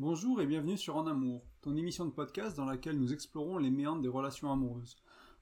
Bonjour 0.00 0.40
et 0.40 0.46
bienvenue 0.46 0.78
sur 0.78 0.96
En 0.96 1.06
Amour, 1.06 1.44
ton 1.60 1.76
émission 1.76 2.06
de 2.06 2.10
podcast 2.10 2.56
dans 2.56 2.64
laquelle 2.64 2.98
nous 2.98 3.12
explorons 3.12 3.58
les 3.58 3.70
méandres 3.70 4.00
des 4.00 4.08
relations 4.08 4.50
amoureuses. 4.50 4.96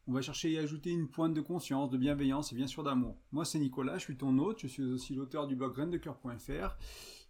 On 0.09 0.13
va 0.13 0.21
chercher 0.21 0.49
à 0.49 0.51
y 0.51 0.59
ajouter 0.59 0.91
une 0.91 1.07
pointe 1.07 1.33
de 1.33 1.41
conscience, 1.41 1.91
de 1.91 1.97
bienveillance 1.97 2.53
et 2.53 2.57
bien 2.57 2.67
sûr 2.67 2.83
d'amour. 2.83 3.17
Moi 3.31 3.45
c'est 3.45 3.61
Nicolas, 3.61 3.99
je 3.99 4.03
suis 4.03 4.17
ton 4.17 4.37
hôte, 4.39 4.63
je 4.63 4.67
suis 4.67 4.83
aussi 4.83 5.15
l'auteur 5.15 5.47
du 5.47 5.55
blog 5.55 5.75
graindecoeur.fr 5.75 6.77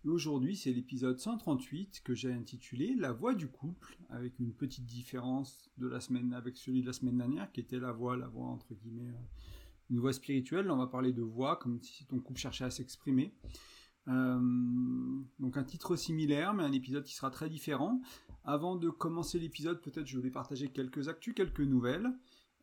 et 0.07 0.09
aujourd'hui 0.09 0.57
c'est 0.57 0.73
l'épisode 0.73 1.19
138 1.19 2.01
que 2.03 2.15
j'ai 2.15 2.33
intitulé 2.33 2.95
La 2.97 3.13
voix 3.13 3.35
du 3.35 3.49
couple 3.49 3.99
avec 4.09 4.39
une 4.39 4.55
petite 4.55 4.87
différence 4.87 5.71
de 5.77 5.87
la 5.87 6.01
semaine 6.01 6.33
avec 6.33 6.57
celui 6.57 6.81
de 6.81 6.87
la 6.87 6.95
semaine 6.95 7.19
dernière 7.19 7.53
qui 7.53 7.61
était 7.61 7.79
la 7.79 7.93
voix, 7.93 8.17
la 8.17 8.29
voix 8.29 8.47
entre 8.47 8.73
guillemets, 8.73 9.11
euh, 9.11 9.91
une 9.91 9.99
voix 9.99 10.15
spirituelle. 10.15 10.71
on 10.71 10.79
va 10.79 10.87
parler 10.87 11.13
de 11.13 11.21
voix 11.21 11.57
comme 11.57 11.79
si 11.83 12.07
ton 12.07 12.21
couple 12.21 12.41
cherchait 12.41 12.65
à 12.65 12.71
s'exprimer. 12.71 13.35
Euh, 14.09 14.39
donc 15.39 15.57
un 15.57 15.65
titre 15.65 15.97
similaire, 15.97 16.55
mais 16.55 16.63
un 16.63 16.73
épisode 16.73 17.05
qui 17.05 17.15
sera 17.15 17.31
très 17.31 17.49
différent. 17.49 18.01
Avant 18.45 18.77
de 18.77 18.89
commencer 18.89 19.39
l'épisode, 19.39 19.81
peut-être 19.83 20.07
je 20.07 20.17
voulais 20.17 20.31
partager 20.31 20.69
quelques 20.69 21.09
actus, 21.09 21.35
quelques 21.35 21.61
nouvelles. 21.61 22.11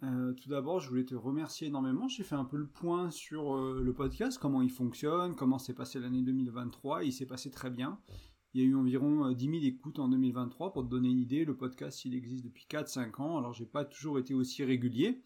Euh, 0.04 0.34
tout 0.34 0.50
d'abord, 0.50 0.80
je 0.80 0.90
voulais 0.90 1.06
te 1.06 1.16
remercier 1.16 1.68
énormément. 1.68 2.08
J'ai 2.08 2.24
fait 2.24 2.36
un 2.36 2.46
peu 2.46 2.58
le 2.58 2.68
point 2.68 3.12
sur 3.12 3.56
euh, 3.56 3.82
le 3.84 3.94
podcast, 3.94 4.38
comment 4.40 4.62
il 4.62 4.72
fonctionne, 4.72 5.36
comment 5.36 5.60
s'est 5.60 5.74
passé 5.74 6.00
l'année 6.00 6.22
2023. 6.22 7.04
il 7.04 7.14
s'est 7.14 7.26
passé 7.26 7.52
très 7.52 7.70
bien. 7.70 8.00
Il 8.54 8.62
y 8.62 8.64
a 8.64 8.68
eu 8.68 8.76
environ 8.76 9.32
10 9.32 9.46
000 9.46 9.58
écoutes 9.66 10.00
en 10.00 10.08
2023. 10.08 10.72
Pour 10.74 10.84
te 10.84 10.90
donner 10.90 11.10
une 11.10 11.20
idée, 11.20 11.44
le 11.44 11.56
podcast, 11.56 12.06
il 12.06 12.16
existe 12.16 12.46
depuis 12.46 12.66
4-5 12.70 13.22
ans. 13.22 13.38
Alors, 13.38 13.54
j'ai 13.54 13.66
pas 13.66 13.84
toujours 13.84 14.18
été 14.18 14.34
aussi 14.34 14.64
régulier. 14.64 15.22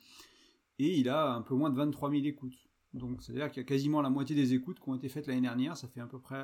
Et 0.79 0.97
il 0.97 1.09
a 1.09 1.33
un 1.35 1.41
peu 1.41 1.53
moins 1.53 1.69
de 1.69 1.75
23 1.75 2.09
000 2.09 2.23
écoutes. 2.23 2.68
Donc 2.93 3.21
c'est-à-dire 3.21 3.51
qu'il 3.51 3.61
y 3.61 3.65
a 3.65 3.67
quasiment 3.67 4.01
la 4.01 4.09
moitié 4.09 4.35
des 4.35 4.53
écoutes 4.53 4.79
qui 4.79 4.89
ont 4.89 4.95
été 4.95 5.09
faites 5.09 5.27
l'année 5.27 5.41
dernière, 5.41 5.77
ça 5.77 5.87
fait 5.87 5.99
à 5.99 6.07
peu 6.07 6.19
près 6.19 6.43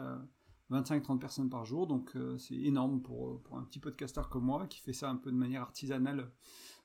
25-30 0.71 1.16
euh, 1.16 1.18
personnes 1.18 1.49
par 1.49 1.66
jour, 1.66 1.88
donc 1.88 2.12
euh, 2.16 2.38
c'est 2.38 2.55
énorme 2.55 3.02
pour, 3.02 3.30
euh, 3.30 3.41
pour 3.44 3.58
un 3.58 3.63
petit 3.63 3.80
podcasteur 3.80 4.30
comme 4.30 4.45
moi 4.45 4.68
qui 4.68 4.80
fait 4.80 4.94
ça 4.94 5.09
un 5.09 5.16
peu 5.16 5.31
de 5.31 5.38
manière 5.38 5.62
artisanale 5.62 6.31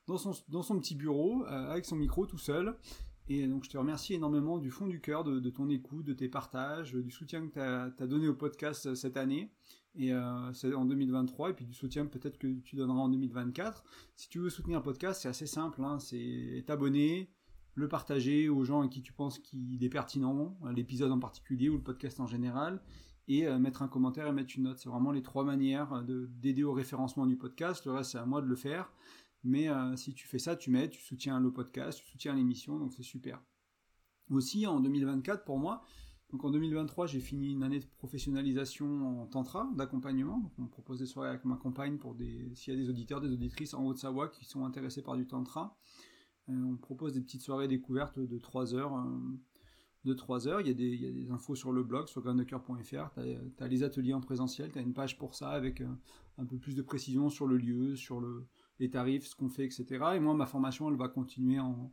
dans 0.06 0.16
son, 0.16 0.32
petit 0.80 0.96
bureau, 0.96 1.44
avec 1.44 1.84
son 1.84 1.94
micro 1.94 2.26
tout 2.26 2.38
seul. 2.38 2.76
Et 3.28 3.46
donc 3.46 3.62
je 3.62 3.70
te 3.70 3.78
remercie 3.78 4.14
énormément 4.14 4.58
du 4.58 4.68
fond 4.68 4.88
du 4.88 5.00
cœur 5.00 5.22
de, 5.22 5.50
ton 5.50 5.68
écoute, 5.68 6.04
de 6.04 6.12
tes 6.14 6.28
partages, 6.28 6.94
du 6.94 7.12
soutien 7.12 7.46
que 7.46 7.52
tu 7.52 7.60
as, 7.60 8.06
donné 8.08 8.26
au 8.26 8.34
podcast 8.34 8.92
cette 8.96 9.16
année, 9.16 9.52
et 9.94 10.12
en 10.12 10.84
2023, 10.84 11.50
et 11.50 11.52
puis 11.52 11.64
du 11.64 11.74
soutien 11.74 12.06
peut-être 12.06 12.38
que 12.38 12.48
tu 12.62 12.74
donneras 12.74 12.98
en 12.98 13.08
2024. 13.08 13.84
Si 14.16 14.28
tu 14.28 14.40
veux 14.40 14.50
soutenir 14.50 14.78
un 14.78 14.82
podcast, 14.82 15.22
c'est 15.22 15.28
assez 15.28 15.46
simple, 15.46 15.80
hein, 15.84 16.00
c'est 16.00 16.64
t'abonner, 16.66 17.30
le 17.74 17.88
partager 17.88 18.48
aux 18.48 18.64
gens 18.64 18.82
à 18.82 18.88
qui 18.88 19.02
tu 19.02 19.12
penses 19.12 19.38
qu'il 19.38 19.82
est 19.82 19.88
pertinent, 19.88 20.58
l'épisode 20.74 21.12
en 21.12 21.18
particulier 21.18 21.68
ou 21.68 21.74
le 21.74 21.82
podcast 21.82 22.20
en 22.20 22.26
général, 22.26 22.82
et 23.28 23.46
euh, 23.46 23.58
mettre 23.58 23.82
un 23.82 23.88
commentaire 23.88 24.26
et 24.26 24.32
mettre 24.32 24.54
une 24.56 24.64
note. 24.64 24.78
C'est 24.78 24.88
vraiment 24.88 25.12
les 25.12 25.22
trois 25.22 25.44
manières 25.44 26.02
d'aider 26.04 26.64
au 26.64 26.72
référencement 26.72 27.26
du 27.26 27.36
podcast. 27.36 27.84
Le 27.84 27.92
reste, 27.92 28.12
c'est 28.12 28.18
à 28.18 28.26
moi 28.26 28.42
de 28.42 28.46
le 28.46 28.56
faire. 28.56 28.92
Mais 29.44 29.68
euh, 29.68 29.96
si 29.96 30.12
tu 30.14 30.26
fais 30.26 30.38
ça, 30.38 30.56
tu 30.56 30.70
m'aides, 30.70 30.90
tu 30.90 31.00
soutiens 31.00 31.40
le 31.40 31.52
podcast, 31.52 31.98
tu 31.98 32.10
soutiens 32.10 32.34
l'émission, 32.34 32.78
donc 32.78 32.92
c'est 32.92 33.02
super. 33.02 33.40
Aussi, 34.30 34.66
en 34.66 34.80
2024, 34.80 35.44
pour 35.44 35.58
moi, 35.58 35.82
donc 36.30 36.44
en 36.44 36.50
2023, 36.50 37.06
j'ai 37.06 37.20
fini 37.20 37.52
une 37.52 37.62
année 37.62 37.80
de 37.80 37.86
professionnalisation 37.86 39.22
en 39.22 39.26
tantra, 39.26 39.68
d'accompagnement. 39.74 40.52
On 40.58 40.66
propose 40.66 40.98
des 41.00 41.06
soirées 41.06 41.30
avec 41.30 41.44
ma 41.44 41.56
compagne 41.56 41.98
pour 41.98 42.14
des, 42.14 42.54
s'il 42.54 42.74
y 42.74 42.76
a 42.76 42.80
des 42.80 42.88
auditeurs, 42.88 43.20
des 43.20 43.32
auditrices 43.32 43.74
en 43.74 43.84
Haute-Savoie 43.84 44.28
qui 44.28 44.44
sont 44.44 44.64
intéressés 44.64 45.02
par 45.02 45.16
du 45.16 45.26
tantra. 45.26 45.76
Euh, 46.48 46.64
on 46.64 46.76
propose 46.76 47.12
des 47.12 47.20
petites 47.20 47.42
soirées 47.42 47.68
découvertes 47.68 48.18
de 48.18 48.38
3 48.38 48.74
heures. 48.74 48.96
Euh, 48.96 49.38
de 50.04 50.14
3 50.14 50.48
heures. 50.48 50.60
Il 50.62 50.66
y, 50.66 50.70
a 50.70 50.74
des, 50.74 51.30
infos 51.30 51.54
sur 51.54 51.72
le 51.72 51.82
blog, 51.82 52.08
sur 52.08 52.22
graindecoeur.fr. 52.22 53.10
Tu 53.14 53.62
as, 53.62 53.68
les 53.68 53.82
ateliers 53.82 54.14
en 54.14 54.22
présentiel, 54.22 54.72
tu 54.72 54.78
as 54.78 54.82
une 54.82 54.94
page 54.94 55.18
pour 55.18 55.34
ça 55.34 55.50
avec 55.50 55.82
euh, 55.82 55.88
un 56.38 56.46
peu 56.46 56.56
plus 56.56 56.74
de 56.74 56.80
précision 56.80 57.28
sur 57.28 57.46
le 57.46 57.58
lieu, 57.58 57.96
sur 57.96 58.22
les 58.78 58.88
tarifs, 58.88 59.26
ce 59.26 59.36
qu'on 59.36 59.50
fait, 59.50 59.66
etc. 59.66 59.86
Et 60.14 60.20
moi, 60.20 60.32
ma 60.34 60.46
formation, 60.46 60.88
elle 60.88 60.96
va 60.96 61.08
continuer 61.08 61.60
en, 61.60 61.92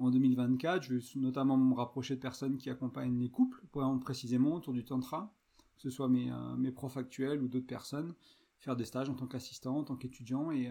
2024. 0.00 0.82
Je 0.82 0.94
vais 0.94 1.02
notamment 1.20 1.56
me 1.56 1.74
rapprocher 1.74 2.16
de 2.16 2.20
personnes 2.20 2.56
qui 2.56 2.68
accompagnent 2.68 3.18
les 3.18 3.30
couples, 3.30 3.62
précisément 4.00 4.54
autour 4.54 4.72
du 4.72 4.84
tantra, 4.84 5.32
que 5.76 5.82
ce 5.82 5.90
soit 5.90 6.08
mes, 6.08 6.30
mes 6.58 6.72
profs 6.72 6.96
actuels 6.96 7.40
ou 7.40 7.48
d'autres 7.48 7.66
personnes, 7.66 8.12
faire 8.58 8.74
des 8.74 8.84
stages 8.84 9.08
en 9.08 9.14
tant 9.14 9.26
qu'assistant, 9.26 9.78
en 9.78 9.84
tant 9.84 9.96
qu'étudiant. 9.96 10.50
Et, 10.50 10.68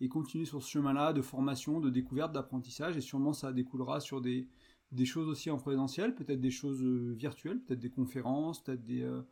et 0.00 0.08
continuer 0.08 0.44
sur 0.44 0.62
ce 0.62 0.70
chemin-là 0.70 1.12
de 1.12 1.22
formation, 1.22 1.80
de 1.80 1.90
découverte, 1.90 2.32
d'apprentissage, 2.32 2.96
et 2.96 3.00
sûrement 3.00 3.32
ça 3.32 3.52
découlera 3.52 4.00
sur 4.00 4.20
des, 4.20 4.48
des 4.92 5.04
choses 5.04 5.28
aussi 5.28 5.50
en 5.50 5.58
présentiel, 5.58 6.14
peut-être 6.14 6.40
des 6.40 6.50
choses 6.50 6.82
euh, 6.82 7.14
virtuelles, 7.16 7.60
peut-être 7.60 7.80
des 7.80 7.90
conférences, 7.90 8.62
peut-être 8.62 8.84
des, 8.84 9.02
euh, 9.02 9.22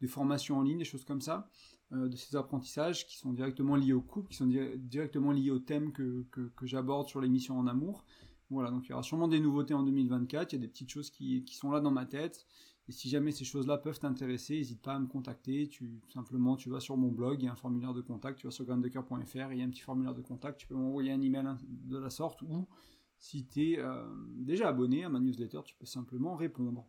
des, 0.00 0.06
formations 0.06 0.58
en 0.58 0.62
ligne, 0.62 0.78
des 0.78 0.84
choses 0.84 1.04
comme 1.04 1.20
ça, 1.20 1.50
euh, 1.92 2.08
de 2.08 2.16
ces 2.16 2.36
apprentissages 2.36 3.06
qui 3.06 3.18
sont 3.18 3.32
directement 3.32 3.76
liés 3.76 3.92
au 3.92 4.00
couple, 4.00 4.30
qui 4.30 4.36
sont 4.36 4.46
directement 4.46 5.32
liés 5.32 5.50
au 5.50 5.58
thème 5.58 5.92
que, 5.92 6.24
que, 6.30 6.52
que 6.56 6.66
j'aborde 6.66 7.08
sur 7.08 7.20
l'émission 7.20 7.58
En 7.58 7.66
Amour. 7.66 8.04
Voilà, 8.50 8.70
donc 8.70 8.86
il 8.86 8.90
y 8.90 8.92
aura 8.92 9.02
sûrement 9.02 9.28
des 9.28 9.40
nouveautés 9.40 9.74
en 9.74 9.82
2024, 9.82 10.52
il 10.52 10.56
y 10.56 10.58
a 10.58 10.60
des 10.60 10.68
petites 10.68 10.90
choses 10.90 11.10
qui, 11.10 11.42
qui 11.44 11.56
sont 11.56 11.70
là 11.70 11.80
dans 11.80 11.90
ma 11.90 12.04
tête, 12.04 12.46
et 12.92 12.94
si 12.94 13.08
jamais 13.08 13.32
ces 13.32 13.46
choses-là 13.46 13.78
peuvent 13.78 13.98
t'intéresser, 13.98 14.58
n'hésite 14.58 14.82
pas 14.82 14.92
à 14.92 14.98
me 14.98 15.06
contacter. 15.06 15.66
Tu, 15.66 16.02
simplement, 16.12 16.56
tu 16.56 16.68
vas 16.68 16.78
sur 16.78 16.98
mon 16.98 17.08
blog, 17.10 17.40
il 17.40 17.46
y 17.46 17.48
a 17.48 17.52
un 17.52 17.56
formulaire 17.56 17.94
de 17.94 18.02
contact, 18.02 18.38
tu 18.38 18.46
vas 18.46 18.50
sur 18.50 18.66
grandecoeur.fr, 18.66 19.52
il 19.52 19.58
y 19.58 19.62
a 19.62 19.64
un 19.64 19.70
petit 19.70 19.80
formulaire 19.80 20.14
de 20.14 20.20
contact, 20.20 20.60
tu 20.60 20.66
peux 20.66 20.74
m'envoyer 20.74 21.10
un 21.10 21.22
email 21.22 21.46
de 21.66 21.96
la 21.96 22.10
sorte, 22.10 22.42
ou 22.42 22.68
si 23.16 23.46
tu 23.46 23.72
es 23.72 23.78
euh, 23.78 24.04
déjà 24.34 24.68
abonné 24.68 25.04
à 25.04 25.08
ma 25.08 25.20
newsletter, 25.20 25.60
tu 25.64 25.74
peux 25.74 25.86
simplement 25.86 26.36
répondre 26.36 26.86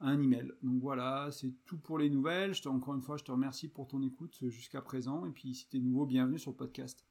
à 0.00 0.08
un 0.08 0.20
email. 0.20 0.52
Donc 0.62 0.82
voilà, 0.82 1.30
c'est 1.32 1.54
tout 1.64 1.78
pour 1.78 1.96
les 1.96 2.10
nouvelles. 2.10 2.52
Encore 2.66 2.94
une 2.94 3.00
fois, 3.00 3.16
je 3.16 3.24
te 3.24 3.32
remercie 3.32 3.68
pour 3.68 3.88
ton 3.88 4.02
écoute 4.02 4.36
jusqu'à 4.50 4.82
présent, 4.82 5.24
et 5.24 5.30
puis 5.30 5.54
si 5.54 5.66
tu 5.66 5.78
es 5.78 5.80
nouveau, 5.80 6.04
bienvenue 6.04 6.38
sur 6.38 6.50
le 6.50 6.58
podcast. 6.58 7.06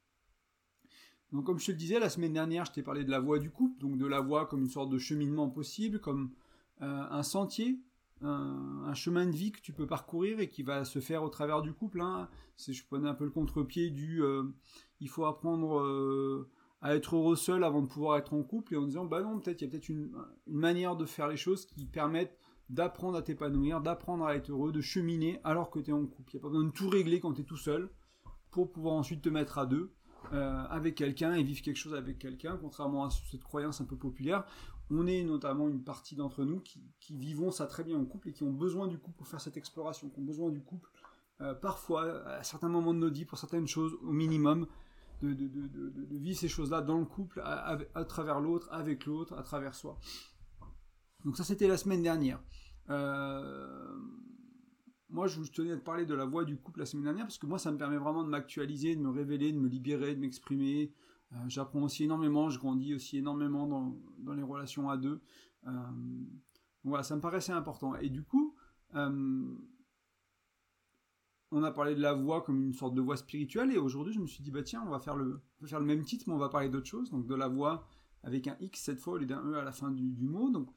Donc 1.32 1.44
comme 1.44 1.58
je 1.58 1.66
te 1.66 1.72
le 1.72 1.76
disais, 1.76 1.98
la 1.98 2.08
semaine 2.08 2.34
dernière, 2.34 2.66
je 2.66 2.70
t'ai 2.72 2.84
parlé 2.84 3.02
de 3.02 3.10
la 3.10 3.18
voie 3.18 3.40
du 3.40 3.50
couple, 3.50 3.80
donc 3.80 3.98
de 3.98 4.06
la 4.06 4.20
voie 4.20 4.46
comme 4.46 4.60
une 4.60 4.70
sorte 4.70 4.90
de 4.90 4.98
cheminement 4.98 5.50
possible, 5.50 5.98
comme 5.98 6.30
euh, 6.82 7.06
un 7.10 7.24
sentier 7.24 7.80
un, 8.24 8.94
chemin 8.94 9.26
de 9.26 9.32
vie 9.32 9.52
que 9.52 9.60
tu 9.60 9.72
peux 9.72 9.86
parcourir 9.86 10.40
et 10.40 10.48
qui 10.48 10.62
va 10.62 10.84
se 10.84 10.98
faire 10.98 11.22
au 11.22 11.28
travers 11.28 11.62
du 11.62 11.72
couple. 11.72 12.00
Hein. 12.00 12.28
Je 12.56 12.82
prenais 12.84 13.08
un 13.08 13.14
peu 13.14 13.24
le 13.24 13.30
contre-pied 13.30 13.90
du 13.90 14.22
euh, 14.22 14.44
il 15.00 15.08
faut 15.08 15.24
apprendre 15.24 15.80
euh, 15.80 16.48
à 16.80 16.94
être 16.94 17.16
heureux 17.16 17.36
seul 17.36 17.64
avant 17.64 17.82
de 17.82 17.86
pouvoir 17.86 18.18
être 18.18 18.34
en 18.34 18.42
couple 18.42 18.74
et 18.74 18.76
en 18.76 18.82
disant 18.82 19.04
bah 19.04 19.22
non 19.22 19.38
peut-être 19.38 19.62
il 19.62 19.64
y 19.64 19.68
a 19.68 19.70
peut-être 19.70 19.88
une, 19.88 20.12
une, 20.46 20.58
manière 20.58 20.96
de 20.96 21.06
faire 21.06 21.28
les 21.28 21.36
choses 21.36 21.66
qui 21.66 21.86
permettent 21.86 22.36
d'apprendre 22.68 23.16
à 23.16 23.22
t'épanouir, 23.22 23.80
d'apprendre 23.80 24.24
à 24.24 24.36
être 24.36 24.50
heureux, 24.50 24.72
de 24.72 24.80
cheminer 24.80 25.40
alors 25.44 25.70
que 25.70 25.80
tu 25.80 25.90
es 25.90 25.94
en 25.94 26.06
couple. 26.06 26.32
Il 26.32 26.36
n'y 26.36 26.40
a 26.40 26.42
pas 26.42 26.48
besoin 26.48 26.64
de 26.64 26.72
tout 26.72 26.88
régler 26.88 27.20
quand 27.20 27.32
tu 27.32 27.42
es 27.42 27.44
tout 27.44 27.56
seul 27.56 27.90
pour 28.50 28.70
pouvoir 28.70 28.94
ensuite 28.94 29.22
te 29.22 29.28
mettre 29.28 29.58
à 29.58 29.66
deux. 29.66 29.92
Euh, 30.32 30.64
avec 30.70 30.94
quelqu'un 30.94 31.34
et 31.34 31.42
vivre 31.42 31.60
quelque 31.60 31.76
chose 31.76 31.94
avec 31.94 32.18
quelqu'un, 32.18 32.56
contrairement 32.56 33.04
à 33.04 33.10
cette 33.10 33.42
croyance 33.42 33.80
un 33.80 33.84
peu 33.84 33.96
populaire. 33.96 34.44
On 34.94 35.06
est 35.06 35.22
notamment 35.24 35.68
une 35.68 35.82
partie 35.82 36.16
d'entre 36.16 36.44
nous 36.44 36.60
qui, 36.60 37.16
vivons 37.16 37.50
ça 37.50 37.66
très 37.66 37.82
bien 37.82 37.98
en 37.98 38.04
couple 38.04 38.28
et 38.28 38.32
qui 38.32 38.42
ont 38.42 38.52
besoin 38.52 38.86
du 38.86 38.98
couple 38.98 39.16
pour 39.16 39.26
faire 39.26 39.40
cette 39.40 39.56
exploration, 39.56 40.10
qui 40.10 40.20
ont 40.20 40.24
besoin 40.24 40.50
du 40.50 40.60
couple 40.60 40.90
euh, 41.40 41.54
parfois, 41.54 42.24
à 42.28 42.44
certains 42.44 42.68
moments 42.68 42.94
de 42.94 42.98
nos 42.98 43.10
vies, 43.10 43.24
pour 43.24 43.38
certaines 43.38 43.66
choses, 43.66 43.94
au 44.02 44.12
minimum, 44.12 44.66
de, 45.22 45.34
vivre 46.16 46.38
ces 46.38 46.48
choses-là 46.48 46.82
dans 46.82 46.98
le 46.98 47.04
couple, 47.06 47.40
à, 47.40 47.78
à, 47.94 48.04
travers 48.04 48.40
l'autre, 48.40 48.68
avec 48.70 49.06
l'autre, 49.06 49.34
à 49.36 49.42
travers 49.42 49.74
soi. 49.74 49.98
Donc 51.24 51.36
ça, 51.36 51.44
c'était 51.44 51.68
la 51.68 51.76
semaine 51.76 52.02
dernière. 52.02 52.40
Euh, 52.90 53.96
moi, 55.08 55.26
je 55.26 55.40
tenais 55.50 55.72
à 55.72 55.76
te 55.76 55.84
parler 55.84 56.06
de 56.06 56.14
la 56.14 56.24
voix 56.24 56.44
du 56.44 56.56
couple 56.56 56.80
la 56.80 56.86
semaine 56.86 57.04
dernière 57.04 57.26
parce 57.26 57.38
que 57.38 57.46
moi, 57.46 57.58
ça 57.58 57.70
me 57.70 57.78
permet 57.78 57.98
vraiment 57.98 58.24
de 58.24 58.28
m'actualiser, 58.28 58.96
de 58.96 59.00
me 59.00 59.10
révéler, 59.10 59.52
de 59.52 59.58
me 59.58 59.68
libérer, 59.68 60.14
de 60.14 60.20
m'exprimer. 60.20 60.92
Euh, 61.32 61.36
j'apprends 61.48 61.82
aussi 61.82 62.04
énormément, 62.04 62.50
je 62.50 62.58
grandis 62.58 62.94
aussi 62.94 63.18
énormément 63.18 63.66
dans, 63.66 63.96
dans 64.18 64.34
les 64.34 64.42
relations 64.42 64.90
à 64.90 64.96
deux. 64.96 65.20
Euh, 65.66 65.70
voilà, 66.84 67.02
ça 67.02 67.16
me 67.16 67.20
paraissait 67.20 67.52
important. 67.52 67.94
Et 67.96 68.10
du 68.10 68.22
coup, 68.22 68.54
euh, 68.94 69.54
on 71.50 71.62
a 71.62 71.70
parlé 71.70 71.94
de 71.94 72.00
la 72.00 72.14
voix 72.14 72.42
comme 72.42 72.62
une 72.62 72.74
sorte 72.74 72.94
de 72.94 73.00
voix 73.00 73.16
spirituelle 73.16 73.72
et 73.72 73.78
aujourd'hui, 73.78 74.12
je 74.12 74.20
me 74.20 74.26
suis 74.26 74.42
dit, 74.42 74.50
bah 74.50 74.62
tiens, 74.62 74.82
on 74.86 74.90
va 74.90 74.98
faire 74.98 75.16
le, 75.16 75.40
on 75.60 75.64
va 75.64 75.68
faire 75.68 75.80
le 75.80 75.86
même 75.86 76.04
titre, 76.04 76.24
mais 76.26 76.34
on 76.34 76.38
va 76.38 76.48
parler 76.48 76.68
d'autre 76.68 76.86
chose. 76.86 77.10
Donc 77.10 77.26
de 77.26 77.34
la 77.34 77.48
voix 77.48 77.86
avec 78.22 78.46
un 78.48 78.56
X 78.60 78.80
cette 78.80 78.98
fois 78.98 79.14
au 79.14 79.16
lieu 79.18 79.26
d'un 79.26 79.42
E 79.44 79.56
à 79.56 79.64
la 79.64 79.72
fin 79.72 79.90
du, 79.90 80.12
du 80.12 80.26
mot. 80.26 80.50
Donc 80.50 80.70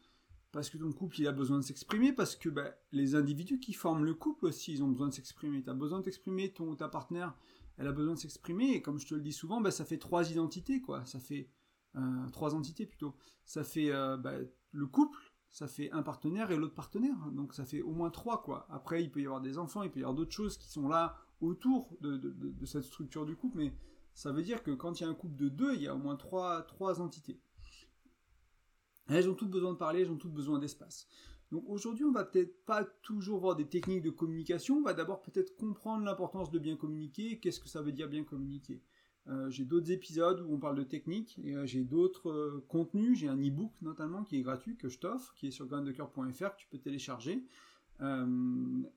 parce 0.51 0.69
que 0.69 0.77
ton 0.77 0.91
couple 0.93 1.19
il 1.19 1.27
a 1.27 1.33
besoin 1.33 1.57
de 1.57 1.63
s'exprimer, 1.63 2.13
parce 2.13 2.37
que 2.37 2.47
bah, 2.47 2.73
les 2.93 3.15
individus 3.15 3.59
qui 3.59 3.73
forment 3.73 4.05
le 4.05 4.13
couple 4.13 4.45
aussi, 4.45 4.71
ils 4.71 4.83
ont 4.83 4.87
besoin 4.87 5.09
de 5.09 5.13
s'exprimer. 5.13 5.61
Tu 5.61 5.69
as 5.69 5.73
besoin 5.73 5.99
de 5.99 6.05
t'exprimer, 6.05 6.53
ton 6.53 6.75
ta 6.75 6.87
partenaire, 6.87 7.35
elle 7.77 7.87
a 7.87 7.91
besoin 7.91 8.13
de 8.13 8.19
s'exprimer, 8.19 8.71
et 8.71 8.81
comme 8.81 8.99
je 8.99 9.07
te 9.07 9.15
le 9.15 9.21
dis 9.21 9.33
souvent, 9.33 9.61
bah, 9.61 9.71
ça 9.71 9.85
fait 9.85 9.97
trois 9.97 10.31
identités, 10.31 10.81
quoi. 10.81 11.05
Ça 11.05 11.19
fait 11.19 11.49
euh, 11.95 12.29
trois 12.31 12.55
entités 12.55 12.85
plutôt. 12.85 13.15
Ça 13.43 13.63
fait 13.63 13.91
euh, 13.91 14.17
bah, 14.17 14.33
le 14.71 14.87
couple, 14.87 15.19
ça 15.51 15.67
fait 15.67 15.91
un 15.91 16.03
partenaire 16.03 16.51
et 16.51 16.57
l'autre 16.57 16.75
partenaire, 16.75 17.15
donc 17.31 17.53
ça 17.53 17.65
fait 17.65 17.81
au 17.81 17.93
moins 17.93 18.09
trois, 18.09 18.41
quoi. 18.43 18.67
Après, 18.69 19.03
il 19.03 19.11
peut 19.11 19.21
y 19.21 19.25
avoir 19.25 19.41
des 19.41 19.57
enfants, 19.57 19.83
il 19.83 19.91
peut 19.91 19.99
y 19.99 20.03
avoir 20.03 20.15
d'autres 20.15 20.33
choses 20.33 20.57
qui 20.57 20.69
sont 20.69 20.87
là 20.87 21.15
autour 21.41 21.97
de, 22.01 22.65
cette 22.65 22.83
structure 22.83 23.25
du 23.25 23.35
couple, 23.35 23.57
mais 23.57 23.73
ça 24.13 24.31
veut 24.31 24.43
dire 24.43 24.63
que 24.63 24.71
quand 24.71 24.99
il 24.99 25.03
y 25.03 25.05
a 25.05 25.09
un 25.09 25.13
couple 25.13 25.35
de 25.35 25.49
deux, 25.49 25.75
il 25.75 25.81
y 25.81 25.87
a 25.87 25.95
au 25.95 25.97
moins 25.97 26.15
trois, 26.15 26.63
trois 26.63 27.01
entités. 27.01 27.39
Elles 29.07 29.29
ont 29.29 29.35
toutes 29.35 29.51
besoin 29.51 29.73
de 29.73 29.77
parler, 29.77 30.01
elles 30.01 30.11
ont 30.11 30.17
toutes 30.17 30.33
besoin 30.33 30.59
d'espace. 30.59 31.07
Donc 31.51 31.63
aujourd'hui, 31.67 32.05
on 32.05 32.11
va 32.11 32.23
peut-être 32.23 32.65
pas 32.65 32.83
toujours 33.03 33.39
voir 33.39 33.55
des 33.55 33.67
techniques 33.67 34.01
de 34.01 34.09
communication, 34.09 34.77
on 34.77 34.81
va 34.81 34.93
d'abord 34.93 35.21
peut-être 35.21 35.55
comprendre 35.55 36.03
l'importance 36.03 36.51
de 36.51 36.59
bien 36.59 36.75
communiquer, 36.75 37.39
qu'est-ce 37.39 37.59
que 37.59 37.69
ça 37.69 37.81
veut 37.81 37.91
dire 37.91 38.09
bien 38.09 38.23
communiquer? 38.23 38.81
Euh, 39.27 39.49
j'ai 39.49 39.65
d'autres 39.65 39.91
épisodes 39.91 40.41
où 40.41 40.53
on 40.53 40.59
parle 40.59 40.75
de 40.75 40.83
technique, 40.83 41.39
et 41.43 41.55
euh, 41.55 41.65
j'ai 41.65 41.83
d'autres 41.83 42.29
euh, 42.29 42.63
contenus, 42.67 43.17
j'ai 43.17 43.27
un 43.27 43.37
e-book 43.37 43.71
notamment 43.81 44.23
qui 44.23 44.37
est 44.37 44.41
gratuit, 44.41 44.77
que 44.77 44.87
je 44.87 44.99
t'offre, 44.99 45.33
qui 45.33 45.47
est 45.47 45.51
sur 45.51 45.65
graindecoeur.fr, 45.65 46.51
que 46.51 46.57
tu 46.57 46.67
peux 46.69 46.77
télécharger, 46.77 47.43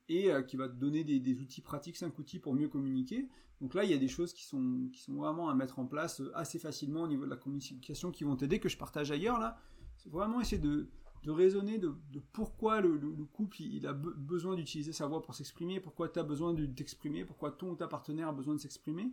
et 0.09 0.29
qui 0.49 0.57
va 0.57 0.67
te 0.67 0.73
donner 0.73 1.05
des, 1.05 1.39
outils 1.39 1.61
pratiques, 1.61 1.95
5 1.95 2.19
outils 2.19 2.37
pour 2.37 2.53
mieux 2.53 2.67
communiquer. 2.67 3.29
Donc 3.61 3.73
là, 3.73 3.85
il 3.85 3.89
y 3.89 3.93
a 3.93 3.97
des 3.97 4.09
choses 4.09 4.33
qui 4.33 4.43
sont, 4.43 4.89
qui 4.91 4.99
sont 4.99 5.13
vraiment 5.13 5.47
à 5.49 5.55
mettre 5.55 5.79
en 5.79 5.85
place 5.85 6.21
assez 6.33 6.59
facilement 6.59 7.03
au 7.03 7.07
niveau 7.07 7.23
de 7.23 7.29
la 7.29 7.37
communication 7.37 8.11
qui 8.11 8.25
vont 8.25 8.35
t'aider, 8.35 8.59
que 8.59 8.67
je 8.67 8.77
partage 8.77 9.09
ailleurs 9.09 9.39
là. 9.39 9.57
C'est 9.95 10.11
vraiment 10.11 10.41
essayer 10.41 10.61
de, 10.61 10.89
de 11.23 11.31
raisonner 11.31 11.77
de, 11.77 11.93
pourquoi 12.31 12.81
le, 12.81 12.97
couple 13.33 13.57
a 13.85 13.93
besoin 13.93 14.55
d'utiliser 14.55 14.93
sa 14.93 15.07
voix 15.07 15.21
pour 15.21 15.35
s'exprimer, 15.35 15.79
pourquoi 15.79 16.09
tu 16.09 16.19
as 16.19 16.23
besoin 16.23 16.53
de 16.53 16.65
t'exprimer, 16.65 17.25
pourquoi 17.25 17.51
ton 17.51 17.71
ou 17.71 17.75
ta 17.75 17.87
partenaire 17.87 18.29
a 18.29 18.33
besoin 18.33 18.55
de 18.55 18.59
s'exprimer, 18.59 19.11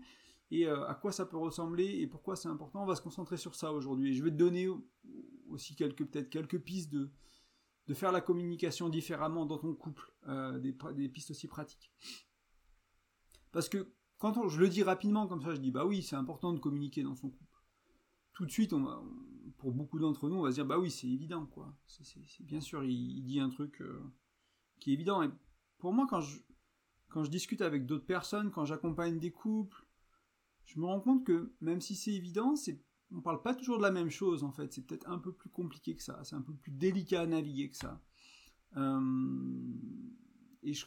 et 0.51 0.67
euh, 0.67 0.87
à 0.87 0.95
quoi 0.95 1.13
ça 1.13 1.27
peut 1.27 1.37
ressembler, 1.37 1.85
et 1.85 2.07
pourquoi 2.07 2.37
c'est 2.37 2.49
important. 2.49 2.83
On 2.83 2.87
va 2.87 2.95
se 2.95 3.03
concentrer 3.03 3.37
sur 3.37 3.55
ça 3.55 3.73
aujourd'hui. 3.73 4.11
Et 4.11 4.15
je 4.15 4.23
vais 4.23 4.31
te 4.31 4.37
donner 4.37 4.69
aussi 5.49 5.75
quelques 5.75 6.05
peut-être 6.05 6.31
quelques 6.31 6.61
pistes 6.61 6.93
de, 6.93 7.11
faire 7.95 8.13
la 8.13 8.21
communication 8.21 8.89
différemment 8.89 9.47
dans 9.47 9.59
ton 9.59 9.75
couple, 9.75 10.13
euh, 10.29 10.59
des, 10.59 11.09
pistes 11.09 11.31
aussi 11.31 11.49
pratiques. 11.49 11.91
Parce 13.53 13.69
que 13.69 13.93
quand 14.19 14.49
je 14.49 14.61
le 14.61 14.69
dis 14.69 14.83
rapidement 14.83 15.27
comme 15.27 15.43
ça, 15.43 15.55
je 15.55 15.61
dis 15.61 15.71
bah 15.71 15.85
oui, 15.85 16.03
c'est 16.03 16.17
important 16.17 16.53
de 16.53 16.59
communiquer 16.59 17.03
dans 17.03 17.15
son 17.15 17.31
couple. 17.31 17.46
Tout 18.37 18.47
de 18.47 18.51
suite, 18.51 18.75
pour 19.57 19.73
beaucoup 19.73 19.99
d'entre 19.99 20.29
nous, 20.29 20.37
on 20.37 20.43
va 20.43 20.51
se 20.51 20.57
dire 20.57 20.67
bah 20.67 20.79
oui, 20.79 20.91
c'est 20.91 21.09
évident 21.09 21.47
quoi. 21.47 21.75
C'est 21.87 22.21
bien 22.45 22.61
sûr, 22.61 22.85
il, 22.85 23.23
dit 23.25 23.41
un 23.41 23.49
truc 23.49 23.81
euh, 23.81 24.01
qui 24.79 24.91
est 24.91 24.93
évident. 24.95 25.23
Et 25.23 25.31
pour 25.79 25.93
moi, 25.93 26.07
quand 26.09 26.21
je 26.21 27.31
discute 27.31 27.63
avec 27.63 27.87
d'autres 27.87 28.07
personnes, 28.07 28.51
quand 28.51 28.67
j'accompagne 28.67 29.19
des 29.19 29.33
couples, 29.33 29.87
je 30.67 30.79
me 30.79 30.85
rends 30.85 31.01
compte 31.01 31.25
que 31.25 31.55
même 31.61 31.81
si 31.81 31.95
c'est 31.95 32.13
évident, 32.13 32.57
c'est 32.57 32.85
on 33.13 33.21
parle 33.21 33.41
pas 33.41 33.55
toujours 33.55 33.79
de 33.79 33.83
la 33.83 33.91
même 33.91 34.11
chose 34.11 34.45
en 34.45 34.53
fait. 34.53 34.73
C'est 34.73 34.83
peut-être 34.83 35.09
un 35.09 35.19
peu 35.19 35.33
plus 35.33 35.49
compliqué 35.49 35.97
que 35.97 36.03
ça. 36.03 36.23
C'est 36.25 36.37
un 36.37 36.43
peu 36.43 36.55
plus 36.55 36.73
délicat 36.73 37.23
à 37.23 37.27
naviguer 37.27 37.71
que 37.71 37.77
ça. 37.77 38.03
Euh, 38.77 39.01
et 40.63 40.75
je, 40.75 40.85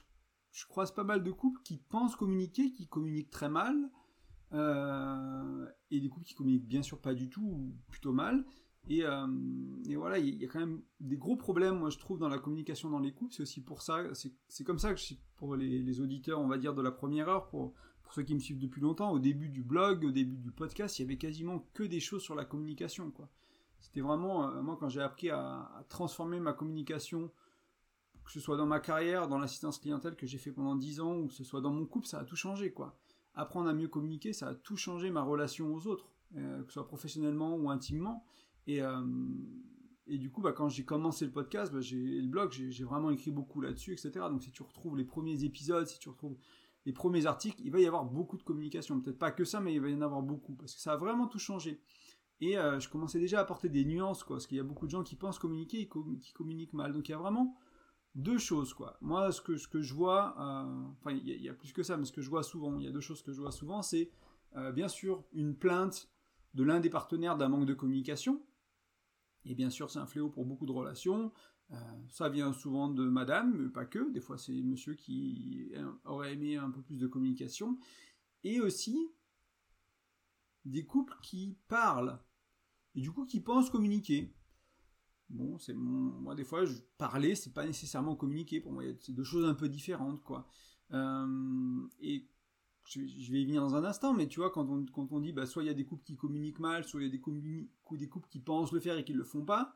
croise 0.68 0.94
pas 0.94 1.04
mal 1.04 1.24
de 1.24 1.32
couples 1.32 1.62
qui 1.64 1.78
pensent 1.78 2.16
communiquer, 2.16 2.72
qui 2.74 2.88
communiquent 2.88 3.32
très 3.32 3.50
mal, 3.50 3.90
et 4.54 6.00
des 6.00 6.10
couples 6.10 6.26
qui 6.26 6.34
communiquent 6.34 6.68
bien 6.68 6.82
sûr 6.82 7.00
pas 7.00 7.14
du 7.14 7.30
tout, 7.30 7.42
ou 7.42 7.76
plutôt 7.90 8.14
mal. 8.14 8.46
Et, 8.88 9.04
euh, 9.04 9.28
voilà, 9.96 10.18
il 10.18 10.42
y 10.42 10.46
a 10.46 10.48
quand 10.48 10.60
même 10.60 10.82
des 11.00 11.18
gros 11.18 11.36
problèmes, 11.36 11.78
moi 11.78 11.90
je 11.90 12.00
trouve, 12.00 12.18
dans 12.18 12.30
la 12.30 12.40
communication 12.40 12.90
dans 12.90 13.00
les 13.00 13.12
couples. 13.12 13.34
C'est 13.34 13.44
aussi 13.44 13.62
pour 13.62 13.82
ça, 13.82 14.04
c'est 14.48 14.64
comme 14.64 14.80
ça 14.80 14.94
que 14.94 15.00
pour 15.36 15.56
les, 15.56 16.02
auditeurs, 16.02 16.40
on 16.40 16.48
va 16.48 16.58
dire, 16.58 16.74
de 16.74 16.82
la 16.82 16.92
première 16.92 17.30
heure, 17.30 17.48
pour, 17.48 17.74
ceux 18.12 18.24
qui 18.24 18.34
me 18.34 18.40
suivent 18.40 18.58
depuis 18.58 18.82
longtemps, 18.82 19.12
au 19.12 19.20
début 19.20 19.50
du 19.50 19.62
blog, 19.62 20.04
au 20.04 20.12
début 20.12 20.38
du 20.38 20.52
podcast, 20.52 20.98
il 20.98 21.04
y 21.04 21.06
avait 21.06 21.18
quasiment 21.18 21.68
que 21.76 21.84
des 21.84 22.00
choses 22.00 22.24
sur 22.24 22.34
la 22.34 22.44
communication. 22.44 23.14
C'était 23.80 24.02
vraiment, 24.02 24.50
euh, 24.50 24.64
moi 24.64 24.78
quand 24.80 24.90
j'ai 24.90 25.02
appris 25.02 25.30
à, 25.30 25.70
à, 25.78 25.86
transformer 25.90 26.40
ma 26.40 26.54
communication, 26.54 27.32
que 28.26 28.32
ce 28.32 28.40
soit 28.40 28.58
dans 28.58 28.66
ma 28.66 28.80
carrière, 28.80 29.28
dans 29.28 29.38
l'assistance 29.38 29.78
clientèle 29.78 30.16
que 30.16 30.26
j'ai 30.26 30.40
fait 30.40 30.52
pendant 30.52 30.76
10 30.76 31.02
ans, 31.02 31.18
ou 31.18 31.28
que 31.28 31.34
ce 31.36 31.44
soit 31.44 31.62
dans 31.62 31.72
mon 31.72 31.86
couple, 31.86 32.08
ça 32.08 32.20
a 32.20 32.24
tout 32.24 32.36
changé, 32.36 32.72
quoi 32.72 32.98
apprendre 33.40 33.70
à 33.70 33.74
mieux 33.74 33.88
communiquer, 33.88 34.34
ça 34.34 34.50
a 34.50 34.56
tout 34.56 34.78
changé 34.78 35.12
ma 35.12 35.22
relation 35.22 35.74
aux 35.74 35.88
autres, 35.88 36.12
euh, 36.36 36.62
que 36.64 36.68
ce 36.68 36.74
soit 36.74 36.88
professionnellement 36.88 37.56
ou 37.56 37.70
intimement. 37.70 38.26
Et, 38.68 38.82
euh, 38.82 39.02
du 40.08 40.32
coup, 40.32 40.42
bah, 40.42 40.54
quand 40.54 40.70
j'ai 40.70 40.86
commencé 40.86 41.26
le 41.26 41.32
podcast, 41.32 41.72
bah, 41.72 41.80
le 41.82 42.28
blog, 42.28 42.52
j'ai 42.52 42.84
vraiment 42.84 43.12
écrit 43.12 43.32
beaucoup 43.32 43.62
là-dessus, 43.62 43.94
etc. 43.94 44.12
Donc 44.30 44.44
si 44.44 44.52
tu 44.52 44.64
retrouves 44.64 44.98
les 44.98 45.06
premiers 45.06 45.44
épisodes, 45.44 45.86
si 45.86 46.00
tu 46.00 46.10
retrouves 46.10 46.38
les 46.86 46.94
premiers 46.94 47.26
articles, 47.26 47.62
il 47.64 47.72
va 47.72 47.80
y 47.80 47.86
avoir 47.86 48.06
beaucoup 48.06 48.38
de 48.38 48.44
communication. 48.44 49.00
Peut-être 49.00 49.20
pas 49.20 49.32
que 49.32 49.46
ça, 49.46 49.60
mais 49.60 49.74
il 49.74 49.82
va 49.82 49.90
y 49.90 49.96
en 49.96 50.02
avoir 50.02 50.24
beaucoup, 50.24 50.56
parce 50.56 50.74
que 50.74 50.82
ça 50.82 50.94
a 50.94 50.98
vraiment 50.98 51.28
tout 51.28 51.40
changé. 51.40 51.80
Et 52.42 52.58
euh, 52.58 52.80
je 52.80 52.90
commençais 52.90 53.20
déjà 53.20 53.40
à 53.40 53.42
apporter 53.42 53.70
des 53.70 53.86
nuances, 53.86 54.24
parce 54.24 54.48
qu'il 54.48 54.58
y 54.58 54.62
a 54.62 54.64
beaucoup 54.64 54.86
de 54.86 54.92
gens 54.92 55.04
qui 55.04 55.16
pensent 55.16 55.40
communiquer 55.40 55.88
qui 56.22 56.34
communiquent 56.34 56.74
mal. 56.74 56.94
Donc 56.94 57.08
il 57.08 57.12
y 57.12 57.16
a 57.16 57.18
vraiment 57.18 57.58
deux 58.20 58.38
choses 58.38 58.74
quoi. 58.74 58.98
Moi, 59.02 59.32
ce 59.32 59.42
que, 59.42 59.58
ce 59.58 59.68
que 59.68 59.82
je 59.82 59.94
vois, 59.94 60.36
euh, 60.40 60.88
enfin 61.00 61.12
il 61.12 61.28
y, 61.28 61.50
a 61.50 61.54
plus 61.54 61.74
que 61.74 61.84
ça, 61.84 61.98
mais 61.98 62.06
ce 62.06 62.12
que 62.12 62.22
je 62.22 62.30
vois 62.30 62.44
souvent, 62.44 62.78
il 62.78 62.86
y 62.86 62.88
a 62.88 62.92
deux 62.92 63.02
choses 63.02 63.22
que 63.22 63.32
je 63.32 63.42
vois 63.42 63.52
souvent, 63.52 63.82
c'est 63.82 64.12
euh, 64.56 64.72
bien 64.72 64.88
sûr 64.88 65.24
une 65.34 65.56
plainte 65.56 66.10
de 66.54 66.64
l'un 66.64 66.80
des 66.80 66.90
partenaires 66.90 67.38
d'un 67.38 67.50
manque 67.50 67.66
de 67.66 67.74
communication. 67.74 68.42
Et 69.46 69.56
bien 69.56 69.70
sûr, 69.70 69.90
c'est 69.90 70.00
un 70.00 70.06
fléau 70.06 70.30
pour 70.30 70.46
beaucoup 70.46 70.66
de 70.66 70.72
relations. 70.72 71.32
Euh, 71.72 71.76
ça 72.10 72.30
vient 72.30 72.52
souvent 72.52 72.90
de 72.90 73.08
madame, 73.08 73.56
mais 73.58 73.70
pas 73.70 73.86
que. 73.86 74.12
Des 74.12 74.20
fois, 74.20 74.38
c'est 74.38 74.62
monsieur 74.64 74.96
qui 74.96 75.72
aurait 76.04 76.34
aimé 76.34 76.58
un 76.58 76.72
peu 76.72 76.82
plus 76.82 76.98
de 76.98 77.08
communication. 77.08 77.78
Et 78.44 78.60
aussi 78.60 78.98
des 80.66 80.86
couples 80.86 81.18
qui 81.22 81.58
parlent 81.68 82.20
et 82.96 83.02
du 83.02 83.12
coup 83.12 83.26
qui 83.26 83.40
pensent 83.40 83.70
communiquer. 83.70 84.34
Bon, 85.30 85.60
c'est 85.60 85.76
moi 85.76 86.34
des 86.34 86.44
fois 86.44 86.66
je 86.66 86.74
parler, 86.98 87.36
c'est 87.36 87.54
pas 87.54 87.66
nécessairement 87.66 88.16
communiquer. 88.16 88.60
Pour 88.60 88.72
moi, 88.72 88.84
c'est 89.00 89.14
deux 89.14 89.24
choses 89.24 89.46
un 89.46 89.54
peu 89.54 89.70
différentes, 89.70 90.24
quoi. 90.24 90.48
Euh, 90.92 91.88
et 92.02 92.26
je, 92.86 93.32
vais 93.32 93.42
y 93.42 93.46
venir 93.46 93.62
dans 93.62 93.76
un 93.76 93.84
instant, 93.84 94.14
mais 94.14 94.28
tu 94.28 94.40
vois, 94.40 94.50
quand 94.50 94.68
on, 94.68 94.86
quand 94.88 95.12
on 95.12 95.20
dit, 95.20 95.32
bah, 95.32 95.46
soit 95.46 95.64
il 95.64 95.68
y 95.68 95.70
a 95.70 95.76
des 95.76 95.86
couples 95.86 96.04
qui 96.04 96.18
communiquent 96.18 96.60
mal, 96.60 96.84
soit 96.84 97.02
il 97.02 97.04
y 97.04 97.08
a 97.08 97.12
des, 97.12 97.22
des 97.98 98.08
couples 98.08 98.28
qui 98.30 98.40
pensent 98.40 98.72
le 98.72 98.80
faire 98.80 98.98
et 98.98 99.04
qui 99.04 99.14
le 99.14 99.24
font 99.24 99.46
pas, 99.46 99.76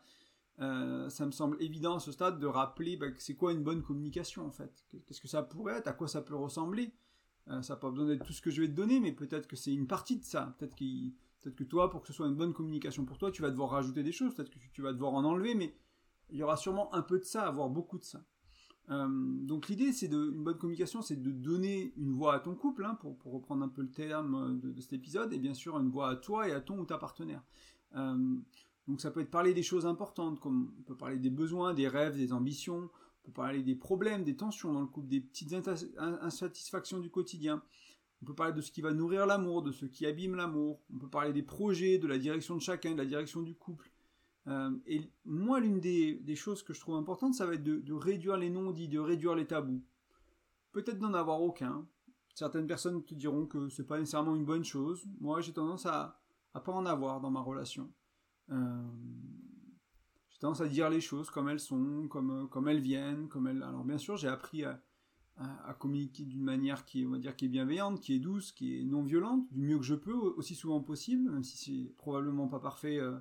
euh, 0.59 1.09
ça 1.09 1.25
me 1.25 1.31
semble 1.31 1.61
évident 1.61 1.95
à 1.95 1.99
ce 1.99 2.11
stade 2.11 2.39
de 2.39 2.45
rappeler 2.45 2.95
bah, 2.95 3.07
c'est 3.17 3.35
quoi 3.35 3.51
une 3.53 3.63
bonne 3.63 3.81
communication 3.81 4.45
en 4.45 4.51
fait. 4.51 4.85
Qu'est-ce 5.05 5.21
que 5.21 5.27
ça 5.27 5.43
pourrait 5.43 5.77
être, 5.77 5.87
à 5.87 5.93
quoi 5.93 6.07
ça 6.07 6.21
peut 6.21 6.35
ressembler. 6.35 6.91
Euh, 7.49 7.61
ça 7.61 7.73
n'a 7.73 7.79
pas 7.79 7.89
besoin 7.89 8.07
d'être 8.07 8.25
tout 8.25 8.33
ce 8.33 8.41
que 8.41 8.51
je 8.51 8.61
vais 8.61 8.67
te 8.67 8.73
donner, 8.73 8.99
mais 8.99 9.11
peut-être 9.11 9.47
que 9.47 9.55
c'est 9.55 9.73
une 9.73 9.87
partie 9.87 10.17
de 10.17 10.23
ça. 10.23 10.55
Peut-être 10.57 10.75
qu'il 10.75 11.13
Peut-être 11.43 11.55
que 11.55 11.63
toi, 11.65 11.89
pour 11.89 12.01
que 12.01 12.07
ce 12.07 12.13
soit 12.13 12.27
une 12.27 12.35
bonne 12.35 12.53
communication 12.53 13.03
pour 13.03 13.17
toi, 13.17 13.29
tu 13.29 13.41
vas 13.41 13.49
devoir 13.49 13.69
rajouter 13.69 14.01
des 14.01 14.13
choses, 14.13 14.33
peut-être 14.33 14.49
que 14.49 14.57
tu 14.71 14.81
vas 14.81 14.93
devoir 14.93 15.13
en 15.13 15.25
enlever, 15.25 15.55
mais 15.55 15.75
il 16.29 16.37
y 16.37 16.43
aura 16.43 16.55
sûrement 16.55 16.93
un 16.93 17.01
peu 17.01 17.19
de 17.19 17.25
ça, 17.25 17.45
avoir 17.45 17.69
beaucoup 17.69 17.99
de 17.99 18.05
ça. 18.05 18.23
Euh, 18.89 19.07
donc 19.09 19.67
l'idée, 19.67 19.91
c'est 19.91 20.07
de 20.07 20.31
une 20.31 20.43
bonne 20.43 20.57
communication, 20.57 21.01
c'est 21.01 21.21
de 21.21 21.31
donner 21.31 21.93
une 21.97 22.13
voix 22.13 22.35
à 22.35 22.39
ton 22.39 22.55
couple, 22.55 22.85
hein, 22.85 22.95
pour, 22.95 23.17
reprendre 23.25 23.63
un 23.63 23.67
peu 23.67 23.81
le 23.81 23.91
terme 23.91 24.59
de, 24.59 24.81
cet 24.81 24.93
épisode, 24.93 25.33
et 25.33 25.37
bien 25.37 25.53
sûr 25.53 25.77
une 25.77 25.89
voix 25.89 26.09
à 26.09 26.15
toi 26.15 26.47
et 26.47 26.53
à 26.53 26.61
ton 26.61 26.79
ou 26.79 26.85
ta 26.85 26.97
partenaire. 26.97 27.43
Euh, 27.95 28.35
donc 28.87 29.01
ça 29.01 29.11
peut 29.11 29.19
être 29.19 29.31
parler 29.31 29.53
des 29.53 29.63
choses 29.63 29.85
importantes, 29.85 30.39
comme 30.39 30.73
on 30.79 30.81
peut 30.83 30.97
parler 30.97 31.17
des 31.17 31.29
besoins, 31.29 31.73
des 31.73 31.89
rêves, 31.89 32.15
des 32.15 32.31
ambitions, 32.31 32.89
on 33.23 33.25
peut 33.25 33.31
parler 33.33 33.63
des 33.63 33.75
problèmes, 33.75 34.23
des 34.23 34.35
tensions 34.35 34.71
dans 34.71 34.81
le 34.81 34.87
couple, 34.87 35.07
des 35.07 35.21
petites 35.21 35.53
insatisfactions 35.53 36.99
du 36.99 37.09
quotidien. 37.09 37.61
On 38.23 38.25
peut 38.25 38.35
parler 38.35 38.53
de 38.53 38.61
ce 38.61 38.71
qui 38.71 38.79
va 38.79 38.93
nourrir 38.93 39.25
l'amour, 39.25 39.63
de 39.63 39.73
ce 39.73 39.85
qui 39.85 40.05
abîme 40.05 40.35
l'amour. 40.35 40.79
On 40.93 40.97
peut 40.97 41.09
parler 41.09 41.33
des 41.33 41.43
projets, 41.43 41.97
de 41.97 42.07
la 42.07 42.17
direction 42.17 42.55
de 42.55 42.61
chacun, 42.61 42.93
de 42.93 42.97
la 42.97 43.05
direction 43.05 43.41
du 43.41 43.53
couple. 43.53 43.91
Euh, 44.47 44.71
et 44.85 45.01
moi, 45.25 45.59
l'une 45.59 45.81
des, 45.81 46.35
choses 46.37 46.63
que 46.63 46.73
je 46.73 46.79
trouve 46.79 46.95
importantes, 46.95 47.33
ça 47.33 47.45
va 47.45 47.55
être 47.55 47.63
de, 47.63 47.93
réduire 47.93 48.37
les 48.37 48.49
non-dits, 48.49 48.87
de 48.87 48.97
réduire 48.97 49.35
les 49.35 49.45
tabous. 49.45 49.83
Peut-être 50.71 50.99
d'en 50.99 51.13
avoir 51.13 51.41
aucun. 51.41 51.85
Certaines 52.33 52.65
personnes 52.65 53.03
te 53.03 53.13
diront 53.13 53.45
que 53.45 53.67
c'est 53.67 53.85
pas 53.85 53.99
nécessairement 53.99 54.37
une 54.37 54.45
bonne 54.45 54.63
chose. 54.63 55.05
Moi, 55.19 55.41
j'ai 55.41 55.51
tendance 55.51 55.85
à, 55.85 56.17
à 56.53 56.61
pas 56.61 56.71
en 56.71 56.85
avoir 56.85 57.19
dans 57.19 57.29
ma 57.29 57.41
relation. 57.41 57.91
Euh, 58.51 58.83
j'ai 60.29 60.39
tendance 60.39 60.61
à 60.61 60.69
dire 60.69 60.89
les 60.89 61.01
choses 61.01 61.29
comme 61.29 61.49
elles 61.49 61.59
sont, 61.59 62.07
comme, 62.07 62.47
comme 62.47 62.69
elles 62.69 62.79
viennent, 62.79 63.27
comme 63.27 63.47
elles. 63.47 63.61
Alors 63.63 63.83
bien 63.83 63.97
sûr, 63.97 64.15
j'ai 64.15 64.29
appris 64.29 64.63
à, 64.63 64.81
à, 65.37 65.73
communiquer 65.73 66.23
d'une 66.23 66.43
manière 66.43 66.85
qui 66.85 67.01
est, 67.01 67.05
on 67.05 67.11
va 67.11 67.17
dire, 67.17 67.35
qui 67.35 67.45
est 67.45 67.49
bienveillante, 67.49 67.99
qui 67.99 68.13
est 68.13 68.19
douce, 68.19 68.51
qui 68.51 68.79
est 68.79 68.83
non 68.83 69.03
violente, 69.03 69.51
du 69.51 69.61
mieux 69.61 69.77
que 69.77 69.83
je 69.83 69.95
peux, 69.95 70.13
aussi 70.13 70.55
souvent 70.55 70.79
possible, 70.81 71.31
même 71.31 71.43
si 71.43 71.57
c'est 71.57 71.95
probablement 71.97 72.47
pas 72.47 72.59
parfait 72.59 72.99
euh, 72.99 73.17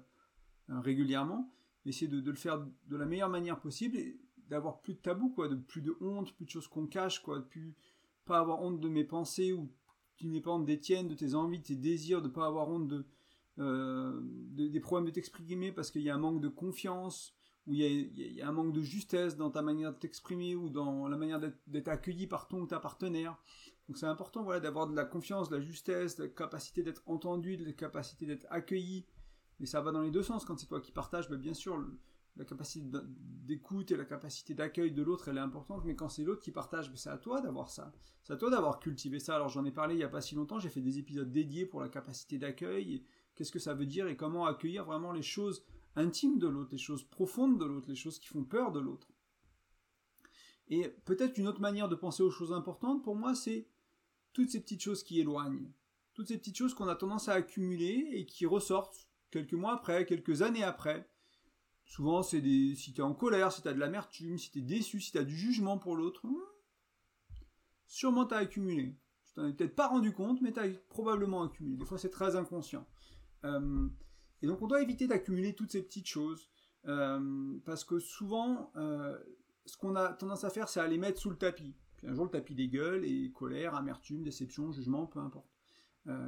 euh, 0.71 0.81
régulièrement, 0.81 1.51
essayer 1.87 2.09
de, 2.09 2.31
le 2.31 2.37
faire 2.37 2.65
de 2.87 2.97
la 2.97 3.07
meilleure 3.07 3.31
manière 3.31 3.61
possible 3.61 3.97
et 3.97 4.21
d'avoir 4.49 4.83
plus 4.83 4.95
de 4.95 4.99
tabou, 4.99 5.31
quoi, 5.31 5.49
de 5.49 5.55
plus 5.55 5.81
de 5.81 5.97
honte, 6.01 6.35
plus 6.35 6.45
de 6.45 6.51
choses 6.51 6.69
qu'on 6.69 6.87
cache, 6.87 7.23
quoi, 7.23 7.39
de 7.39 7.45
plus 7.45 7.75
pas 8.25 8.39
avoir 8.39 8.63
honte 8.63 8.81
de 8.81 8.89
mes 8.89 9.05
pensées 9.05 9.53
ou 9.53 9.73
tu 10.17 10.29
n'es 10.29 10.41
pas 10.41 10.53
honte 10.53 10.67
des 10.67 10.79
tiennes, 10.79 11.09
de 11.09 11.15
tes 11.15 11.35
envies, 11.35 11.59
de 11.59 11.65
tes 11.65 11.77
désirs, 11.77 12.23
de 12.23 12.29
pas 12.29 12.47
avoir 12.47 12.69
honte 12.69 12.87
de, 12.87 13.05
euh, 13.59 14.21
des 14.23 14.81
problèmes 14.81 15.07
de 15.07 15.11
t'exprimer 15.11 15.73
parce 15.73 15.91
qu'il 15.91 16.03
y 16.03 16.11
a 16.11 16.15
un 16.15 16.19
manque 16.19 16.41
de 16.41 16.49
confiance, 16.49 17.35
où 17.67 17.75
il 17.75 18.35
y, 18.37 18.43
a, 18.43 18.49
un 18.49 18.53
manque 18.53 18.73
de 18.73 18.83
justesse 18.83 19.37
dans 19.37 19.51
ta 19.51 19.63
manière 19.63 19.93
de 19.93 19.99
t'exprimer 19.99 20.55
ou 20.55 20.69
dans 20.69 21.09
la 21.09 21.17
manière 21.17 21.41
d'être 21.67 21.89
accueilli 21.89 22.27
par 22.27 22.49
ton 22.49 22.63
ou 22.63 22.67
ta 22.67 22.81
partenaire. 22.81 23.37
Donc 23.89 23.99
c'est 23.99 24.07
important 24.07 24.43
voilà, 24.43 24.61
d'avoir 24.61 24.87
de 24.87 24.97
la 24.97 25.05
confiance, 25.05 25.49
de 25.49 25.57
la 25.57 25.63
justesse, 25.63 26.17
de 26.17 26.25
la 26.25 26.29
capacité 26.29 26.83
d'être 26.83 27.03
entendu, 27.07 27.57
de 27.57 27.65
la 27.65 27.73
capacité 27.73 28.27
d'être 28.27 28.47
accueilli. 28.51 29.07
Et 29.61 29.67
ça 29.67 29.81
va 29.81 29.93
dans 29.93 30.03
les 30.03 30.11
deux 30.11 30.23
sens. 30.23 30.45
Quand 30.45 30.59
c'est 30.59 30.67
toi 30.67 30.81
qui 30.81 30.93
partages, 30.93 31.29
bien 31.31 31.55
sûr, 31.55 31.85
la 32.37 32.45
capacité 32.45 32.89
d'écoute 33.45 33.91
et 33.91 33.97
la 33.97 34.05
capacité 34.05 34.55
d'accueil 34.55 34.91
de 34.91 35.03
l'autre, 35.03 35.29
elle 35.29 35.37
est 35.37 35.41
importante. 35.41 35.85
Mais 35.85 35.95
quand 35.95 36.09
c'est 36.09 36.25
l'autre 36.25 36.41
qui 36.41 36.51
partage, 36.51 36.91
c'est 36.95 37.11
à 37.11 37.19
toi 37.19 37.41
d'avoir 37.41 37.71
ça. 37.71 37.93
C'est 38.25 38.33
à 38.33 38.37
toi 38.37 38.51
d'avoir 38.51 38.81
cultivé 38.81 39.19
ça. 39.19 39.37
Alors 39.37 39.49
j'en 39.49 39.65
ai 39.65 39.73
parlé 39.73 39.95
il 39.95 39.99
n'y 39.99 40.05
a 40.05 40.09
pas 40.09 40.21
si 40.21 40.35
longtemps. 40.35 40.59
J'ai 40.59 40.69
fait 40.69 40.81
des 40.81 40.99
épisodes 40.99 41.31
dédiés 41.31 41.67
pour 41.67 41.81
la 41.81 41.89
capacité 41.89 42.39
d'accueil. 42.39 43.05
Qu'est-ce 43.35 43.53
que 43.53 43.59
ça 43.59 43.75
veut 43.75 43.87
dire 43.87 44.09
et 44.09 44.17
comment 44.17 44.47
accueillir 44.47 44.85
vraiment 44.85 45.13
les 45.13 45.23
choses 45.23 45.65
intimes 45.97 46.39
de 46.39 46.49
l'autre, 46.49 46.71
les 46.73 46.79
choses 46.79 47.05
profondes 47.05 47.59
de 47.59 47.65
l'autre, 47.65 47.89
les 47.89 47.97
choses 47.97 48.19
qui 48.19 48.29
font 48.29 48.45
peur 48.45 48.73
de 48.73 48.81
l'autre. 48.81 49.09
Et 50.69 50.89
peut-être 51.05 51.39
une 51.39 51.49
autre 51.49 51.61
manière 51.61 51.89
de 51.89 51.95
penser 51.95 52.23
aux 52.23 52.31
choses 52.31 52.53
importantes, 52.53 53.03
pour 53.03 53.17
moi, 53.17 53.35
c'est 53.35 53.69
toutes 54.33 54.51
ces 54.51 54.61
petites 54.61 54.83
choses 54.83 55.03
qui 55.03 55.21
éloignent. 55.21 55.71
Toutes 56.15 56.29
ces 56.29 56.39
petites 56.39 56.57
choses 56.57 56.75
qu'on 56.75 56.89
a 56.89 56.95
tendance 56.95 57.29
à 57.29 57.35
accumuler 57.35 58.09
et 58.13 58.27
qui 58.27 58.47
ressortent 58.47 59.09
quelques 59.31 59.55
mois 59.55 59.75
après, 59.75 60.07
quelques 60.07 60.43
années 60.43 60.65
après. 60.65 61.09
Souvent, 61.85 62.23
c'est 62.23 62.41
des, 62.41 62.75
si 62.75 62.95
t'es 62.95 63.03
en 63.03 63.15
colère, 63.15 63.53
si 63.53 63.63
t'as 63.63 63.73
de 63.73 63.79
l'amertume, 63.79 64.39
si 64.39 64.51
t'es 64.51 64.61
déçu, 64.61 65.01
si 65.01 65.13
t'as 65.13 65.25
du 65.25 65.37
jugement 65.37 65.79
pour 65.79 65.97
l'autre, 65.97 66.27
hmm, 66.27 66.37
sûrement 67.87 68.25
t'as 68.25 68.39
accumulé. 68.39 68.97
Tu 69.27 69.35
t'en 69.35 69.47
es 69.47 69.53
peut-être 69.53 69.75
pas 69.75 69.89
rendu 69.89 70.13
compte, 70.13 70.41
mais 70.41 70.53
t'as 70.53 70.69
probablement 70.89 71.43
accumulé. 71.43 71.77
Des 71.77 71.85
fois, 71.85 71.99
c'est 71.99 72.11
très 72.11 72.37
inconscient. 72.37 72.87
Euh, 73.45 73.89
et 74.43 74.47
donc, 74.47 74.61
on 74.61 74.67
doit 74.67 74.83
éviter 74.83 75.07
d'accumuler 75.07 75.55
toutes 75.55 75.71
ces 75.71 75.83
petites 75.83 76.07
choses. 76.07 76.49
Euh, 76.89 77.59
parce 77.65 77.85
que 77.85 78.01
souvent, 78.01 78.73
euh, 78.77 79.17
ce 79.67 79.77
qu'on 79.77 79.95
a 79.95 80.09
tendance 80.13 80.45
à 80.45 80.51
faire, 80.51 80.69
c'est 80.69 80.81
à 80.81 80.89
les 80.89 80.99
mettre 80.99 81.21
sous 81.21 81.31
le 81.31 81.37
tapis. 81.37 81.75
Puis 81.97 82.09
un 82.09 82.15
jour, 82.15 82.25
le 82.25 82.31
tapis 82.31 82.55
dégueule, 82.55 83.05
et 83.05 83.31
colère, 83.31 83.77
amertume, 83.77 84.25
déception, 84.25 84.73
jugement, 84.73 85.07
peu 85.07 85.21
importe. 85.21 85.47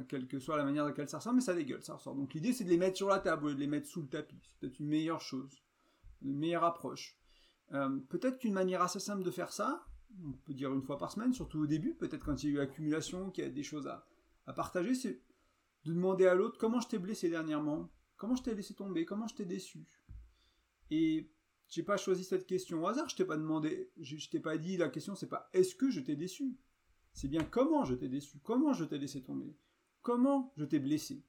quelle 0.07 0.27
que 0.27 0.39
soit 0.39 0.55
la 0.55 0.63
manière 0.63 0.83
dans 0.83 0.89
laquelle 0.89 1.09
ça 1.09 1.17
ressort, 1.17 1.33
mais 1.33 1.41
ça 1.41 1.53
dégueule, 1.53 1.83
ça 1.83 1.95
ressort. 1.95 2.15
Donc 2.15 2.33
l'idée, 2.33 2.53
c'est 2.53 2.63
de 2.63 2.69
les 2.69 2.77
mettre 2.77 2.95
sur 2.95 3.09
la 3.09 3.19
table, 3.19 3.55
de 3.55 3.59
les 3.59 3.67
mettre 3.67 3.87
sous 3.87 4.01
le 4.01 4.07
tapis. 4.07 4.39
C'est 4.41 4.59
peut-être 4.59 4.79
une 4.79 4.87
meilleure 4.87 5.19
chose, 5.19 5.61
une 6.21 6.37
meilleure 6.37 6.63
approche. 6.63 7.17
peut-être 7.69 8.39
qu'une 8.39 8.53
manière 8.53 8.81
assez 8.81 9.01
simple 9.01 9.23
de 9.23 9.31
faire 9.31 9.51
ça, 9.51 9.85
on 10.23 10.31
peut 10.31 10.53
dire 10.53 10.73
une 10.73 10.81
fois 10.81 10.97
par 10.97 11.11
semaine, 11.11 11.33
surtout 11.33 11.59
au 11.59 11.67
début, 11.67 11.93
peut-être 11.93 12.23
quand 12.23 12.41
il 12.41 12.51
y 12.51 12.53
a 12.53 12.55
eu 12.55 12.59
accumulation, 12.61 13.29
qu'il 13.31 13.43
y 13.43 13.47
a 13.47 13.49
des 13.49 13.63
choses 13.63 13.87
à, 13.87 14.05
à 14.47 14.53
partager, 14.53 14.95
c'est 14.95 15.19
de 15.83 15.93
demander 15.93 16.25
à 16.25 16.35
l'autre 16.35 16.57
comment 16.57 16.79
je 16.79 16.87
t'ai 16.87 16.97
blessé 16.97 17.29
dernièrement, 17.29 17.89
comment 18.17 18.35
je 18.35 18.43
t'ai 18.43 18.55
laissé 18.55 18.73
tomber, 18.73 19.05
comment 19.05 19.27
je 19.27 19.35
t'ai 19.35 19.45
déçu? 19.45 19.85
Et 20.91 21.31
j'ai 21.67 21.83
pas 21.83 21.97
choisi 21.97 22.23
cette 22.23 22.45
question 22.45 22.83
au 22.83 22.87
hasard, 22.87 23.09
je 23.09 23.15
t'ai 23.15 23.25
pas 23.25 23.37
demandé, 23.37 23.91
je, 23.97 24.29
t'ai 24.29 24.39
pas 24.39 24.57
dit 24.57 24.77
la 24.77 24.89
question 24.89 25.15
c'est 25.15 25.29
pas 25.29 25.49
est-ce 25.53 25.75
que 25.75 25.89
je 25.89 25.99
t'ai 25.99 26.15
déçu, 26.15 26.57
c'est 27.13 27.27
bien 27.27 27.43
comment 27.43 27.85
je 27.85 27.95
t'ai 27.95 28.07
déçu, 28.07 28.39
comment 28.43 28.73
je 28.73 28.85
t'ai 28.85 28.97
laissé 28.97 29.23
tomber, 29.23 29.55
comment 30.01 30.53
je 30.57 30.65
t'ai 30.65 30.79
blessé? 30.79 31.23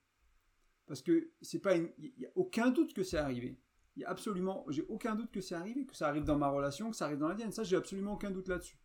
Parce 0.87 1.02
que 1.02 1.33
c'est 1.40 1.59
pas, 1.59 1.76
il 1.76 1.90
n'y 2.19 2.26
a 2.26 2.31
aucun 2.37 2.71
doute 2.71 2.95
que 2.95 3.02
c'est 3.02 3.19
arrivé. 3.19 3.59
Il 3.97 4.02
y 4.02 4.05
a 4.05 4.11
absolument, 4.11 4.64
j'ai 4.69 4.85
aucun 4.88 5.14
doute 5.14 5.33
que 5.33 5.40
c'est 5.40 5.55
arrivé, 5.55 5.87
que 5.87 5.97
ça 5.97 6.09
arrive 6.09 6.25
dans 6.25 6.37
ma 6.37 6.49
relation, 6.49 6.90
que 6.90 6.97
ça 6.97 7.07
arrive 7.07 7.19
dans 7.19 7.28
la 7.28 7.35
tienne. 7.35 7.50
Ça, 7.50 7.64
j'ai 7.64 7.76
absolument 7.76 8.12
aucun 8.12 8.31
doute 8.31 8.49
là-dessus. 8.49 8.78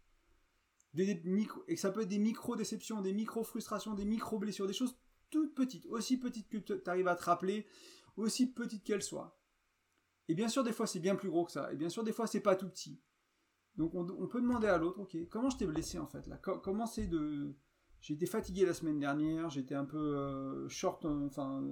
Des, 0.94 1.22
et 1.68 1.76
que 1.76 1.80
ça 1.80 1.92
peut 1.92 2.02
être 2.02 2.10
des 2.10 2.18
micro-déceptions, 2.18 3.02
des 3.02 3.14
micro-frustrations, 3.14 3.94
des 3.94 4.06
micro-blessures, 4.06 4.68
des 4.68 4.74
choses 4.74 4.98
toutes 5.32 5.56
petites, 5.56 5.88
aussi 5.88 6.20
petites 6.20 6.50
que 6.50 6.58
tu 6.58 6.80
arrives 6.86 7.08
à 7.08 7.16
te 7.16 7.24
rappeler, 7.24 7.66
aussi 8.18 8.52
petites 8.52 8.84
qu'elles 8.84 9.02
soient. 9.02 9.40
Et 10.28 10.36
bien 10.36 10.48
sûr, 10.48 10.64
des 10.64 10.72
fois, 10.72 10.86
c'est 10.86 11.00
bien 11.00 11.16
plus 11.16 11.30
gros 11.30 11.46
que 11.46 11.52
ça. 11.52 11.74
Et 11.74 11.76
bien 11.76 11.90
sûr, 11.90 12.04
des 12.04 12.14
fois, 12.14 12.28
c'est 12.28 12.42
pas 12.42 12.56
tout 12.56 12.70
petit. 12.70 13.02
Donc, 13.76 13.96
on, 13.96 14.06
peut 14.28 14.42
demander 14.42 14.68
à 14.68 14.78
l'autre, 14.78 15.00
ok, 15.00 15.18
comment 15.30 15.50
je 15.50 15.58
t'ai 15.58 15.66
blessé 15.66 15.98
en 15.98 16.06
fait 16.06 16.28
là? 16.28 16.38
Comment 16.38 16.86
c'est 16.86 17.08
de. 17.08 17.56
Été 18.10 18.26
fatigué 18.26 18.66
la 18.66 18.74
semaine 18.74 19.00
dernière, 19.00 19.50
j'étais 19.50 19.76
un 19.76 19.86
peu 19.86 19.98
euh, 19.98 20.68
short, 20.68 21.06
euh, 21.06 21.28
enfin, 21.28 21.64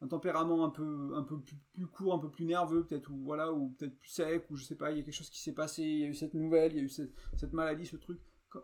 un 0.00 0.08
tempérament 0.08 0.64
un 0.64 0.70
peu, 0.70 1.12
un 1.14 1.22
peu 1.22 1.38
plus, 1.40 1.86
court, 1.86 2.14
un 2.14 2.18
peu 2.18 2.30
plus 2.30 2.46
nerveux, 2.46 2.84
peut-être, 2.84 3.10
ou 3.10 3.22
voilà, 3.22 3.52
ou 3.52 3.68
peut-être 3.70 3.98
plus 3.98 4.08
sec, 4.08 4.50
ou 4.50 4.56
je 4.56 4.64
sais 4.64 4.76
pas, 4.76 4.90
il 4.90 4.96
y 4.96 5.00
a 5.00 5.02
quelque 5.04 5.14
chose 5.14 5.28
qui 5.28 5.40
s'est 5.40 5.52
passé, 5.52 5.82
il 5.82 5.98
y 5.98 6.04
a 6.04 6.08
eu 6.08 6.14
cette 6.14 6.34
nouvelle, 6.34 6.72
il 6.72 6.78
y 6.78 6.80
a 6.80 6.84
eu 6.84 6.88
cette, 6.88 7.52
maladie, 7.52 7.86
ce 7.86 7.96
truc. 7.96 8.18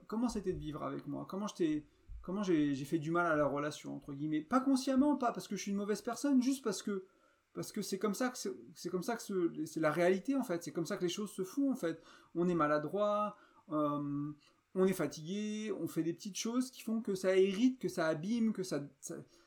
comment 0.07 0.28
c'était 0.28 0.52
de 0.52 0.59
vivre 0.59 0.83
avec 0.83 1.07
moi? 1.07 1.26
Comment 1.28 1.47
je 1.47 1.83
comment 2.31 2.45
j'ai 2.45 2.85
fait 2.85 3.01
du 3.01 3.11
mal 3.11 3.27
à 3.27 3.35
la 3.35 3.45
relation 3.45 3.97
entre 3.97 4.13
guillemets 4.13 4.41
Pas 4.41 4.61
consciemment, 4.61 5.17
pas 5.17 5.33
parce 5.33 5.49
que 5.49 5.57
je 5.57 5.63
suis 5.63 5.73
une 5.73 5.77
mauvaise 5.77 6.01
personne, 6.01 6.41
juste 6.41 6.63
parce 6.63 6.81
que 6.81 7.05
parce 7.53 7.73
que 7.73 7.83
c'est 7.83 7.99
comme 7.99 8.15
ça 8.15 8.29
que 8.29 8.39
c'est 8.75 8.89
comme 8.89 9.03
ça 9.03 9.17
que 9.17 9.53
c'est 9.67 9.81
la 9.81 9.91
réalité 9.91 10.37
en 10.37 10.45
fait. 10.45 10.63
C'est 10.63 10.71
comme 10.71 10.87
ça 10.87 10.97
que 10.97 11.03
les 11.03 11.09
choses 11.09 11.33
se 11.33 11.43
font 11.43 11.73
en 11.73 11.75
fait. 11.75 12.01
On 12.37 12.49
est 12.49 12.55
maladroit. 12.55 13.37
Euh, 13.71 14.33
on 14.77 14.87
est 14.87 14.93
fatigué, 14.93 15.73
on 15.73 15.89
fait 15.89 16.05
des 16.05 16.13
petites 16.13 16.37
choses 16.37 16.71
qui 16.71 16.83
font 16.83 17.01
que 17.01 17.17
ça 17.17 17.37
hérite, 17.37 17.81
que 17.81 17.89
ça 17.89 18.07
abîme, 18.07 18.53
que 18.53 18.63
ça, 18.63 18.81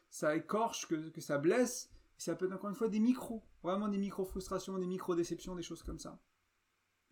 ça 0.09 0.35
écorche, 0.35 0.85
que, 0.89 1.21
ça 1.21 1.37
blesse. 1.37 1.89
Et 2.19 2.21
ça 2.21 2.35
peut 2.35 2.47
être 2.47 2.51
encore 2.51 2.69
une 2.69 2.75
fois 2.75 2.89
des 2.89 2.99
micros, 2.99 3.41
vraiment 3.63 3.87
des 3.87 3.97
micro-frustrations, 3.97 4.77
des 4.77 4.85
micro-déceptions, 4.85 5.55
des 5.55 5.63
choses 5.63 5.83
comme 5.83 5.99
ça. 5.99 6.19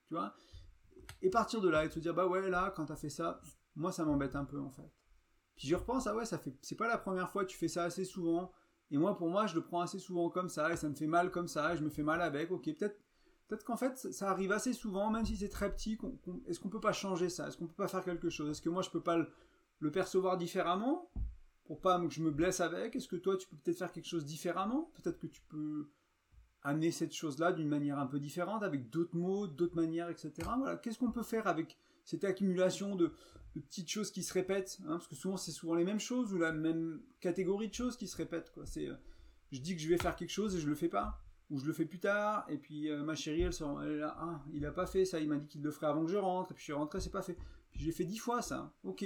Tu 0.09 0.15
vois? 0.15 0.35
Et 1.21 1.29
partir 1.29 1.61
de 1.61 1.69
là 1.69 1.85
et 1.85 1.89
te 1.89 1.99
dire, 1.99 2.13
bah 2.13 2.27
ouais, 2.27 2.49
là, 2.49 2.73
quand 2.75 2.87
t'as 2.87 2.97
fait 2.97 3.09
ça, 3.09 3.39
moi 3.77 3.93
ça 3.93 4.03
m'embête 4.03 4.35
un 4.35 4.43
peu 4.43 4.59
en 4.59 4.71
fait. 4.71 5.00
Puis 5.55 5.67
je 5.67 5.75
repense, 5.75 6.07
ah 6.07 6.15
ouais, 6.15 6.25
ça 6.25 6.37
fait, 6.37 6.53
c'est 6.61 6.75
pas 6.75 6.87
la 6.87 6.97
première 6.97 7.29
fois, 7.29 7.45
tu 7.45 7.57
fais 7.57 7.67
ça 7.67 7.83
assez 7.83 8.05
souvent. 8.05 8.51
Et 8.89 8.97
moi, 8.97 9.15
pour 9.15 9.29
moi, 9.29 9.47
je 9.47 9.55
le 9.55 9.61
prends 9.61 9.81
assez 9.81 9.99
souvent 9.99 10.29
comme 10.29 10.49
ça, 10.49 10.71
et 10.71 10.75
ça 10.75 10.89
me 10.89 10.95
fait 10.95 11.07
mal 11.07 11.31
comme 11.31 11.47
ça, 11.47 11.73
et 11.73 11.77
je 11.77 11.83
me 11.83 11.89
fais 11.89 12.03
mal 12.03 12.21
avec. 12.21 12.51
Ok, 12.51 12.65
peut-être, 12.65 12.99
peut-être 13.47 13.63
qu'en 13.63 13.77
fait, 13.77 13.97
ça 13.97 14.29
arrive 14.29 14.51
assez 14.51 14.73
souvent, 14.73 15.09
même 15.09 15.25
si 15.25 15.37
c'est 15.37 15.49
très 15.49 15.71
petit. 15.71 15.97
est-ce 16.47 16.59
qu'on 16.59 16.69
peut 16.69 16.79
pas 16.79 16.93
changer 16.93 17.29
ça? 17.29 17.47
Est-ce 17.47 17.57
qu'on 17.57 17.67
peut 17.67 17.73
pas 17.73 17.87
faire 17.87 18.03
quelque 18.03 18.29
chose? 18.29 18.49
Est-ce 18.49 18.61
que 18.61 18.69
moi, 18.69 18.81
je 18.81 18.89
peux 18.89 19.01
pas 19.01 19.17
le 19.79 19.91
percevoir 19.91 20.37
différemment? 20.37 21.09
Pour 21.65 21.79
pas 21.79 22.01
que 22.01 22.09
je 22.09 22.21
me 22.21 22.31
blesse 22.31 22.59
avec 22.59 22.97
Est-ce 22.97 23.07
que 23.07 23.15
toi, 23.15 23.37
tu 23.37 23.47
peux 23.47 23.55
peut-être 23.55 23.77
faire 23.77 23.91
quelque 23.93 24.07
chose 24.07 24.25
différemment? 24.25 24.91
Peut-être 24.95 25.19
que 25.19 25.27
tu 25.27 25.41
peux 25.47 25.89
amener 26.63 26.91
cette 26.91 27.13
chose-là 27.13 27.53
d'une 27.53 27.69
manière 27.69 27.97
un 27.97 28.05
peu 28.05 28.19
différente, 28.19 28.63
avec 28.63 28.89
d'autres 28.89 29.15
mots, 29.15 29.47
d'autres 29.47 29.75
manières, 29.75 30.09
etc. 30.09 30.33
Voilà, 30.57 30.75
qu'est-ce 30.75 30.99
qu'on 30.99 31.11
peut 31.11 31.23
faire 31.23 31.47
avec 31.47 31.77
cette 32.05 32.23
accumulation 32.23 32.95
de, 32.95 33.13
petites 33.53 33.89
choses 33.89 34.11
qui 34.11 34.23
se 34.23 34.33
répètent 34.33 34.79
hein 34.85 34.93
Parce 34.93 35.07
que 35.07 35.15
souvent, 35.15 35.37
c'est 35.37 35.51
souvent 35.51 35.75
les 35.75 35.83
mêmes 35.83 35.99
choses 35.99 36.33
ou 36.33 36.37
la 36.37 36.51
même 36.51 37.01
catégorie 37.19 37.67
de 37.67 37.73
choses 37.73 37.97
qui 37.97 38.07
se 38.07 38.15
répètent. 38.15 38.51
Quoi. 38.51 38.65
C'est, 38.65 38.87
euh, 38.87 38.95
je 39.51 39.59
dis 39.59 39.75
que 39.75 39.81
je 39.81 39.89
vais 39.89 39.97
faire 39.97 40.15
quelque 40.15 40.29
chose 40.29 40.55
et 40.55 40.59
je 40.59 40.67
le 40.67 40.75
fais 40.75 40.87
pas, 40.87 41.21
ou 41.49 41.59
je 41.59 41.65
le 41.65 41.73
fais 41.73 41.85
plus 41.85 41.99
tard, 41.99 42.45
et 42.49 42.57
puis 42.57 42.89
euh, 42.89 43.03
ma 43.03 43.15
chérie, 43.15 43.41
elle, 43.41 43.53
sort, 43.53 43.81
ah, 43.81 44.41
il 44.53 44.65
a 44.65 44.71
pas 44.71 44.85
fait 44.85 45.03
ça, 45.05 45.19
il 45.19 45.27
m'a 45.27 45.35
dit 45.35 45.47
qu'il 45.47 45.61
le 45.61 45.71
ferait 45.71 45.87
avant 45.87 46.05
que 46.05 46.11
je 46.11 46.17
rentre, 46.17 46.51
et 46.51 46.53
puis 46.53 46.61
je 46.61 46.65
suis 46.65 46.73
rentré, 46.73 46.99
c'est 47.01 47.09
pas 47.09 47.21
fait. 47.21 47.37
Puis 47.71 47.81
j'ai 47.81 47.91
fait 47.91 48.05
dix 48.05 48.17
fois 48.17 48.41
ça, 48.41 48.73
ok. 48.83 49.03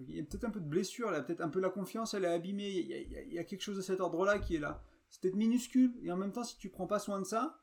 Il 0.00 0.14
y 0.14 0.20
a 0.20 0.22
peut-être 0.22 0.44
un 0.44 0.50
peu 0.50 0.60
de 0.60 0.68
blessure 0.68 1.10
là, 1.10 1.22
peut-être 1.22 1.40
un 1.40 1.48
peu 1.48 1.60
la 1.60 1.70
confiance, 1.70 2.14
elle 2.14 2.24
est 2.24 2.28
abîmée. 2.28 2.70
Il 2.70 3.32
y, 3.32 3.38
a, 3.38 3.44
quelque 3.44 3.62
chose 3.62 3.76
de 3.76 3.82
cet 3.82 4.00
ordre-là 4.00 4.38
qui 4.38 4.54
est 4.54 4.60
là. 4.60 4.80
C'est 5.10 5.20
peut-être 5.20 5.34
minuscule, 5.34 5.92
et 6.02 6.12
en 6.12 6.16
même 6.16 6.32
temps, 6.32 6.44
si 6.44 6.56
tu 6.56 6.68
prends 6.68 6.86
pas 6.86 7.00
soin 7.00 7.20
de 7.20 7.24
ça, 7.24 7.58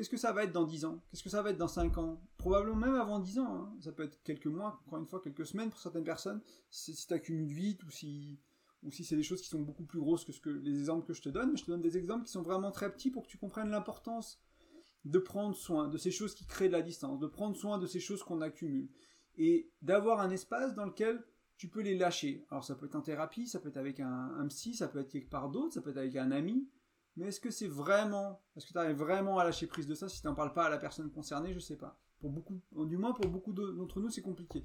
qu'est-ce 0.00 0.08
que 0.08 0.16
ça 0.16 0.32
va 0.32 0.44
être 0.44 0.52
dans 0.52 0.64
10 0.64 0.86
ans? 0.86 1.02
Qu'est-ce 1.10 1.22
que 1.22 1.28
ça 1.28 1.42
va 1.42 1.50
être 1.50 1.58
dans 1.58 1.68
5 1.68 1.98
ans? 1.98 2.18
Probablement 2.38 2.86
même 2.86 2.94
avant 2.94 3.18
10 3.18 3.38
ans. 3.40 3.54
Hein. 3.54 3.76
Ça 3.80 3.92
peut 3.92 4.04
être 4.04 4.22
quelques 4.22 4.46
mois, 4.46 4.80
encore 4.86 4.98
une 4.98 5.04
fois, 5.04 5.20
quelques 5.20 5.44
semaines 5.44 5.68
pour 5.68 5.78
certaines 5.78 6.04
personnes, 6.04 6.40
si, 6.70 6.94
tu 6.94 7.12
accumules 7.12 7.52
vite 7.52 7.84
ou 7.84 7.90
si, 7.90 8.40
ou 8.82 8.90
si 8.90 9.04
c'est 9.04 9.14
des 9.14 9.22
choses 9.22 9.42
qui 9.42 9.48
sont 9.48 9.60
beaucoup 9.60 9.84
plus 9.84 10.00
grosses 10.00 10.24
que 10.24 10.48
les 10.48 10.78
exemples 10.78 11.06
que 11.06 11.12
je 11.12 11.20
te 11.20 11.28
donne. 11.28 11.50
Mais 11.50 11.58
je 11.58 11.66
te 11.66 11.70
donne 11.70 11.82
des 11.82 11.98
exemples 11.98 12.24
qui 12.24 12.32
sont 12.32 12.40
vraiment 12.40 12.70
très 12.70 12.90
petits 12.90 13.10
pour 13.10 13.24
que 13.24 13.28
tu 13.28 13.36
comprennes 13.36 13.68
l'importance 13.68 14.40
de 15.04 15.18
prendre 15.18 15.54
soin 15.54 15.86
de 15.86 15.98
ces 15.98 16.10
choses 16.10 16.34
qui 16.34 16.46
créent 16.46 16.68
de 16.68 16.72
la 16.72 16.80
distance, 16.80 17.20
de 17.20 17.26
prendre 17.26 17.54
soin 17.54 17.76
de 17.76 17.86
ces 17.86 18.00
choses 18.00 18.22
qu'on 18.22 18.40
accumule, 18.40 18.88
et 19.36 19.70
d'avoir 19.82 20.20
un 20.20 20.30
espace 20.30 20.74
dans 20.74 20.86
lequel 20.86 21.22
tu 21.58 21.68
peux 21.68 21.82
les 21.82 21.98
lâcher. 21.98 22.46
Alors 22.50 22.64
ça 22.64 22.74
peut 22.74 22.86
être 22.86 22.96
en 22.96 23.02
thérapie, 23.02 23.46
ça 23.46 23.60
peut 23.60 23.68
être 23.68 23.76
avec 23.76 24.00
un, 24.00 24.46
psy, 24.48 24.72
ça 24.72 24.88
peut 24.88 25.00
être 25.00 25.10
quelque 25.10 25.28
part 25.28 25.50
d'autre, 25.50 25.74
ça 25.74 25.82
peut 25.82 25.90
être 25.90 25.98
avec 25.98 26.16
un 26.16 26.30
ami. 26.30 26.66
Mais 27.16 27.26
est-ce 27.26 27.40
que 27.40 27.50
c'est 27.50 27.66
vraiment, 27.66 28.40
est-ce 28.56 28.66
que 28.66 28.72
tu 28.72 28.78
arrives 28.78 28.96
vraiment 28.96 29.38
à 29.38 29.44
lâcher 29.44 29.66
prise 29.66 29.86
de 29.86 29.94
ça 29.94 30.08
si 30.08 30.20
tu 30.20 30.26
n'en 30.26 30.34
parles 30.34 30.52
pas 30.52 30.66
à 30.66 30.70
la 30.70 30.78
personne 30.78 31.10
concernée? 31.10 31.52
Je 31.52 31.58
sais 31.58 31.76
pas. 31.76 31.98
Pour 32.20 32.30
beaucoup, 32.30 32.60
du 32.72 32.96
moins 32.96 33.12
pour 33.12 33.28
beaucoup 33.28 33.52
d'entre 33.52 34.00
nous, 34.00 34.10
c'est 34.10 34.22
compliqué. 34.22 34.64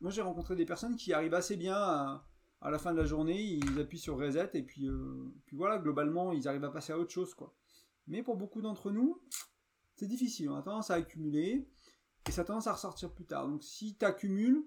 moi, 0.00 0.10
j'ai 0.10 0.22
rencontré 0.22 0.56
des 0.56 0.66
personnes 0.66 0.96
qui 0.96 1.12
arrivent 1.12 1.34
assez 1.34 1.56
bien 1.56 1.76
à, 1.76 2.26
la 2.62 2.78
fin 2.78 2.92
de 2.92 2.98
la 2.98 3.06
journée, 3.06 3.40
ils 3.40 3.80
appuient 3.80 3.98
sur 3.98 4.18
reset 4.18 4.50
et 4.54 4.62
puis, 4.62 4.88
euh, 4.88 5.32
puis 5.46 5.56
voilà, 5.56 5.78
globalement, 5.78 6.32
ils 6.32 6.46
arrivent 6.46 6.64
à 6.64 6.70
passer 6.70 6.92
à 6.92 6.98
autre 6.98 7.10
chose, 7.10 7.32
quoi. 7.34 7.54
Mais 8.06 8.22
pour 8.22 8.36
beaucoup 8.36 8.60
d'entre 8.60 8.90
nous, 8.90 9.22
c'est 9.94 10.08
difficile. 10.08 10.50
On 10.50 10.56
a 10.56 10.62
tendance 10.62 10.90
à 10.90 10.94
accumuler 10.94 11.68
et 12.28 12.32
ça 12.32 12.42
a 12.42 12.44
tendance 12.44 12.66
à 12.66 12.72
ressortir 12.72 13.12
plus 13.12 13.24
tard. 13.24 13.48
Donc, 13.48 13.62
si 13.62 13.96
tu 13.96 14.04
accumules, 14.04 14.66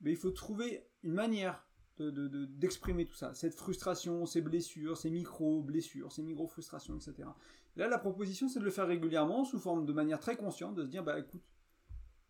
ben, 0.00 0.10
il 0.10 0.16
faut 0.16 0.30
trouver 0.30 0.86
une 1.02 1.12
manière 1.12 1.66
d'exprimer 1.98 3.06
tout 3.06 3.14
ça, 3.14 3.34
cette 3.34 3.54
frustration, 3.54 4.26
ces 4.26 4.40
blessures, 4.40 4.96
ces 4.96 5.10
micro-blessures, 5.10 6.12
ces 6.12 6.22
micro-frustrations, 6.22 6.96
etc. 6.96 7.28
Là, 7.76 7.88
la 7.88 7.98
proposition, 7.98 8.48
c'est 8.48 8.60
de 8.60 8.64
le 8.64 8.70
faire 8.70 8.86
régulièrement, 8.86 9.44
sous 9.44 9.58
forme 9.58 9.86
de 9.86 9.92
manière 9.92 10.20
très 10.20 10.36
consciente, 10.36 10.74
de 10.74 10.84
se 10.84 10.88
dire, 10.88 11.02
bah 11.02 11.18
écoute, 11.18 11.42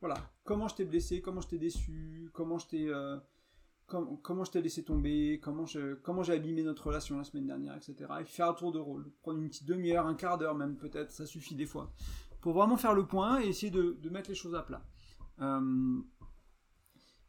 voilà, 0.01 0.17
comment 0.45 0.69
je 0.69 0.75
t'ai 0.77 0.85
blessé, 0.85 1.21
comment 1.21 1.41
je 1.41 1.49
t'ai 1.49 1.59
déçu, 1.59 2.31
comment 2.33 2.59
je 2.59 2.67
t'ai... 2.67 2.89
Euh, 2.89 3.19
comment 3.87 4.45
je 4.45 4.51
t'ai 4.51 4.63
laissé 4.63 4.83
tomber, 4.83 5.41
comment 5.43 5.67
je, 5.67 5.95
comment 5.97 6.23
j'ai 6.23 6.33
abîmé 6.33 6.63
notre 6.63 6.87
relation 6.87 7.19
la 7.19 7.25
semaine 7.25 7.47
dernière, 7.47 7.77
etc. 7.77 8.11
Et 8.21 8.25
faire 8.25 8.49
un 8.49 8.55
tour 8.55 8.73
de 8.73 8.79
rôle, 8.79 9.11
prendre 9.23 9.39
une 9.39 9.49
petite 9.49 9.67
demi-heure, 9.67 10.07
un 10.07 10.15
quart 10.15 10.39
d'heure 10.39 10.55
même 10.55 10.77
peut-être, 10.77 11.13
ça 11.13 11.27
suffit 11.27 11.55
des 11.55 11.67
fois, 11.67 11.93
pour 12.41 12.55
vraiment 12.55 12.77
faire 12.77 12.95
le 12.95 13.07
point 13.07 13.43
et 13.43 13.49
essayer 13.49 13.71
de, 13.71 13.97
mettre 14.09 14.31
les 14.31 14.35
choses 14.35 14.55
à 14.55 14.63
plat. 14.63 14.83
Euh, 15.41 16.01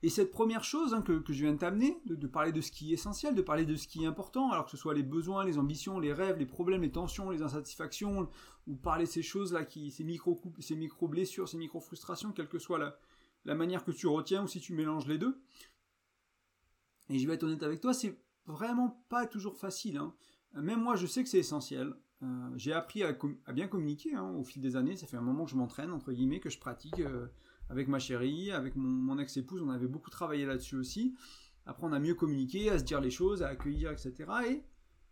et 0.05 0.09
cette 0.09 0.29
première 0.29 0.63
chose 0.63 0.93
hein, 0.93 1.01
que, 1.01 1.19
je 1.27 1.41
viens 1.41 1.53
de 1.53 1.57
t'amener, 1.57 1.99
de, 2.05 2.27
parler 2.27 2.51
de 2.51 2.61
ce 2.61 2.69
qui 2.69 2.91
est 2.91 2.93
essentiel, 2.93 3.33
de 3.33 3.41
parler 3.41 3.65
de 3.65 3.75
ce 3.75 3.87
qui 3.87 4.03
est 4.03 4.05
important, 4.05 4.51
alors 4.51 4.65
que 4.65 4.69
ce 4.69 4.77
soit 4.77 4.93
les 4.93 5.01
besoins, 5.01 5.43
les 5.43 5.57
ambitions, 5.57 5.99
les 5.99 6.13
rêves, 6.13 6.37
les 6.37 6.45
problèmes, 6.45 6.83
les 6.83 6.91
tensions, 6.91 7.31
les 7.31 7.41
insatisfactions, 7.41 8.29
ou 8.67 8.75
parler 8.75 9.05
de 9.05 9.09
ces 9.09 9.23
choses-là, 9.23 9.65
qui, 9.65 9.89
ces 9.89 10.03
micro 10.03 10.39
ces 10.59 10.75
micro 10.75 11.07
blessures, 11.07 11.49
ces 11.49 11.57
micro 11.57 11.79
frustrations, 11.79 12.33
quelle 12.33 12.47
que 12.47 12.59
soit 12.59 12.95
la, 13.45 13.55
manière 13.55 13.83
que 13.83 13.89
tu 13.89 14.05
retiens 14.05 14.43
ou 14.43 14.47
si 14.47 14.59
tu 14.59 14.73
mélanges 14.73 15.07
les 15.07 15.17
deux. 15.17 15.41
Et 17.09 17.17
je 17.17 17.27
vais 17.27 17.33
être 17.33 17.43
honnête 17.43 17.63
avec 17.63 17.81
toi, 17.81 17.95
c'est 17.95 18.15
vraiment 18.45 19.03
pas 19.09 19.25
toujours 19.25 19.57
facile. 19.57 19.97
Hein. 19.97 20.13
Même 20.53 20.83
moi, 20.83 20.95
je 20.95 21.07
sais 21.07 21.23
que 21.23 21.29
c'est 21.29 21.39
essentiel. 21.39 21.95
Euh, 22.21 22.49
j'ai 22.57 22.73
appris 22.73 23.01
à, 23.01 23.13
bien 23.53 23.67
communiquer 23.67 24.13
hein, 24.13 24.29
au 24.37 24.43
fil 24.43 24.61
des 24.61 24.75
années. 24.75 24.97
Ça 24.97 25.07
fait 25.07 25.17
un 25.17 25.21
moment 25.21 25.45
que 25.45 25.51
je 25.51 25.55
m'entraîne, 25.55 25.91
entre 25.91 26.11
guillemets, 26.11 26.39
que 26.39 26.51
je 26.51 26.59
pratique. 26.59 26.99
Euh, 26.99 27.25
avec 27.69 27.87
ma 27.87 27.99
chérie, 27.99 28.51
avec 28.51 28.75
mon, 28.75 29.17
ex-épouse, 29.17 29.61
on 29.61 29.69
avait 29.69 29.87
beaucoup 29.87 30.09
travaillé 30.09 30.45
là-dessus 30.45 30.75
aussi. 30.75 31.15
Après, 31.65 31.85
on 31.87 31.93
a 31.93 31.99
mieux 31.99 32.13
communiqué, 32.13 32.69
à 32.69 32.77
se 32.77 32.83
dire 32.83 33.01
les 33.01 33.09
choses, 33.09 33.41
à 33.41 33.47
accueillir, 33.47 33.91
etc. 33.91 34.13
Et 34.47 34.63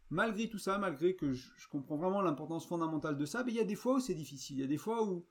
malgré 0.10 0.48
tout 0.48 0.60
ça, 0.60 0.78
malgré 0.78 1.16
que 1.16 1.34
je, 1.34 1.50
comprends 1.72 1.98
vraiment 1.98 2.22
l'importance 2.22 2.68
fondamentale 2.68 3.18
de 3.18 3.26
ça, 3.26 3.44
mais 3.44 3.52
il 3.52 3.58
y 3.58 3.62
a 3.62 3.66
des 3.66 3.76
fois 3.76 3.96
où 3.96 4.00
c'est 4.00 4.14
difficile. 4.14 4.58
Il 4.58 4.62
y 4.62 4.64
a 4.64 4.68
des 4.68 4.78
fois 4.78 5.04
où, 5.04 5.26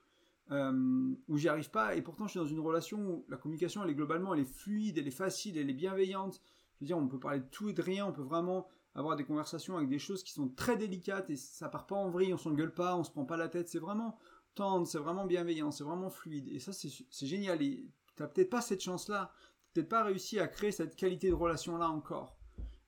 euh, 0.51 1.15
où 1.29 1.37
j'y 1.37 1.49
arrive 1.49 1.71
pas. 1.71 1.95
Et 1.95 2.03
pourtant, 2.03 2.27
je 2.27 2.33
suis 2.33 2.41
dans 2.41 2.47
une 2.47 2.61
relation 2.61 2.99
où 2.99 3.25
la 3.29 3.37
communication, 3.37 3.85
elle 3.85 3.91
est 3.91 3.95
globalement, 3.95 4.35
elle 4.35 4.41
est 4.41 4.53
fluide, 4.53 4.99
elle 4.99 5.07
est 5.07 5.13
facile, 5.13 5.57
elle 5.57 5.71
est 5.71 5.75
bienveillante. 5.75 6.43
Je 6.75 6.85
veux 6.85 6.87
dire, 6.87 6.99
on 6.99 7.07
peut 7.07 7.21
parler 7.21 7.41
de 7.41 7.47
tout 7.51 7.69
et 7.69 7.73
de 7.73 7.83
rien, 7.83 8.07
on 8.07 8.13
peut 8.13 8.23
vraiment 8.23 8.67
avoir 8.95 9.17
des 9.17 9.25
conversations 9.25 9.77
avec 9.77 9.89
des 9.89 9.99
choses 9.99 10.23
qui 10.23 10.33
sont 10.33 10.49
très 10.49 10.77
délicates 10.77 11.31
et 11.31 11.37
ça 11.37 11.69
part 11.69 11.87
pas 11.87 11.97
en 11.97 12.11
vrille, 12.11 12.35
on 12.35 12.37
s'engueule 12.37 12.75
pas, 12.75 12.97
on 12.97 13.05
se 13.05 13.11
prend 13.11 13.25
pas 13.25 13.37
la 13.37 13.49
tête. 13.49 13.69
C'est 13.69 13.79
vraiment 13.79 14.19
tendre, 14.55 14.87
c'est 14.87 14.99
vraiment 14.99 15.27
bienveillant, 15.27 15.71
c'est 15.71 15.85
vraiment 15.85 16.11
fluide. 16.11 16.49
Et 16.49 16.59
ça, 16.59 16.73
c'est 16.73 17.27
génial. 17.27 17.63
Et 17.63 17.87
t'as 18.17 18.27
peut-être 18.27 18.51
pas 18.51 18.61
cette 18.61 18.83
chance-là, 18.83 19.33
peut-être 19.73 19.89
pas 19.89 20.05
réussi 20.05 20.39
à 20.39 20.49
créer 20.49 20.73
cette 20.73 20.97
qualité 20.97 21.29
de 21.29 21.35
relation-là 21.35 21.89
encore. 21.89 22.37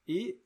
Et, 0.07 0.43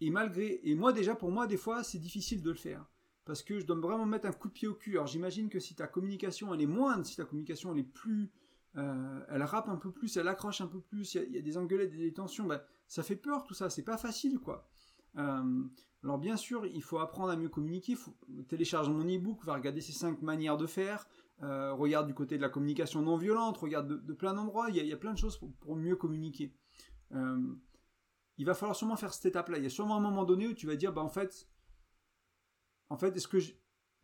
et 0.00 0.10
malgré, 0.10 0.60
et 0.62 0.74
moi 0.74 0.92
déjà, 0.92 1.14
pour 1.14 1.30
moi, 1.30 1.46
des 1.46 1.56
fois, 1.56 1.82
c'est 1.82 1.98
difficile 1.98 2.42
de 2.42 2.50
le 2.50 2.56
faire. 2.56 2.86
Parce 3.24 3.42
que 3.42 3.60
je 3.60 3.66
dois 3.66 3.76
vraiment 3.76 4.06
mettre 4.06 4.26
un 4.26 4.32
coup 4.32 4.48
de 4.48 4.54
pied 4.54 4.68
au 4.68 4.74
cul. 4.74 4.92
Alors 4.92 5.06
j'imagine 5.06 5.50
que 5.50 5.60
si 5.60 5.74
ta 5.74 5.86
communication, 5.86 6.54
elle 6.54 6.62
est 6.62 6.66
moindre, 6.66 7.04
si 7.04 7.16
ta 7.16 7.24
communication, 7.24 7.72
elle 7.74 7.80
est 7.80 7.82
plus, 7.82 8.30
euh, 8.76 9.20
elle 9.28 9.42
rappe 9.42 9.68
un 9.68 9.76
peu 9.76 9.90
plus, 9.90 10.16
elle 10.16 10.28
accroche 10.28 10.60
un 10.60 10.66
peu 10.66 10.80
plus, 10.80 11.14
il 11.14 11.32
y, 11.32 11.38
a 11.38 11.42
des 11.42 11.56
engueulades, 11.56 11.90
des 11.90 12.12
tensions, 12.12 12.46
bah, 12.46 12.64
ça 12.86 13.02
fait 13.02 13.16
peur 13.16 13.44
tout 13.44 13.54
ça, 13.54 13.70
c'est 13.70 13.82
pas 13.82 13.98
facile 13.98 14.38
quoi. 14.38 14.68
Euh, 15.16 15.64
alors 16.04 16.18
bien 16.18 16.36
sûr, 16.36 16.64
il 16.66 16.82
faut 16.82 16.98
apprendre 16.98 17.30
à 17.30 17.36
mieux 17.36 17.48
communiquer. 17.48 17.94
Faut 17.94 18.14
télécharge 18.48 18.88
mon 18.88 19.04
e-book, 19.04 19.44
va 19.44 19.54
regarder 19.54 19.80
ces 19.80 19.92
cinq 19.92 20.22
manières 20.22 20.56
de 20.56 20.66
faire. 20.66 21.08
Euh, 21.42 21.72
regarde 21.72 22.06
du 22.06 22.14
côté 22.14 22.36
de 22.36 22.42
la 22.42 22.48
communication 22.48 23.02
non 23.02 23.16
violente, 23.16 23.58
regarde 23.58 24.04
de, 24.04 24.12
plein 24.12 24.34
d'endroits. 24.34 24.70
Il, 24.70 24.76
y, 24.76 24.92
a 24.92 24.96
plein 24.96 25.12
de 25.12 25.18
choses 25.18 25.40
pour, 25.60 25.76
mieux 25.76 25.96
communiquer. 25.96 26.54
Euh, 27.12 27.54
il 28.38 28.46
va 28.46 28.54
falloir 28.54 28.76
sûrement 28.76 28.96
faire 28.96 29.12
cette 29.12 29.26
étape-là. 29.26 29.58
Il 29.58 29.64
y 29.64 29.66
a 29.66 29.70
sûrement 29.70 29.96
un 29.96 30.00
moment 30.00 30.24
donné 30.24 30.46
où 30.46 30.54
tu 30.54 30.66
vas 30.66 30.76
dire, 30.76 30.92
bah 30.92 31.02
en 31.02 31.08
fait, 31.08 31.48
en 32.90 32.96
fait, 32.96 33.16
est-ce 33.16 33.28
que 33.28 33.38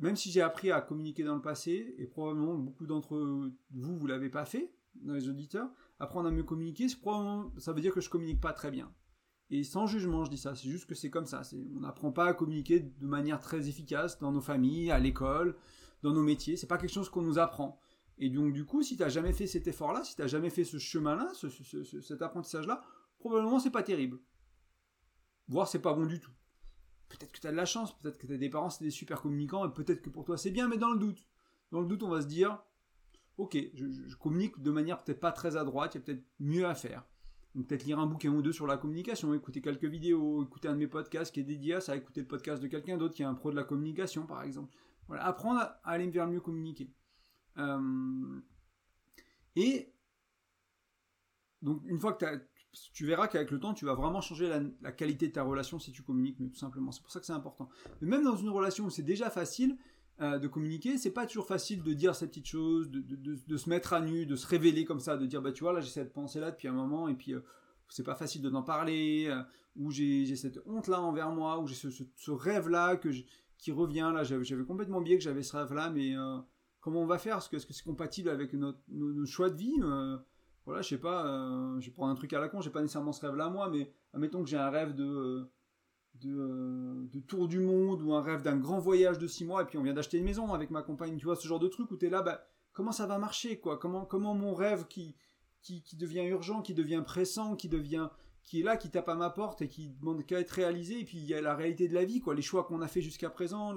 même 0.01 0.17
si 0.17 0.33
j'ai 0.33 0.43
appris 0.43 0.73
à 0.73 0.81
communiquer 0.81 1.23
dans 1.23 1.37
le 1.37 1.43
passé, 1.43 1.95
et 1.99 2.07
probablement 2.07 2.55
beaucoup 2.55 2.87
d'entre 2.87 3.17
vous, 3.71 3.97
vous 3.97 4.07
l'avez 4.09 4.29
pas 4.29 4.45
fait, 4.45 4.75
dans 4.97 5.15
les 5.15 5.29
auditeurs, 5.29 5.71
apprendre 6.01 6.29
à 6.29 6.33
mieux 6.33 6.43
communiquer, 6.43 6.89
ça 6.89 7.73
veut 7.73 7.81
dire 7.81 7.95
que 7.95 8.01
je 8.01 8.11
communique 8.11 8.41
pas 8.41 8.53
très 8.53 8.73
bien. 8.73 8.93
Et 9.51 9.63
sans 9.63 9.87
jugement, 9.87 10.25
je 10.25 10.31
dis 10.31 10.39
ça, 10.39 10.55
c'est 10.55 10.69
juste 10.69 10.87
que 10.87 10.95
c'est 10.95 11.11
comme 11.11 11.27
ça. 11.27 11.43
On 11.77 11.81
n'apprend 11.81 12.13
pas 12.13 12.27
à 12.27 12.35
communiquer 12.35 12.81
de 12.81 13.07
manière 13.07 13.41
très 13.41 13.69
efficace 13.69 14.19
dans 14.19 14.33
nos 14.33 14.41
familles, 14.41 14.91
à 14.91 14.99
l'école, 14.99 15.57
dans 16.03 16.13
nos 16.13 16.23
métiers. 16.23 16.57
C'est 16.57 16.67
pas 16.67 16.79
quelque 16.79 16.93
chose 16.93 17.11
qu'on 17.11 17.23
nous 17.23 17.39
apprend. 17.39 17.79
Et 18.19 18.31
donc, 18.31 18.53
du 18.53 18.65
coup, 18.65 18.83
si 18.83 18.97
tu 18.97 19.03
n'as 19.03 19.09
jamais 19.09 19.33
fait 19.33 19.47
cet 19.47 19.67
effort-là, 19.67 20.03
si 20.05 20.15
tu 20.15 20.23
n'as 20.23 20.29
jamais 20.29 20.51
fait 20.51 20.65
ce 20.65 20.79
chemin-là, 20.79 21.33
cet 22.01 22.23
apprentissage-là, 22.23 22.83
probablement 23.19 23.59
c'est 23.59 23.71
pas 23.71 23.83
terrible. 23.83 24.19
Voire 25.49 25.69
c'est 25.69 25.81
pas 25.81 25.93
bon 25.93 26.07
du 26.07 26.21
tout. 26.21 26.31
Peut-être 27.09 27.33
que 27.33 27.41
tu 27.41 27.47
as 27.47 27.53
de 27.53 27.57
la 27.57 27.67
chance, 27.67 27.97
peut-être 27.99 28.19
que 28.19 28.27
tu 28.27 28.33
as 28.33 28.39
des 28.39 28.49
parents, 28.49 28.71
c'est 28.71 28.85
des 28.85 28.91
super 28.91 29.21
communicants, 29.21 29.69
et 29.69 29.73
peut-être 29.73 30.01
que 30.01 30.11
pour 30.11 30.25
toi 30.25 30.39
c'est 30.39 30.51
bien, 30.51 30.69
mais 30.69 30.79
dans 30.79 30.91
le 30.91 30.99
doute. 30.99 31.29
Dans 31.71 31.81
le 31.81 31.87
doute, 31.87 32.03
on 32.03 32.09
va 32.09 32.23
se 32.23 32.27
dire, 32.27 32.63
ok, 33.37 33.57
je, 33.75 33.87
je 34.07 34.17
communique 34.17 34.61
de 34.63 34.71
manière 34.71 35.03
peut-être 35.03 35.21
pas 35.21 35.33
très 35.33 35.57
à 35.57 35.65
droite, 35.65 35.95
il 35.95 35.99
y 35.99 36.01
a 36.01 36.05
peut-être 36.05 36.25
mieux 36.39 36.67
à 36.67 36.75
faire. 36.75 37.05
Peut-être 37.55 37.85
lire 37.85 38.01
un 38.01 38.07
bouquin 38.07 38.31
ou 38.31 38.43
deux 38.43 38.53
sur 38.53 38.67
la 38.67 38.77
communication, 38.77 39.33
écouter 39.33 39.61
quelques 39.61 39.85
vidéos, 39.85 40.43
écouter 40.43 40.69
un 40.69 40.73
de 40.73 40.79
mes 40.79 40.89
podcasts 40.89 41.33
qui 41.33 41.41
est 41.41 41.45
dédié 41.45 41.75
à 41.75 41.81
ça, 41.81 41.95
écouter 41.95 42.21
le 42.21 42.27
podcast 42.27 42.61
de 42.61 42.67
quelqu'un 42.67 42.97
d'autre 42.97 43.15
qui 43.15 43.23
est 43.23 43.27
un 43.27 43.35
pro 43.35 43.53
de 43.53 43.57
la 43.57 43.63
communication 43.63 44.27
par 44.27 44.43
exemple. 44.43 44.75
Voilà, 45.07 45.25
apprendre 45.25 45.61
à 45.61 45.81
aller 45.85 46.09
vers 46.11 46.27
mieux 46.27 46.41
communiquer. 46.41 46.91
Euh, 47.59 48.41
et 49.55 49.95
donc 51.63 51.83
une 51.87 52.01
fois 52.01 52.15
que 52.15 52.25
tu 52.93 53.07
verras 53.07 53.29
qu'avec 53.29 53.51
le 53.51 53.61
temps, 53.61 53.75
tu 53.75 53.85
vas 53.85 53.95
vraiment 53.95 54.21
changer 54.21 54.51
la, 54.81 54.93
qualité 54.93 55.29
de 55.29 55.33
ta 55.33 55.43
relation 55.43 55.79
si 55.79 55.93
tu 55.93 56.03
communiques 56.03 56.41
mieux, 56.41 56.51
tout 56.51 56.59
simplement. 56.59 56.91
C'est 56.93 57.03
pour 57.03 57.11
ça 57.11 57.21
que 57.21 57.27
c'est 57.27 57.33
important. 57.33 57.69
Mais 58.01 58.09
même 58.09 58.25
dans 58.25 58.37
une 58.37 58.49
relation 58.49 58.85
où 58.85 58.91
c'est 58.91 59.03
déjà 59.03 59.31
facile 59.31 59.77
euh, 60.21 60.39
de 60.39 60.47
communiquer, 60.47 60.97
c'est 60.97 61.11
pas 61.11 61.27
toujours 61.27 61.47
facile 61.47 61.83
de 61.83 61.93
dire 61.93 62.15
ces 62.15 62.29
petites 62.29 62.47
choses, 62.47 62.89
de, 62.89 63.01
de, 63.01 63.37
de, 63.47 63.57
se 63.57 63.69
mettre 63.69 63.95
à 63.95 64.01
nu, 64.01 64.27
de 64.27 64.37
se 64.37 64.47
révéler 64.47 64.85
comme 64.85 65.01
ça, 65.01 65.17
de 65.17 65.27
dire 65.27 65.43
bah 65.43 65.51
tu 65.51 65.65
vois 65.65 65.73
là 65.73 65.81
j'ai 65.81 65.91
cette 65.91 66.13
pensée 66.13 66.39
là 66.39 66.53
depuis 66.53 66.69
un 66.69 66.73
moment 66.73 67.09
et 67.09 67.15
puis 67.15 67.35
euh, 67.35 67.41
c'est 67.89 68.05
pas 68.05 68.15
facile 68.15 68.41
de 68.41 68.49
n'en 68.49 68.63
parler, 68.63 69.27
euh, 69.29 69.43
ou 69.75 69.91
j'ai 69.91 70.37
cette 70.37 70.61
honte 70.67 70.87
là 70.87 71.01
envers 71.01 71.31
moi, 71.31 71.59
ou 71.59 71.67
j'ai 71.67 71.75
ce, 71.75 71.89
ce, 71.91 72.31
rêve 72.31 72.69
là 72.69 72.97
que 72.97 73.09
qui 73.59 73.73
revient 73.73 74.13
là, 74.15 74.23
j'avais 74.23 74.65
complètement 74.65 74.99
oublié 74.99 75.19
que 75.19 75.25
j'avais 75.25 75.43
ce 75.43 75.57
rêve 75.57 75.73
là, 75.73 75.91
mais 75.91 76.15
comment 76.81 77.01
on 77.01 77.07
va 77.07 77.19
faire? 77.19 77.39
Est-ce 77.39 77.49
que 77.49 77.59
c'est 77.59 77.73
-ce 77.73 77.83
compatible 77.83 78.29
avec 78.29 78.53
notre, 78.53 78.79
nos, 78.89 79.27
choix 79.27 79.51
de 79.51 79.57
vie 79.57 79.81
voilà, 80.65 80.81
je 80.81 80.89
sais 80.91 80.99
pas, 80.99 81.25
je 81.81 81.87
vais 81.87 81.93
prendre 81.93 82.13
un 82.13 82.15
truc 82.15 82.33
à 82.35 82.41
la 82.41 82.49
con, 82.49 82.61
j'ai 82.61 82.71
pas 82.71 82.83
nécessairement 82.83 83.13
ce 83.13 83.27
rêve-là 83.27 83.51
moi, 83.51 83.69
mais 83.69 83.93
admettons 84.13 84.43
que 84.45 84.49
j'ai 84.49 84.57
un 84.57 84.71
rêve 84.71 84.95
de, 84.95 85.49
de, 86.21 87.09
de, 87.13 87.21
tour 87.21 87.49
du 87.49 87.61
monde 87.61 88.03
ou 88.03 88.15
un 88.15 88.23
rêve 88.23 88.43
d'un 88.43 88.57
grand 88.57 88.79
voyage 88.79 89.19
de 89.19 89.27
six 89.27 89.45
mois 89.45 89.63
et 89.63 89.65
puis 89.65 89.79
on 89.79 89.83
vient 89.83 89.93
d'acheter 89.93 90.19
une 90.19 90.25
maison 90.25 90.53
avec 90.53 90.71
ma 90.71 90.83
compagne, 90.83 91.17
tu 91.17 91.25
vois, 91.25 91.37
ce 91.37 91.47
genre 91.47 91.59
de 91.59 91.69
truc 91.69 91.91
où 91.91 91.97
tu 91.97 92.07
es 92.07 92.11
là, 92.11 92.23
bah, 92.23 92.47
comment 92.73 92.93
ça 92.93 93.07
va 93.07 93.19
marcher, 93.19 93.59
quoi? 93.59 93.79
Comment, 93.79 94.05
comment 94.05 94.35
mon 94.35 94.55
rêve 94.55 94.87
qui, 94.87 95.17
qui, 95.63 95.97
devient 95.97 96.25
urgent, 96.25 96.63
qui 96.63 96.75
devient 96.75 97.03
pressant, 97.05 97.57
qui 97.57 97.69
devient 97.69 98.09
qui 98.43 98.61
est 98.61 98.63
là, 98.63 98.77
qui 98.77 98.91
tape 98.91 99.09
à 99.09 99.15
ma 99.15 99.31
porte 99.31 99.63
et 99.63 99.69
qui 99.69 99.89
demande 99.89 100.27
qu'à 100.27 100.39
être 100.39 100.51
réalisé, 100.51 101.01
et 101.01 101.05
puis 101.05 101.17
il 101.17 101.25
y 101.25 101.33
a 101.33 101.41
la 101.41 101.55
réalité 101.55 101.89
de 101.89 101.95
la 101.95 102.05
vie, 102.05 102.21
quoi, 102.21 102.35
les 102.35 102.43
choix 102.43 102.65
qu'on 102.65 102.83
a 102.83 102.89
fait 102.89 103.01
jusqu'à 103.01 103.31
présent, 103.31 103.75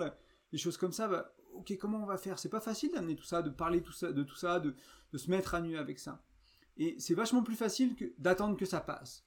les 0.52 0.58
choses 0.58 0.76
comme 0.76 0.92
ça, 0.92 1.08
bah, 1.08 1.34
ok, 1.54 1.78
comment 1.80 2.04
on 2.04 2.06
va 2.06 2.18
faire? 2.18 2.38
C'est 2.38 2.50
pas 2.50 2.60
facile 2.60 2.92
d'amener 2.92 3.16
tout 3.16 3.24
ça, 3.24 3.42
de 3.42 3.50
parler 3.50 3.82
tout 3.82 3.94
ça, 3.94 4.12
de 4.12 4.24
tout 4.24 4.36
ça, 4.36 4.60
de, 4.60 4.76
de 5.14 5.18
se 5.18 5.30
mettre 5.30 5.56
à 5.56 5.62
nu 5.62 5.78
avec 5.78 6.00
ça. 6.00 6.22
Et 6.76 6.96
c'est 7.00 7.14
vachement 7.14 7.44
plus 7.44 7.56
facile 7.56 7.96
d'attendre 8.18 8.58
que 8.58 8.66
ça 8.66 8.82
passe. 8.82 9.26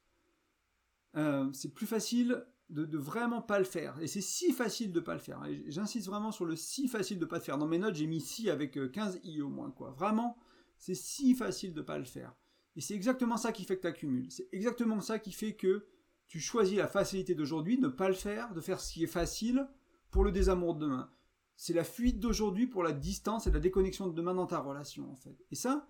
Euh, 1.16 1.50
c'est 1.52 1.72
plus 1.72 1.86
facile 1.86 2.44
de, 2.70 2.98
vraiment 2.98 3.42
pas 3.42 3.58
le 3.58 3.64
faire. 3.64 4.00
Et 4.00 4.06
c'est 4.06 4.20
si 4.20 4.52
facile 4.52 4.92
de 4.92 5.00
pas 5.00 5.14
le 5.14 5.20
faire. 5.20 5.42
J'insiste 5.66 6.06
vraiment 6.06 6.32
sur 6.32 6.44
le 6.44 6.56
si 6.56 6.88
facile 6.88 7.18
de 7.18 7.24
pas 7.24 7.36
le 7.36 7.42
faire. 7.42 7.58
Dans 7.58 7.66
mes 7.66 7.78
notes, 7.78 7.94
j'ai 7.94 8.06
mis 8.06 8.20
si 8.20 8.48
avec 8.48 8.78
15 8.92 9.16
euh, 9.16 9.18
i 9.24 9.42
au 9.42 9.48
moins. 9.48 9.70
Quoi. 9.70 9.90
Vraiment, 9.90 10.36
c'est 10.78 10.94
si 10.94 11.34
facile 11.34 11.74
de 11.74 11.82
pas 11.82 11.98
le 11.98 12.04
faire. 12.04 12.34
Et 12.76 12.80
c'est 12.80 12.94
exactement 12.94 13.36
ça 13.36 13.52
qui 13.52 13.64
fait 13.64 13.76
que 13.76 13.82
tu 13.82 13.88
accumules. 13.88 14.30
C'est 14.30 14.48
exactement 14.52 15.00
ça 15.00 15.18
qui 15.18 15.32
fait 15.32 15.54
que 15.54 15.86
tu 16.28 16.38
choisis 16.38 16.78
la 16.78 16.86
facilité 16.86 17.34
d'aujourd'hui, 17.34 17.78
ne 17.78 17.88
pas 17.88 18.08
le 18.08 18.14
faire, 18.14 18.54
de 18.54 18.60
faire 18.60 18.80
ce 18.80 18.92
qui 18.92 19.02
est 19.02 19.08
facile 19.08 19.68
pour 20.10 20.24
le 20.24 20.30
désamour 20.30 20.74
de 20.74 20.86
demain. 20.86 21.10
C'est 21.56 21.74
la 21.74 21.84
fuite 21.84 22.20
d'aujourd'hui 22.20 22.66
pour 22.66 22.82
la 22.82 22.92
distance 22.92 23.46
et 23.46 23.50
la 23.50 23.58
déconnexion 23.58 24.06
de 24.06 24.14
demain 24.14 24.34
dans 24.34 24.46
ta 24.46 24.60
relation, 24.60 25.10
en 25.10 25.16
fait. 25.16 25.36
Et 25.50 25.56
ça, 25.56 25.88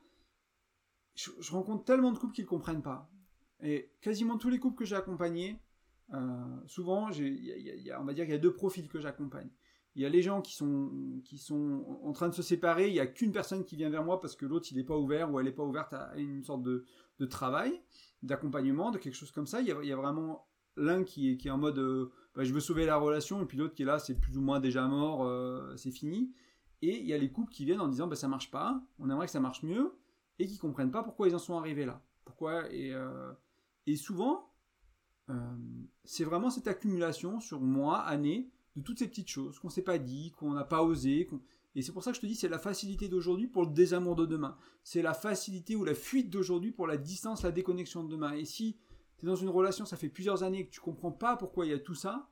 je, 1.14 1.52
rencontre 1.52 1.84
tellement 1.84 2.12
de 2.12 2.18
couples 2.18 2.34
qui 2.34 2.42
ne 2.42 2.46
comprennent 2.46 2.82
pas. 2.82 3.10
Et 3.62 3.92
quasiment 4.00 4.38
tous 4.38 4.48
les 4.48 4.58
couples 4.58 4.78
que 4.78 4.84
j'ai 4.84 4.96
accompagnés, 4.96 5.60
souvent, 6.66 7.10
y 7.10 7.90
a, 7.90 8.00
on 8.00 8.04
va 8.04 8.12
dire 8.12 8.24
qu'il 8.24 8.32
y 8.32 8.36
a 8.36 8.40
deux 8.40 8.52
profils 8.52 8.88
que 8.88 9.00
j'accompagne. 9.00 9.48
Il 9.96 10.02
y 10.02 10.06
a 10.06 10.08
les 10.08 10.22
gens 10.22 10.40
qui 10.40 10.54
sont, 10.54 12.00
en 12.04 12.12
train 12.12 12.28
de 12.28 12.34
se 12.34 12.42
séparer, 12.42 12.88
il 12.88 12.92
n'y 12.92 13.00
a 13.00 13.06
qu'une 13.06 13.32
personne 13.32 13.64
qui 13.64 13.76
vient 13.76 13.90
vers 13.90 14.04
moi 14.04 14.20
parce 14.20 14.36
que 14.36 14.46
l'autre 14.46 14.68
il 14.70 14.76
n'est 14.76 14.84
pas 14.84 14.96
ouvert 14.96 15.32
ou 15.32 15.40
elle 15.40 15.46
n'est 15.46 15.52
pas 15.52 15.64
ouverte 15.64 15.92
à 15.92 16.16
une 16.16 16.44
sorte 16.44 16.62
de, 16.62 16.84
travail, 17.28 17.80
d'accompagnement, 18.22 18.90
de 18.90 18.98
quelque 18.98 19.16
chose 19.16 19.32
comme 19.32 19.46
ça. 19.46 19.60
Il 19.60 19.66
y 19.66 19.92
a, 19.92 19.96
vraiment 19.96 20.46
l'un 20.76 21.02
qui 21.02 21.30
est, 21.30 21.50
en 21.50 21.58
mode 21.58 21.78
euh, 21.78 22.12
bah, 22.34 22.44
je 22.44 22.52
veux 22.52 22.60
sauver 22.60 22.86
la 22.86 22.96
relation 22.96 23.42
et 23.42 23.46
puis 23.46 23.58
l'autre 23.58 23.74
qui 23.74 23.82
est 23.82 23.86
là 23.86 23.98
c'est 23.98 24.14
plus 24.14 24.38
ou 24.38 24.40
moins 24.40 24.60
déjà 24.60 24.86
mort, 24.86 25.24
euh, 25.24 25.74
c'est 25.76 25.90
fini. 25.90 26.32
Et 26.82 26.98
il 26.98 27.06
y 27.06 27.12
a 27.12 27.18
les 27.18 27.30
couples 27.30 27.52
qui 27.52 27.64
viennent 27.64 27.80
en 27.80 27.88
disant 27.88 28.06
bah, 28.06 28.16
ça 28.16 28.28
marche 28.28 28.50
pas, 28.50 28.80
on 28.98 29.10
aimerait 29.10 29.26
que 29.26 29.32
ça 29.32 29.40
marche 29.40 29.62
mieux 29.62 29.92
et 30.38 30.46
qui 30.46 30.56
comprennent 30.56 30.90
pas 30.90 31.02
pourquoi 31.02 31.28
ils 31.28 31.34
en 31.34 31.38
sont 31.38 31.58
arrivés 31.58 31.84
là. 31.84 32.00
Pourquoi 32.24 32.72
et, 32.72 32.94
euh, 32.94 33.32
souvent, 33.96 34.36
euh, 34.36 34.49
c'est 36.04 36.24
vraiment 36.24 36.50
cette 36.50 36.68
accumulation 36.68 37.40
sur 37.40 37.60
mois, 37.60 38.00
années, 38.00 38.50
de 38.76 38.82
toutes 38.82 38.98
ces 38.98 39.08
petites 39.08 39.28
choses 39.28 39.58
qu'on 39.58 39.68
s'est 39.68 39.82
pas 39.82 39.98
dit, 39.98 40.32
qu'on 40.32 40.52
n'a 40.52 40.64
pas 40.64 40.82
osé. 40.82 41.28
Et 41.74 41.82
c'est 41.82 41.92
pour 41.92 42.02
ça 42.02 42.10
que 42.10 42.16
je 42.16 42.20
te 42.20 42.26
dis, 42.26 42.34
c'est 42.34 42.48
la 42.48 42.58
facilité 42.58 43.08
d'aujourd'hui 43.08 43.46
pour 43.46 43.64
le 43.64 43.70
désamour 43.70 44.16
de 44.16 44.26
demain. 44.26 44.56
C'est 44.82 45.02
la 45.02 45.14
facilité 45.14 45.76
ou 45.76 45.84
la 45.84 45.94
fuite 45.94 46.30
d'aujourd'hui 46.30 46.72
pour 46.72 46.86
la 46.86 46.96
distance, 46.96 47.42
la 47.42 47.52
déconnexion 47.52 48.04
de 48.04 48.10
demain. 48.10 48.32
Et 48.32 48.44
si 48.44 48.78
tu 49.18 49.26
es 49.26 49.28
dans 49.28 49.36
une 49.36 49.48
relation, 49.48 49.84
ça 49.84 49.96
fait 49.96 50.08
plusieurs 50.08 50.42
années 50.42 50.66
que 50.66 50.70
tu 50.70 50.80
comprends 50.80 51.12
pas 51.12 51.36
pourquoi 51.36 51.66
il 51.66 51.70
y 51.70 51.74
a 51.74 51.78
tout 51.78 51.94
ça, 51.94 52.30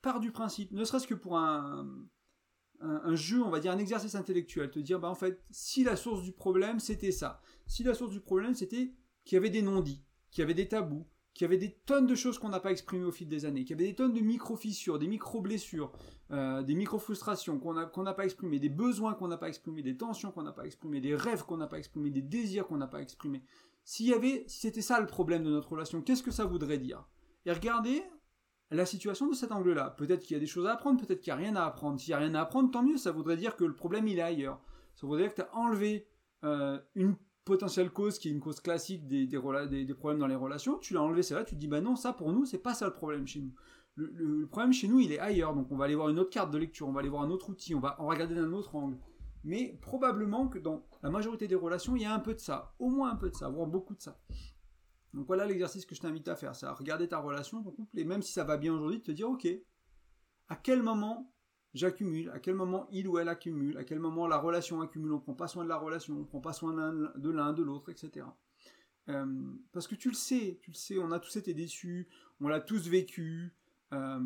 pars 0.00 0.20
du 0.20 0.32
principe, 0.32 0.72
ne 0.72 0.84
serait-ce 0.84 1.06
que 1.06 1.14
pour 1.14 1.38
un, 1.38 1.86
un, 2.80 3.14
jeu, 3.14 3.42
on 3.42 3.50
va 3.50 3.60
dire 3.60 3.72
un 3.72 3.78
exercice 3.78 4.14
intellectuel, 4.14 4.70
te 4.70 4.78
dire, 4.78 4.98
bah 4.98 5.08
en 5.08 5.14
fait, 5.14 5.42
si 5.50 5.84
la 5.84 5.96
source 5.96 6.22
du 6.22 6.32
problème 6.32 6.80
c'était 6.80 7.12
ça, 7.12 7.40
si 7.66 7.84
la 7.84 7.94
source 7.94 8.12
du 8.12 8.20
problème 8.20 8.54
c'était 8.54 8.92
qu'il 9.24 9.36
y 9.36 9.38
avait 9.38 9.50
des 9.50 9.62
non-dits, 9.62 10.04
qu'il 10.30 10.42
y 10.42 10.44
avait 10.44 10.54
des 10.54 10.68
tabous, 10.68 11.06
qu'il 11.34 11.44
y 11.44 11.46
avait 11.46 11.58
des 11.58 11.72
tonnes 11.86 12.06
de 12.06 12.14
choses 12.14 12.38
qu'on 12.38 12.50
n'a 12.50 12.60
pas 12.60 12.70
exprimées 12.70 13.04
au 13.04 13.12
fil 13.12 13.28
des 13.28 13.44
années, 13.44 13.64
qu'il 13.64 13.76
y 13.76 13.80
avait 13.80 13.90
des 13.90 13.96
tonnes 13.96 14.12
de 14.12 14.20
micro-fissures, 14.20 14.98
des 14.98 15.06
micro-blessures, 15.06 15.92
euh, 16.30 16.62
des 16.62 16.74
micro-frustrations 16.74 17.58
qu'on 17.58 18.02
n'a 18.02 18.12
pas 18.12 18.24
exprimées, 18.24 18.58
des 18.58 18.68
besoins 18.68 19.14
qu'on 19.14 19.28
n'a 19.28 19.38
pas 19.38 19.48
exprimés, 19.48 19.82
des 19.82 19.96
tensions 19.96 20.30
qu'on 20.30 20.42
n'a 20.42 20.52
pas 20.52 20.66
exprimées, 20.66 21.00
des 21.00 21.14
rêves 21.14 21.44
qu'on 21.44 21.56
n'a 21.56 21.66
pas 21.66 21.78
exprimés, 21.78 22.10
des 22.10 22.22
désirs 22.22 22.66
qu'on 22.66 22.76
n'a 22.76 22.86
pas 22.86 23.00
exprimés. 23.00 23.42
S'il 23.84 24.06
y 24.06 24.12
avait, 24.12 24.44
si 24.46 24.60
c'était 24.60 24.82
ça 24.82 25.00
le 25.00 25.06
problème 25.06 25.42
de 25.42 25.50
notre 25.50 25.72
relation, 25.72 26.02
qu'est-ce 26.02 26.22
que 26.22 26.30
ça 26.30 26.44
voudrait 26.44 26.78
dire? 26.78 27.04
Et 27.46 27.52
regardez 27.52 28.02
la 28.70 28.86
situation 28.86 29.28
de 29.28 29.34
cet 29.34 29.52
angle-là. 29.52 29.90
Peut-être 29.90 30.20
qu'il 30.20 30.34
y 30.34 30.36
a 30.36 30.40
des 30.40 30.46
choses 30.46 30.66
à 30.66 30.72
apprendre, 30.72 31.00
peut-être 31.00 31.20
qu'il 31.20 31.32
n'y 31.34 31.40
a 31.40 31.42
rien 31.44 31.56
à 31.56 31.64
apprendre. 31.64 31.98
S'il 31.98 32.10
n'y 32.10 32.14
a 32.14 32.18
rien 32.18 32.34
à 32.34 32.42
apprendre, 32.42 32.70
tant 32.70 32.82
mieux, 32.82 32.96
ça 32.96 33.10
voudrait 33.10 33.36
dire 33.36 33.56
que 33.56 33.64
le 33.64 33.74
problème 33.74 34.06
il 34.06 34.18
est 34.18 34.22
ailleurs. 34.22 34.60
Ça 34.94 35.06
voudrait 35.06 35.24
dire 35.24 35.34
que 35.34 35.42
tu 35.42 35.48
as 35.48 35.56
enlevé 35.56 36.06
euh, 36.44 36.78
une 36.94 37.16
potentielle 37.44 37.90
cause 37.90 38.18
qui 38.18 38.28
est 38.28 38.32
une 38.32 38.40
cause 38.40 38.60
classique 38.60 39.06
des, 39.06 39.26
des, 39.26 39.38
problèmes 39.94 40.18
dans 40.18 40.26
les 40.26 40.36
relations, 40.36 40.78
tu 40.78 40.94
l'as 40.94 41.02
enlevé 41.02 41.22
celle-là, 41.22 41.44
tu 41.44 41.54
te 41.54 41.60
dis 41.60 41.68
bah 41.68 41.80
non, 41.80 41.96
ça 41.96 42.12
pour 42.12 42.32
nous, 42.32 42.44
c'est 42.44 42.58
pas 42.58 42.74
ça 42.74 42.86
le 42.86 42.92
problème 42.92 43.26
chez 43.26 43.40
nous. 43.40 43.52
Le, 43.94 44.46
problème 44.46 44.72
chez 44.72 44.88
nous, 44.88 45.00
il 45.00 45.12
est 45.12 45.18
ailleurs, 45.18 45.54
donc 45.54 45.70
on 45.70 45.76
va 45.76 45.84
aller 45.84 45.94
voir 45.94 46.08
une 46.08 46.18
autre 46.18 46.30
carte 46.30 46.50
de 46.50 46.58
lecture, 46.58 46.88
on 46.88 46.92
va 46.92 47.00
aller 47.00 47.08
voir 47.08 47.22
un 47.22 47.30
autre 47.30 47.50
outil, 47.50 47.74
on 47.74 47.80
va 47.80 48.00
en 48.00 48.06
regarder 48.06 48.34
d'un 48.34 48.52
autre 48.52 48.74
angle. 48.74 48.96
Mais 49.44 49.76
probablement 49.82 50.48
que 50.48 50.58
dans 50.58 50.86
la 51.02 51.10
majorité 51.10 51.48
des 51.48 51.56
relations, 51.56 51.96
il 51.96 52.02
y 52.02 52.04
a 52.04 52.14
un 52.14 52.20
peu 52.20 52.32
de 52.32 52.38
ça, 52.38 52.74
au 52.78 52.88
moins 52.88 53.10
un 53.10 53.16
peu 53.16 53.28
de 53.28 53.34
ça, 53.34 53.48
voire 53.48 53.66
beaucoup 53.66 53.94
de 53.94 54.00
ça. 54.00 54.18
Donc 55.12 55.26
voilà 55.26 55.44
l'exercice 55.44 55.84
que 55.84 55.94
je 55.94 56.00
t'invite 56.00 56.28
à 56.28 56.36
faire, 56.36 56.54
c'est 56.54 56.66
à 56.66 56.72
regarder 56.72 57.08
ta 57.08 57.18
relation, 57.18 57.62
ton 57.62 57.70
couple, 57.70 57.98
et 57.98 58.04
même 58.04 58.22
si 58.22 58.32
ça 58.32 58.44
va 58.44 58.56
bien 58.56 58.72
aujourd'hui, 58.72 59.02
te 59.02 59.10
dire 59.10 59.28
ok, 59.28 59.46
à 60.48 60.56
quel 60.56 60.82
moment 60.82 61.31
j'accumule, 61.74 62.30
à 62.30 62.38
quel 62.38 62.54
moment 62.54 62.86
il 62.90 63.08
ou 63.08 63.18
elle 63.18 63.28
accumule, 63.28 63.76
à 63.78 63.84
quel 63.84 63.98
moment 63.98 64.26
la 64.26 64.38
relation 64.38 64.80
accumule, 64.80 65.12
on 65.12 65.20
prend 65.20 65.34
pas 65.34 65.48
soin 65.48 65.64
de 65.64 65.68
la 65.68 65.76
relation, 65.76 66.18
on 66.18 66.24
prend 66.24 66.40
pas 66.40 66.52
soin 66.52 66.72
de 66.72 67.30
l'un, 67.30 67.52
de 67.52 67.62
l'autre, 67.62 67.90
etc. 67.90 68.26
Euh, 69.08 69.54
parce 69.72 69.88
que 69.88 69.94
tu 69.94 70.08
le 70.08 70.14
sais, 70.14 70.58
tu 70.62 70.70
le 70.70 70.76
sais, 70.76 70.98
on 70.98 71.10
a 71.10 71.18
tous 71.18 71.36
été 71.36 71.54
déçus, 71.54 72.08
on 72.40 72.48
l'a 72.48 72.60
tous 72.60 72.88
vécu, 72.88 73.54
euh, 73.92 74.20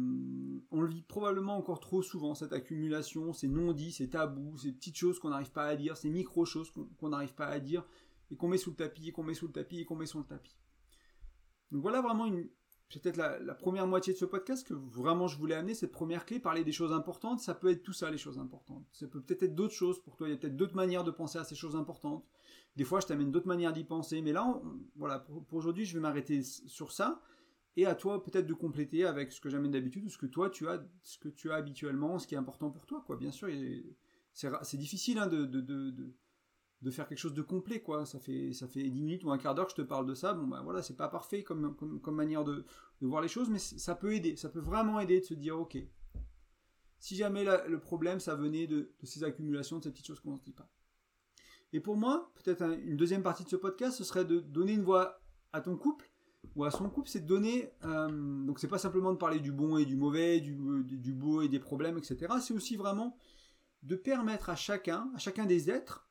on 0.71 0.81
le 0.81 0.89
vit 0.89 1.03
probablement 1.03 1.57
encore 1.57 1.81
trop 1.81 2.03
souvent, 2.03 2.35
cette 2.35 2.53
accumulation, 2.53 3.33
ces 3.33 3.49
non-dits, 3.49 3.93
ces 3.93 4.11
tabous, 4.11 4.59
ces 4.59 4.73
petites 4.73 4.97
choses 4.97 5.19
qu'on 5.19 5.31
n'arrive 5.31 5.53
pas 5.53 5.67
à 5.67 5.77
dire, 5.77 5.97
ces 5.97 6.11
micro-choses 6.11 6.73
qu'on 6.99 7.09
n'arrive 7.09 7.35
pas 7.35 7.47
à 7.47 7.61
dire, 7.61 7.85
et 8.31 8.37
qu'on 8.37 8.49
met 8.49 8.59
sous 8.59 8.71
le 8.71 8.77
tapis, 8.77 9.09
et 9.09 9.13
qu'on 9.13 9.23
met 9.23 9.35
sous 9.35 9.47
le 9.47 9.53
tapis, 9.53 9.81
et 9.81 9.85
qu'on 9.85 9.97
met 9.97 10.07
sous 10.07 10.19
le 10.19 10.25
tapis. 10.25 10.57
Donc 11.71 11.83
voilà 11.83 12.01
vraiment 12.01 12.27
une, 12.27 12.49
peut-être 12.89 13.17
la, 13.17 13.55
première 13.55 13.87
moitié 13.87 14.13
de 14.13 14.19
ce 14.19 14.25
podcast 14.25 14.67
que 14.67 14.75
vraiment 14.75 15.27
je 15.27 15.37
voulais 15.37 15.55
amener, 15.55 15.75
cette 15.75 15.93
première 15.93 16.25
clé, 16.25 16.39
parler 16.39 16.65
des 16.65 16.73
choses 16.73 16.93
importantes, 16.93 17.41
ça 17.41 17.55
peut 17.55 17.71
être 17.71 17.83
tout 17.83 17.93
ça 17.93 18.11
les 18.11 18.19
choses 18.19 18.39
importantes. 18.39 18.85
Ça 18.93 19.07
peut 19.07 19.21
peut-être 19.21 19.43
être, 19.43 19.55
d'autres 19.55 19.75
choses 19.75 20.01
pour 20.01 20.17
toi, 20.17 20.29
il 20.29 20.33
y 20.33 20.35
a 20.35 20.37
peut-être 20.37 20.57
d'autres 20.57 20.77
manières 20.77 21.05
de 21.05 21.11
penser 21.11 21.39
à 21.39 21.45
ces 21.45 21.55
choses 21.55 21.77
importantes. 21.77 22.25
Des 22.77 22.85
fois 22.85 23.01
je 23.01 23.07
t'amène 23.07 23.31
d'autres 23.31 23.49
manières 23.49 23.73
d'y 23.73 23.85
penser, 23.85 24.23
mais 24.23 24.33
là, 24.33 24.61
voilà, 24.97 25.19
pour, 25.19 25.45
aujourd'hui 25.53 25.85
je 25.85 25.95
vais 25.95 26.01
m'arrêter 26.01 26.43
sur 26.43 26.93
ça, 26.93 27.23
et 27.77 27.87
à 27.87 27.95
toi 27.95 28.23
peut-être 28.23 28.47
de 28.47 28.55
compléter 28.55 29.05
avec 29.05 29.33
ce 29.33 29.41
que 29.41 29.49
j'amène 29.49 29.73
d'habitude, 29.73 30.05
ou 30.05 30.09
ce 30.09 30.19
que 30.19 30.27
toi 30.27 30.51
tu 30.51 30.69
as, 30.69 30.83
ce 31.03 31.19
que 31.19 31.29
tu 31.29 31.51
as 31.51 31.57
habituellement, 31.57 32.19
ce 32.19 32.27
qui 32.27 32.35
est 32.35 32.39
important 32.39 32.71
pour 32.71 32.87
toi, 32.87 33.03
quoi. 33.05 33.17
Bien 33.17 33.33
sûr, 33.33 33.49
c'est 34.33 34.77
difficile 34.77 35.19
hein, 35.19 35.27
de 35.27 35.45
faire 36.91 37.09
quelque 37.09 37.19
chose 37.19 37.35
de 37.35 37.43
complet, 37.43 37.81
quoi. 37.81 38.07
Ça 38.07 38.19
fait, 38.19 38.53
ça 38.53 38.69
fait 38.69 38.83
10 38.83 39.03
minutes 39.03 39.25
ou 39.25 39.31
un 39.31 39.39
quart 39.39 39.55
d'heure 39.55 39.67
que 39.67 39.73
je 39.73 39.77
te 39.77 39.83
parle 39.83 40.07
de 40.07 40.15
ça. 40.15 40.33
Bon, 40.35 40.47
ben 40.47 40.63
voilà, 40.63 40.83
c'est 40.83 40.97
pas 40.97 41.09
parfait 41.09 41.43
comme, 41.43 41.75
comme, 41.75 42.15
manière 42.15 42.45
de, 42.45 42.65
voir 43.01 43.23
les 43.23 43.29
choses, 43.29 43.49
mais 43.49 43.59
ça 43.59 43.95
peut 43.95 44.15
aider. 44.15 44.37
Ça 44.37 44.49
peut 44.49 44.61
vraiment 44.61 45.01
aider 45.01 45.21
de 45.21 45.25
se 45.25 45.35
dire, 45.35 45.59
ok, 45.59 45.79
si 46.99 47.17
jamais 47.17 47.45
le 47.45 47.81
problème, 47.81 48.21
ça 48.21 48.35
venait 48.35 48.67
de, 48.67 48.93
ces 49.03 49.25
accumulations, 49.25 49.79
de 49.79 49.85
ces 49.85 49.91
petites 49.91 50.07
choses 50.07 50.21
qu'on 50.21 50.35
ne 50.35 50.39
dit 50.39 50.53
pas. 50.53 50.69
Et 51.73 51.81
pour 51.81 51.97
moi, 51.97 52.33
peut-être 52.35 52.63
une 52.63 52.97
deuxième 52.97 53.23
partie 53.23 53.45
de 53.45 53.49
ce 53.49 53.57
podcast, 53.57 53.97
ce 53.97 54.05
serait 54.05 54.25
de 54.25 54.41
donner 54.41 54.73
une 54.73 54.85
voix 54.85 55.21
à 55.53 55.61
ton 55.61 55.77
couple 55.77 56.11
ou 56.55 56.65
à 56.65 56.71
son 56.71 56.89
couple, 56.89 57.09
c'est 57.09 57.21
de 57.21 57.27
donner. 57.27 57.71
Euh, 57.85 58.45
donc, 58.45 58.61
c'est 58.61 58.69
pas 58.69 58.79
simplement 58.79 59.13
de 59.13 59.19
parler 59.19 59.41
du 59.41 59.51
bon 59.51 59.77
et 59.77 59.85
du 59.85 59.97
mauvais, 59.97 60.41
du, 60.41 60.57
du 60.85 61.13
beau 61.13 61.43
et 61.43 61.49
des 61.49 61.59
problèmes, 61.59 61.99
etc. 61.99 62.35
C'est 62.41 62.55
aussi 62.55 62.77
vraiment 62.77 63.17
de 63.83 63.97
permettre 63.97 64.49
à 64.49 64.57
chacun, 64.57 65.11
à 65.15 65.19
chacun 65.19 65.45
des 65.45 65.71
êtres, 65.71 66.06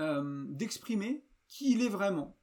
euh, 0.00 0.44
d'exprimer 0.48 1.24
qui 1.48 1.72
il 1.72 1.82
est 1.82 1.88
vraiment. 1.88 2.36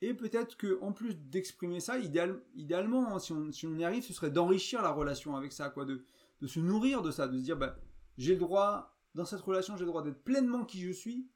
Et 0.00 0.12
peut-être 0.12 0.56
que 0.56 0.78
en 0.82 0.92
plus 0.92 1.14
d'exprimer 1.14 1.80
ça, 1.80 1.98
idéalement, 1.98 3.14
hein, 3.14 3.18
si, 3.18 3.32
on, 3.32 3.50
si, 3.52 3.66
on, 3.66 3.74
y 3.76 3.84
arrive, 3.84 4.04
ce 4.04 4.12
serait 4.12 4.30
d'enrichir 4.30 4.82
la 4.82 4.90
relation 4.90 5.36
avec 5.36 5.52
ça, 5.52 5.70
quoi, 5.70 5.84
de, 5.84 6.04
de 6.40 6.46
se 6.46 6.60
nourrir 6.60 7.00
de 7.00 7.10
ça, 7.10 7.26
de 7.26 7.38
se 7.38 7.42
dire, 7.42 7.56
bah, 7.56 7.76
j'ai 8.18 8.34
le 8.34 8.40
droit, 8.40 8.98
dans 9.14 9.24
cette 9.24 9.40
relation, 9.40 9.76
j'ai 9.76 9.84
le 9.84 9.90
droit 9.90 10.02
d'être 10.02 10.22
pleinement 10.22 10.64
qui 10.64 10.80
je 10.82 10.90
suis, 10.90 11.30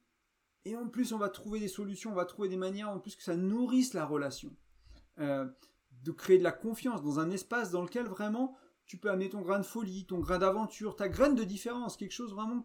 et 0.65 0.77
en 0.77 0.89
plus, 0.89 1.13
on 1.13 1.19
va 1.19 1.31
trouver 1.31 1.61
des 1.61 1.69
solutions, 1.69 2.11
on 2.11 2.15
va 2.15 2.27
trouver 2.27 2.49
des 2.49 2.59
manières, 2.59 2.91
en 2.91 2.99
plus 2.99 3.17
que 3.17 3.23
ça 3.23 3.37
nourrisse 3.37 3.95
la 3.95 4.05
relation. 4.05 4.55
Euh, 5.19 5.49
de 6.03 6.13
créer 6.13 6.39
de 6.39 6.45
la 6.45 6.53
confiance 6.53 7.03
dans 7.03 7.19
un 7.19 7.31
espace 7.31 7.71
dans 7.71 7.83
lequel 7.83 8.07
vraiment 8.07 8.57
tu 8.87 8.99
peux 8.99 9.11
amener 9.11 9.31
ton 9.31 9.41
grain 9.41 9.59
de 9.59 9.65
folie, 9.65 10.07
ton 10.07 10.19
grain 10.19 10.39
d'aventure, 10.39 10.95
ta 10.95 11.09
graine 11.09 11.35
de 11.35 11.43
différence, 11.45 11.97
quelque 11.97 12.13
chose 12.13 12.33
vraiment 12.33 12.65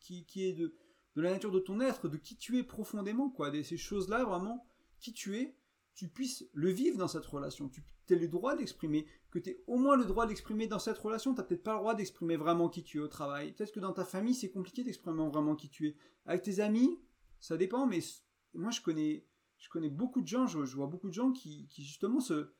qui, 0.00 0.24
qui 0.26 0.44
est 0.44 0.52
de, 0.52 0.74
de 1.16 1.22
la 1.22 1.30
nature 1.30 1.52
de 1.52 1.60
ton 1.60 1.80
être, 1.80 2.08
de 2.08 2.16
qui 2.16 2.36
tu 2.36 2.58
es 2.58 2.64
profondément, 2.64 3.30
quoi, 3.30 3.50
de 3.50 3.62
ces 3.62 3.76
choses-là, 3.76 4.24
vraiment, 4.24 4.66
qui 4.98 5.12
tu 5.12 5.36
es, 5.36 5.56
tu 5.94 6.08
puisses 6.08 6.44
le 6.52 6.70
vivre 6.70 6.98
dans 6.98 7.08
cette 7.08 7.24
relation. 7.26 7.68
Tu 7.68 7.82
as 8.10 8.16
le 8.16 8.26
droit 8.28 8.56
d'exprimer, 8.56 9.06
que 9.30 9.38
tu 9.38 9.50
aies 9.50 9.64
au 9.66 9.76
moins 9.76 9.96
le 9.96 10.04
droit 10.04 10.26
d'exprimer 10.26 10.66
dans 10.66 10.80
cette 10.80 10.98
relation. 10.98 11.34
Tu 11.34 11.40
n'as 11.40 11.46
peut-être 11.46 11.62
pas 11.62 11.74
le 11.74 11.78
droit 11.78 11.94
d'exprimer 11.94 12.36
vraiment 12.36 12.68
qui 12.68 12.82
tu 12.82 12.98
es 12.98 13.00
au 13.00 13.08
travail. 13.08 13.52
Peut-être 13.52 13.72
que 13.72 13.80
dans 13.80 13.92
ta 13.92 14.04
famille, 14.04 14.34
c'est 14.34 14.50
compliqué 14.50 14.82
d'exprimer 14.82 15.28
vraiment 15.28 15.54
qui 15.54 15.68
tu 15.68 15.88
es. 15.88 15.96
Avec 16.26 16.42
tes 16.42 16.60
amis, 16.60 16.98
ça 17.38 17.56
dépend, 17.56 17.86
mais 17.86 18.00
moi, 18.54 18.72
je 18.72 18.80
connais, 18.80 19.24
je 19.58 19.68
connais 19.68 19.90
beaucoup 19.90 20.20
de 20.20 20.26
gens, 20.26 20.46
je, 20.48 20.58
vois 20.58 20.88
beaucoup 20.88 21.08
de 21.08 21.14
gens 21.14 21.30
qui, 21.30 21.68
justement 21.78 22.18
se, 22.18 22.50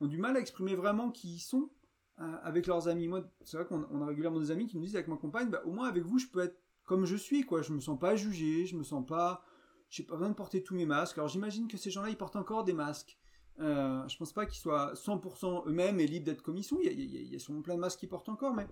ont 0.00 0.06
du 0.06 0.18
mal 0.18 0.36
à 0.36 0.40
exprimer 0.40 0.74
vraiment 0.74 1.10
qui 1.10 1.36
ils 1.36 1.40
sont 1.40 1.70
euh, 2.18 2.36
avec 2.42 2.66
leurs 2.66 2.88
amis. 2.88 3.08
Moi, 3.08 3.26
c'est 3.42 3.56
vrai 3.56 3.66
qu'on 3.66 4.02
a 4.02 4.06
régulièrement 4.06 4.40
des 4.40 4.50
amis 4.50 4.66
qui 4.66 4.76
nous 4.76 4.82
disent 4.82 4.96
avec 4.96 5.08
ma 5.08 5.16
compagne, 5.16 5.48
bah, 5.48 5.62
au 5.64 5.72
moins 5.72 5.88
avec 5.88 6.04
vous, 6.04 6.18
je 6.18 6.26
peux 6.26 6.40
être 6.40 6.60
comme 6.86 7.04
je 7.04 7.16
suis, 7.16 7.42
quoi. 7.42 7.62
Je 7.62 7.72
me 7.72 7.80
sens 7.80 7.98
pas 7.98 8.16
jugé, 8.16 8.64
je 8.64 8.76
me 8.76 8.82
sens 8.82 9.04
pas. 9.04 9.44
J'ai 9.90 10.02
pas 10.02 10.14
besoin 10.14 10.30
de 10.30 10.34
porter 10.34 10.62
tous 10.62 10.74
mes 10.74 10.86
masques. 10.86 11.18
Alors 11.18 11.28
j'imagine 11.28 11.68
que 11.68 11.76
ces 11.76 11.90
gens-là, 11.90 12.08
ils 12.08 12.16
portent 12.16 12.36
encore 12.36 12.64
des 12.64 12.72
masques. 12.72 13.18
Euh, 13.60 14.06
je 14.08 14.16
pense 14.16 14.32
pas 14.32 14.46
qu'ils 14.46 14.60
soient 14.60 14.92
100% 14.94 15.68
eux-mêmes 15.68 16.00
et 16.00 16.06
libres 16.06 16.26
d'être 16.26 16.42
comme 16.42 16.56
ils 16.56 16.64
sont. 16.64 16.78
Il 16.82 17.32
y, 17.32 17.36
a, 17.36 17.38
sûrement 17.38 17.62
plein 17.62 17.74
de 17.74 17.80
masques 17.80 18.00
qui 18.00 18.06
portent 18.06 18.28
encore, 18.28 18.54
mais 18.54 18.66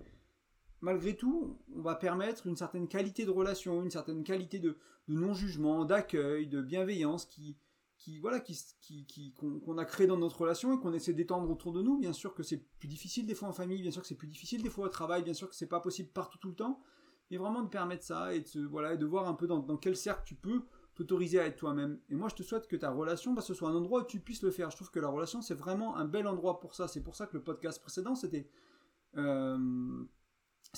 malgré 0.81 1.17
tout, 1.17 1.59
on 1.75 1.83
va 1.83 1.95
permettre 1.95 2.47
une 2.47 2.57
certaine 2.57 2.89
qualité 2.89 3.25
de 3.25 3.31
relation, 3.31 3.83
une 3.83 3.91
certaine 3.91 4.25
qualité 4.25 4.59
de, 4.59 4.77
non-jugement, 5.09 5.85
d'accueil, 5.85 6.47
de 6.47 6.61
bienveillance 6.61 7.25
qui, 7.27 7.57
qui 7.97 8.19
voilà, 8.19 8.41
qui, 8.41 8.57
qui, 8.81 9.33
qu'on, 9.35 9.79
a 9.79 9.85
créé 9.85 10.07
dans 10.07 10.19
notre 10.19 10.43
relation 10.43 10.75
et 10.75 10.81
qu'on 10.81 10.93
essaie 10.93 11.15
d'étendre 11.15 11.51
autour 11.51 11.73
de 11.73 11.83
nous. 11.83 11.99
Bien 11.99 12.13
sûr 12.13 12.35
que 12.35 12.43
c'est 12.43 12.59
plus 12.79 12.89
difficile 12.89 13.27
des 13.27 13.35
fois 13.35 13.49
en 13.49 13.53
famille, 13.53 13.81
bien 13.81 13.91
sûr 13.91 14.03
que 14.03 14.09
c'est 14.09 14.15
plus 14.15 14.29
difficile 14.29 14.63
des 14.63 14.71
fois 14.71 14.87
au 14.87 14.91
travail, 14.91 15.23
bien 15.23 15.35
sûr 15.35 15.49
que 15.49 15.55
c'est 15.55 15.69
pas 15.69 15.81
possible 15.81 16.11
partout 16.11 16.39
tout 16.39 16.49
le 16.49 16.55
temps 16.55 16.83
et 17.31 17.39
vraiment 17.39 17.63
de 17.63 17.69
permettre 17.69 18.05
ça 18.05 18.35
et 18.35 18.41
de, 18.41 18.67
voilà, 18.67 18.97
de 18.97 19.07
voir 19.07 19.29
un 19.29 19.35
peu 19.35 19.47
dans, 19.47 19.63
quel 19.77 19.97
cercle 19.97 20.23
tu 20.25 20.35
peux 20.35 20.63
t'autoriser 20.95 21.41
à 21.41 21.47
être 21.47 21.57
toi-même. 21.57 21.99
Et 22.09 22.15
moi, 22.15 22.29
je 22.29 22.37
te 22.37 22.43
souhaite 22.43 22.69
que 22.69 22.77
ta 22.77 22.91
relation, 22.91 23.33
bah, 23.33 23.43
ce 23.43 23.55
soit 23.55 23.69
un 23.69 23.75
endroit 23.75 24.03
où 24.03 24.07
tu 24.07 24.21
puisses 24.21 24.43
le 24.43 24.51
faire. 24.51 24.71
Je 24.71 24.77
trouve 24.77 24.91
que 24.91 25.01
la 25.01 25.09
relation, 25.09 25.43
c'est 25.43 25.55
vraiment 25.55 25.97
un 25.97 26.05
bel 26.05 26.27
endroit 26.27 26.61
pour 26.61 26.75
ça. 26.75 26.87
C'est 26.87 27.03
pour 27.03 27.17
ça 27.17 27.27
que 27.27 27.37
le 27.37 27.43
podcast 27.43 27.81
précédent, 27.81 28.15
c'était 28.15 28.49
euh, 29.17 30.05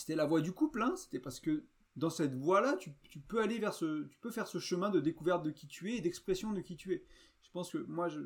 la 0.09 0.25
voie 0.25 0.41
du 0.41 0.53
couple. 0.53 0.83
Hein. 0.83 0.95
C'était 0.97 1.19
parce 1.19 1.41
que 1.41 1.65
dans 1.97 2.09
cette 2.09 2.35
voie-là, 2.35 2.77
tu, 2.77 2.95
peux 3.29 3.43
aller 3.43 3.59
vers 3.59 3.75
ce, 3.75 4.05
tu 4.05 4.19
peux 4.19 4.31
faire 4.31 4.47
ce 4.47 4.59
chemin 4.59 4.89
de 4.89 5.01
découverte 5.01 5.45
de 5.45 5.51
qui 5.51 5.67
tu 5.67 5.93
es 5.93 5.97
et 5.97 6.01
d'expression 6.01 6.53
de 6.53 6.61
qui 6.61 6.77
tu 6.77 6.95
es. 6.95 7.05
Je 7.43 7.51
pense 7.51 7.71
que 7.71 7.79
moi, 7.79 8.09
je, 8.09 8.21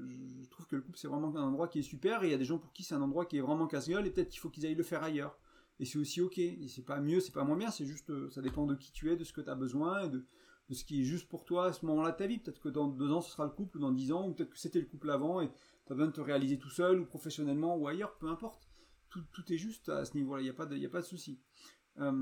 trouve 0.51 0.67
que 0.67 0.77
le 0.77 0.83
couple, 0.83 0.99
c'est 0.99 1.09
vraiment 1.09 1.35
un 1.37 1.43
endroit 1.43 1.67
qui 1.67 1.81
est 1.81 1.83
super. 1.83 2.23
Et 2.23 2.29
il 2.29 2.31
y 2.31 2.35
a 2.35 2.39
des 2.39 2.45
gens 2.45 2.59
pour 2.59 2.73
qui 2.73 2.85
c'est 2.85 2.95
un 2.95 3.03
endroit 3.03 3.27
qui 3.27 3.39
est 3.39 3.41
vraiment 3.41 3.67
casse-gueule 3.67 4.07
et 4.07 4.11
peut-être 4.11 4.29
qu'il 4.29 4.41
faut 4.41 4.51
qu'ils 4.51 4.65
aillent 4.67 4.75
le 4.75 4.85
faire 4.85 5.03
ailleurs 5.03 5.37
et 5.81 5.87
c'est 5.87 5.99
aussi 5.99 6.21
ok. 6.21 6.39
Et 6.39 6.69
c'est 6.69 6.85
pas 6.85 7.01
mieux, 7.01 7.21
c'est 7.21 7.33
pas 7.33 7.43
moins 7.43 7.57
bien, 7.57 7.71
c'est 7.71 7.87
juste, 7.87 8.11
euh, 8.11 8.31
ça 8.31 8.43
dépend 8.43 8.67
de 8.67 8.75
qui 8.77 8.93
tu 8.93 9.11
es, 9.11 9.17
de 9.17 9.25
ce 9.25 9.33
que 9.33 9.41
tu 9.41 9.49
as 9.49 9.55
besoin, 9.55 10.05
et 10.05 10.09
de, 10.11 10.25
ce 10.71 10.85
qui 10.85 11.01
est 11.01 11.05
juste 11.05 11.29
pour 11.29 11.45
toi 11.45 11.67
à 11.67 11.73
ce 11.73 11.85
moment-là 11.87 12.13
de 12.13 12.17
ta 12.17 12.27
vie. 12.27 12.39
Peut-être 12.39 12.61
que 12.61 12.69
dans 12.69 12.87
deux 12.87 13.11
ans, 13.11 13.23
ce 13.23 13.31
sera 13.31 13.45
le 13.45 13.51
couple, 13.51 13.79
ou 13.79 13.81
dans 13.81 13.91
dix 13.91 14.13
ans, 14.13 14.29
ou 14.29 14.35
peut-être 14.35 14.51
que 14.51 14.59
c'était 14.59 14.79
le 14.79 14.87
couple 14.87 15.11
avant, 15.11 15.41
et 15.41 15.49
tu 15.49 15.93
as 15.93 15.97
besoin 15.97 16.09
de 16.09 16.13
te 16.13 16.21
réaliser 16.21 16.59
tout 16.59 16.69
seul, 16.69 17.01
ou 17.01 17.07
professionnellement, 17.07 17.77
ou 17.77 17.89
ailleurs, 17.89 18.17
peu 18.19 18.29
importe. 18.29 18.69
Tout, 19.09 19.25
est 19.53 19.57
juste 19.57 19.89
à 19.89 20.05
ce 20.05 20.17
niveau-là, 20.17 20.41
il 20.41 20.45
n'y 20.45 20.51
a 20.51 20.55
pas 20.55 20.67
de, 20.67 20.77
de 20.77 21.01
souci. 21.01 21.41
Euh, 21.99 22.13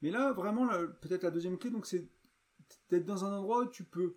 mais 0.00 0.10
là, 0.10 0.32
vraiment, 0.32 0.68
peut-être 1.02 1.24
la 1.24 1.30
deuxième 1.30 1.58
clé, 1.58 1.70
donc 1.70 1.84
c'est 1.84 2.08
d'être 2.88 3.04
dans 3.04 3.26
un 3.26 3.36
endroit 3.36 3.64
où 3.64 3.68
tu 3.68 3.84
peux 3.84 4.16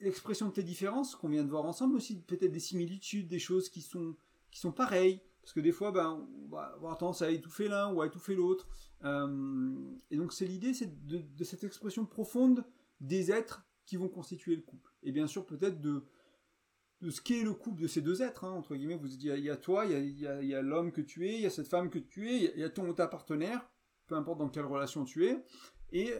l'expression 0.00 0.48
de 0.48 0.52
tes 0.52 0.62
différences 0.62 1.14
qu'on 1.14 1.28
vient 1.28 1.44
de 1.44 1.48
voir 1.48 1.64
ensemble 1.64 1.96
aussi 1.96 2.20
peut-être 2.20 2.52
des 2.52 2.60
similitudes 2.60 3.28
des 3.28 3.38
choses 3.38 3.70
qui 3.70 3.80
sont 3.80 4.14
qui 4.50 4.60
sont 4.60 4.72
pareilles 4.72 5.22
parce 5.42 5.52
que 5.52 5.60
des 5.60 5.72
fois, 5.72 5.90
ben, 5.90 6.26
on 6.44 6.48
va 6.48 6.62
avoir 6.74 6.98
tendance 6.98 7.22
à 7.22 7.30
étouffer 7.30 7.68
l'un 7.68 7.92
ou 7.92 8.02
à 8.02 8.06
étouffer 8.06 8.34
l'autre. 8.34 8.68
Euh, 9.04 9.96
et 10.10 10.16
donc, 10.16 10.32
c'est 10.32 10.46
l'idée, 10.46 10.74
c'est 10.74 11.06
de, 11.06 11.44
cette 11.44 11.64
expression 11.64 12.04
profonde 12.04 12.64
des 13.00 13.30
êtres 13.32 13.66
qui 13.86 13.96
vont 13.96 14.08
constituer 14.08 14.54
le 14.54 14.62
couple. 14.62 14.92
Et 15.02 15.12
bien 15.12 15.26
sûr, 15.26 15.46
peut-être 15.46 15.80
de, 15.80 16.04
de 17.00 17.10
ce 17.10 17.20
qu'est 17.20 17.42
le 17.42 17.54
couple 17.54 17.80
de 17.82 17.88
ces 17.88 18.02
deux 18.02 18.22
êtres, 18.22 18.44
hein, 18.44 18.52
entre 18.52 18.76
guillemets. 18.76 18.96
Vous 18.96 19.12
il 19.12 19.24
y, 19.24 19.50
a 19.50 19.56
toi, 19.56 19.86
il 19.86 20.20
y 20.20 20.54
a, 20.54 20.62
l'homme 20.62 20.92
que 20.92 21.00
tu 21.00 21.26
es, 21.26 21.34
il 21.36 21.40
y 21.40 21.46
a 21.46 21.50
cette 21.50 21.68
femme 21.68 21.88
que 21.88 21.98
tu 21.98 22.30
es, 22.30 22.52
il 22.54 22.60
y, 22.60 22.64
a 22.64 22.70
ton 22.70 22.86
ou 22.86 22.92
ta 22.92 23.08
partenaire, 23.08 23.66
peu 24.06 24.16
importe 24.16 24.38
dans 24.38 24.50
quelle 24.50 24.66
relation 24.66 25.04
tu 25.04 25.26
es, 25.26 25.42
et 25.92 26.12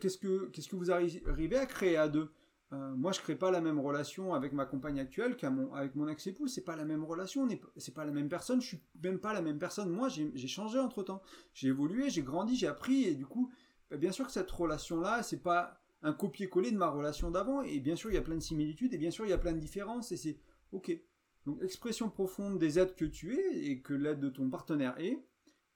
qu'est-ce 0.00 0.18
que, 0.18 0.46
qu'est-ce 0.46 0.68
que 0.68 0.76
vous 0.76 0.90
arrivez 0.90 1.56
à 1.56 1.66
créer 1.66 1.98
à 1.98 2.08
deux? 2.08 2.30
Euh, 2.74 2.94
moi, 2.96 3.12
je 3.12 3.20
crée 3.20 3.36
pas 3.36 3.50
la 3.50 3.60
même 3.60 3.78
relation 3.78 4.34
avec 4.34 4.52
ma 4.52 4.64
compagne 4.64 4.98
actuelle 4.98 5.36
qu'avec 5.36 5.94
mon, 5.94 6.08
ex-époux. 6.08 6.48
C'est 6.48 6.64
pas 6.64 6.76
la 6.76 6.84
même 6.84 7.04
relation, 7.04 7.46
c'est 7.76 7.94
pas 7.94 8.04
la 8.04 8.12
même 8.12 8.28
personne. 8.28 8.60
Je 8.60 8.66
suis 8.66 8.80
même 9.02 9.18
pas 9.18 9.32
la 9.32 9.42
même 9.42 9.58
personne. 9.58 9.90
Moi, 9.90 10.08
j'ai 10.08 10.48
changé 10.48 10.78
entre 10.78 11.02
temps. 11.02 11.22
J'ai 11.52 11.68
évolué, 11.68 12.10
j'ai 12.10 12.22
grandi, 12.22 12.56
j'ai 12.56 12.66
appris, 12.66 13.04
et 13.04 13.14
du 13.14 13.26
coup, 13.26 13.50
bah, 13.90 13.96
bien 13.96 14.12
sûr 14.12 14.26
que 14.26 14.32
cette 14.32 14.50
relation-là, 14.50 15.22
c'est 15.22 15.42
pas 15.42 15.80
un 16.02 16.12
copier-coller 16.12 16.72
de 16.72 16.76
ma 16.76 16.88
relation 16.88 17.30
d'avant. 17.30 17.62
Et 17.62 17.80
bien 17.80 17.96
sûr, 17.96 18.10
il 18.10 18.14
y 18.14 18.18
a 18.18 18.22
plein 18.22 18.36
de 18.36 18.40
similitudes, 18.40 18.92
et 18.94 18.98
bien 18.98 19.10
sûr, 19.10 19.26
il 19.26 19.30
y 19.30 19.34
a 19.34 19.38
plein 19.38 19.52
de 19.52 19.60
différences, 19.60 20.12
et 20.12 20.16
c'est 20.16 20.38
ok. 20.72 20.98
Donc, 21.46 21.62
expression 21.62 22.08
profonde 22.08 22.58
des 22.58 22.78
aides 22.78 22.94
que 22.94 23.04
tu 23.04 23.38
es 23.38 23.66
et 23.66 23.82
que 23.82 23.92
l'aide 23.92 24.20
de 24.20 24.30
ton 24.30 24.48
partenaire 24.50 24.98
est, 24.98 25.22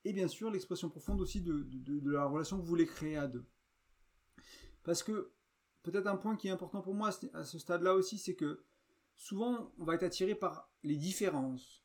et 0.05 0.13
bien 0.13 0.29
sûr, 0.29 0.51
l'expression 0.51 0.89
profonde 0.89 1.21
aussi 1.21 1.43
de, 1.43 1.67
de 1.69 2.11
la 2.11 2.25
relation 2.25 2.57
que 2.57 2.63
vous 2.63 2.69
voulez 2.69 2.87
créer 2.87 3.17
à 3.17 3.27
deux. 3.27 3.45
Parce 4.83 5.03
que 5.03 5.33
peut-être 5.90 6.07
un 6.07 6.16
point 6.16 6.37
qui 6.37 6.48
est 6.48 6.51
important 6.51 6.81
pour 6.81 6.94
moi 6.94 7.11
à 7.35 7.44
ce 7.44 7.59
stade-là 7.59 7.94
aussi, 7.94 8.18
c'est 8.18 8.35
que 8.35 8.62
souvent 9.16 9.72
on 9.79 9.85
va 9.85 9.94
être 9.94 10.03
attiré 10.03 10.35
par 10.35 10.70
les 10.83 10.96
différences. 10.96 11.85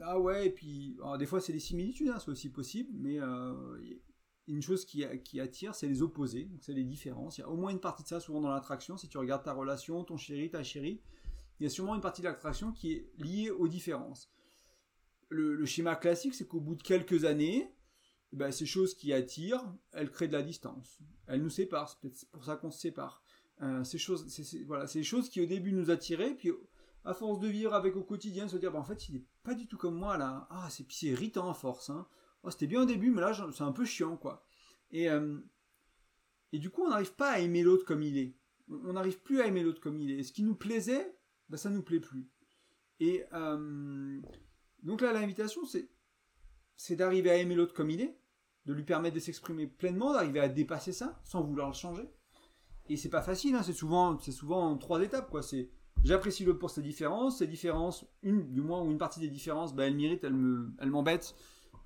Ah 0.00 0.20
ouais, 0.20 0.46
et 0.46 0.50
puis 0.50 0.96
des 1.18 1.26
fois 1.26 1.40
c'est 1.40 1.52
des 1.52 1.60
similitudes, 1.60 2.08
hein, 2.08 2.18
c'est 2.20 2.30
aussi 2.30 2.50
possible, 2.50 2.90
mais 2.94 3.18
euh, 3.18 3.80
une 4.48 4.62
chose 4.62 4.84
qui, 4.84 5.04
attire, 5.40 5.74
c'est 5.74 5.88
les 5.88 6.02
opposés, 6.02 6.44
donc 6.44 6.62
c'est 6.62 6.72
les 6.72 6.84
différences. 6.84 7.38
Il 7.38 7.42
y 7.42 7.44
a 7.44 7.48
au 7.48 7.56
moins 7.56 7.70
une 7.70 7.80
partie 7.80 8.02
de 8.02 8.08
ça 8.08 8.20
souvent 8.20 8.40
dans 8.40 8.50
l'attraction. 8.50 8.96
Si 8.96 9.08
tu 9.08 9.18
regardes 9.18 9.44
ta 9.44 9.52
relation, 9.52 10.02
ton 10.04 10.16
chéri, 10.16 10.50
ta 10.50 10.62
chérie, 10.62 11.00
il 11.60 11.64
y 11.64 11.66
a 11.66 11.70
sûrement 11.70 11.94
une 11.94 12.00
partie 12.00 12.22
de 12.22 12.26
l'attraction 12.26 12.72
qui 12.72 12.92
est 12.92 13.10
liée 13.18 13.50
aux 13.50 13.68
différences. 13.68 14.30
Le, 15.28 15.64
schéma 15.64 15.96
classique, 15.96 16.34
c'est 16.34 16.46
qu'au 16.46 16.60
bout 16.60 16.74
de 16.74 16.82
quelques 16.82 17.24
années, 17.24 17.72
ben, 18.32 18.50
ces 18.50 18.66
choses 18.66 18.94
qui 18.94 19.12
attirent, 19.12 19.64
elles 19.92 20.10
créent 20.10 20.28
de 20.28 20.32
la 20.32 20.42
distance. 20.42 20.98
Elles 21.26 21.42
nous 21.42 21.50
séparent, 21.50 21.90
c'est 21.90 22.00
peut-être 22.00 22.26
pour 22.30 22.44
ça 22.44 22.56
qu'on 22.56 22.70
se 22.70 22.80
sépare. 22.80 23.22
Euh, 23.62 23.84
ces 23.84 23.98
choses, 23.98 24.26
voilà, 24.66 24.86
ces 24.86 25.02
choses 25.02 25.28
qui 25.28 25.40
au 25.40 25.46
début 25.46 25.72
nous 25.72 25.90
attiraient, 25.90 26.34
puis 26.34 26.50
à 27.04 27.14
force 27.14 27.40
de 27.40 27.48
vivre 27.48 27.74
avec 27.74 27.96
au 27.96 28.02
quotidien, 28.02 28.48
se 28.48 28.56
dire, 28.56 28.72
bah, 28.72 28.78
en 28.78 28.84
fait, 28.84 29.08
il 29.08 29.14
n'est 29.14 29.24
pas 29.42 29.54
du 29.54 29.66
tout 29.66 29.76
comme 29.76 29.96
moi 29.96 30.16
là. 30.16 30.46
Ah, 30.50 30.68
c'est, 30.70 30.90
c'est 30.90 31.06
irritant 31.06 31.50
à 31.50 31.54
force. 31.54 31.90
Hein. 31.90 32.06
Oh, 32.42 32.50
c'était 32.50 32.66
bien 32.66 32.82
au 32.82 32.86
début, 32.86 33.10
mais 33.10 33.20
là, 33.20 33.32
c'est 33.52 33.62
un 33.62 33.72
peu 33.72 33.84
chiant, 33.84 34.16
quoi. 34.16 34.44
Et, 34.90 35.08
euh, 35.10 35.38
et 36.52 36.58
du 36.58 36.70
coup, 36.70 36.82
on 36.82 36.90
n'arrive 36.90 37.14
pas 37.14 37.30
à 37.32 37.38
aimer 37.38 37.62
l'autre 37.62 37.84
comme 37.84 38.02
il 38.02 38.18
est. 38.18 38.36
On 38.68 38.94
n'arrive 38.94 39.20
plus 39.20 39.40
à 39.40 39.46
aimer 39.46 39.62
l'autre 39.62 39.80
comme 39.80 39.98
il 39.98 40.10
est. 40.10 40.22
Ce 40.22 40.32
qui 40.32 40.42
nous 40.42 40.54
plaisait, 40.54 41.16
bah, 41.48 41.56
ça 41.56 41.70
nous 41.70 41.82
plaît 41.82 42.00
plus. 42.00 42.28
Et 43.00 43.24
euh, 43.32 44.20
donc 44.82 45.00
là, 45.00 45.12
l'invitation, 45.12 45.64
c'est, 45.64 45.88
c'est 46.76 46.96
d'arriver 46.96 47.30
à 47.30 47.36
aimer 47.36 47.54
l'autre 47.54 47.74
comme 47.74 47.90
il 47.90 48.00
est, 48.00 48.18
de 48.66 48.72
lui 48.72 48.84
permettre 48.84 49.14
de 49.14 49.20
s'exprimer 49.20 49.66
pleinement, 49.66 50.12
d'arriver 50.12 50.40
à 50.40 50.48
dépasser 50.48 50.92
ça, 50.92 51.20
sans 51.24 51.42
vouloir 51.42 51.68
le 51.68 51.74
changer. 51.74 52.08
Et 52.88 52.96
c'est 52.96 53.08
pas 53.08 53.22
facile, 53.22 53.54
hein, 53.54 53.62
c'est 53.62 53.72
souvent, 53.72 54.18
souvent 54.18 54.70
en 54.70 54.76
trois 54.76 55.02
étapes, 55.02 55.30
quoi. 55.30 55.42
C'est 55.42 55.70
j'apprécie 56.04 56.44
l'autre 56.44 56.58
pour 56.58 56.70
ses 56.70 56.82
différences, 56.82 57.38
ses 57.38 57.46
différences, 57.46 58.06
une, 58.22 58.52
du 58.52 58.60
moins, 58.60 58.82
ou 58.82 58.90
une 58.90 58.98
partie 58.98 59.20
des 59.20 59.28
différences, 59.28 59.74
bah, 59.74 59.86
elle 59.86 59.96
mérite, 59.96 60.24
elle 60.24 60.34
me, 60.34 60.74
elle 60.78 60.90
m'embête, 60.90 61.34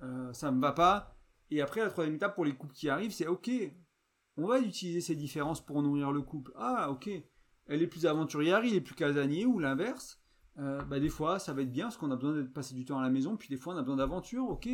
euh, 0.01 0.33
ça 0.33 0.51
me 0.51 0.59
va 0.61 0.71
pas. 0.71 1.15
Et 1.51 1.61
après, 1.61 1.81
la 1.81 1.89
troisième 1.89 2.15
étape 2.15 2.35
pour 2.35 2.45
les 2.45 2.55
couples 2.55 2.73
qui 2.73 2.89
arrivent, 2.89 3.13
c'est 3.13 3.27
ok, 3.27 3.49
on 4.37 4.47
va 4.47 4.59
utiliser 4.59 5.01
ces 5.01 5.15
différences 5.15 5.65
pour 5.65 5.81
nourrir 5.81 6.11
le 6.11 6.21
couple. 6.21 6.51
Ah, 6.55 6.91
ok, 6.91 7.09
elle 7.67 7.81
est 7.81 7.87
plus 7.87 8.05
aventurière, 8.05 8.63
il 8.63 8.75
est 8.75 8.81
plus 8.81 8.95
casanier, 8.95 9.45
ou 9.45 9.59
l'inverse. 9.59 10.19
Euh, 10.59 10.81
bah, 10.83 10.99
des 10.99 11.09
fois, 11.09 11.37
ça 11.39 11.53
va 11.53 11.61
être 11.61 11.71
bien 11.71 11.85
parce 11.85 11.97
qu'on 11.97 12.11
a 12.11 12.15
besoin 12.15 12.33
de 12.33 12.43
passer 12.43 12.73
du 12.73 12.85
temps 12.85 12.99
à 12.99 13.03
la 13.03 13.09
maison, 13.09 13.37
puis 13.37 13.49
des 13.49 13.57
fois, 13.57 13.75
on 13.75 13.77
a 13.77 13.81
besoin 13.81 13.97
d'aventure, 13.97 14.49
ok. 14.49 14.67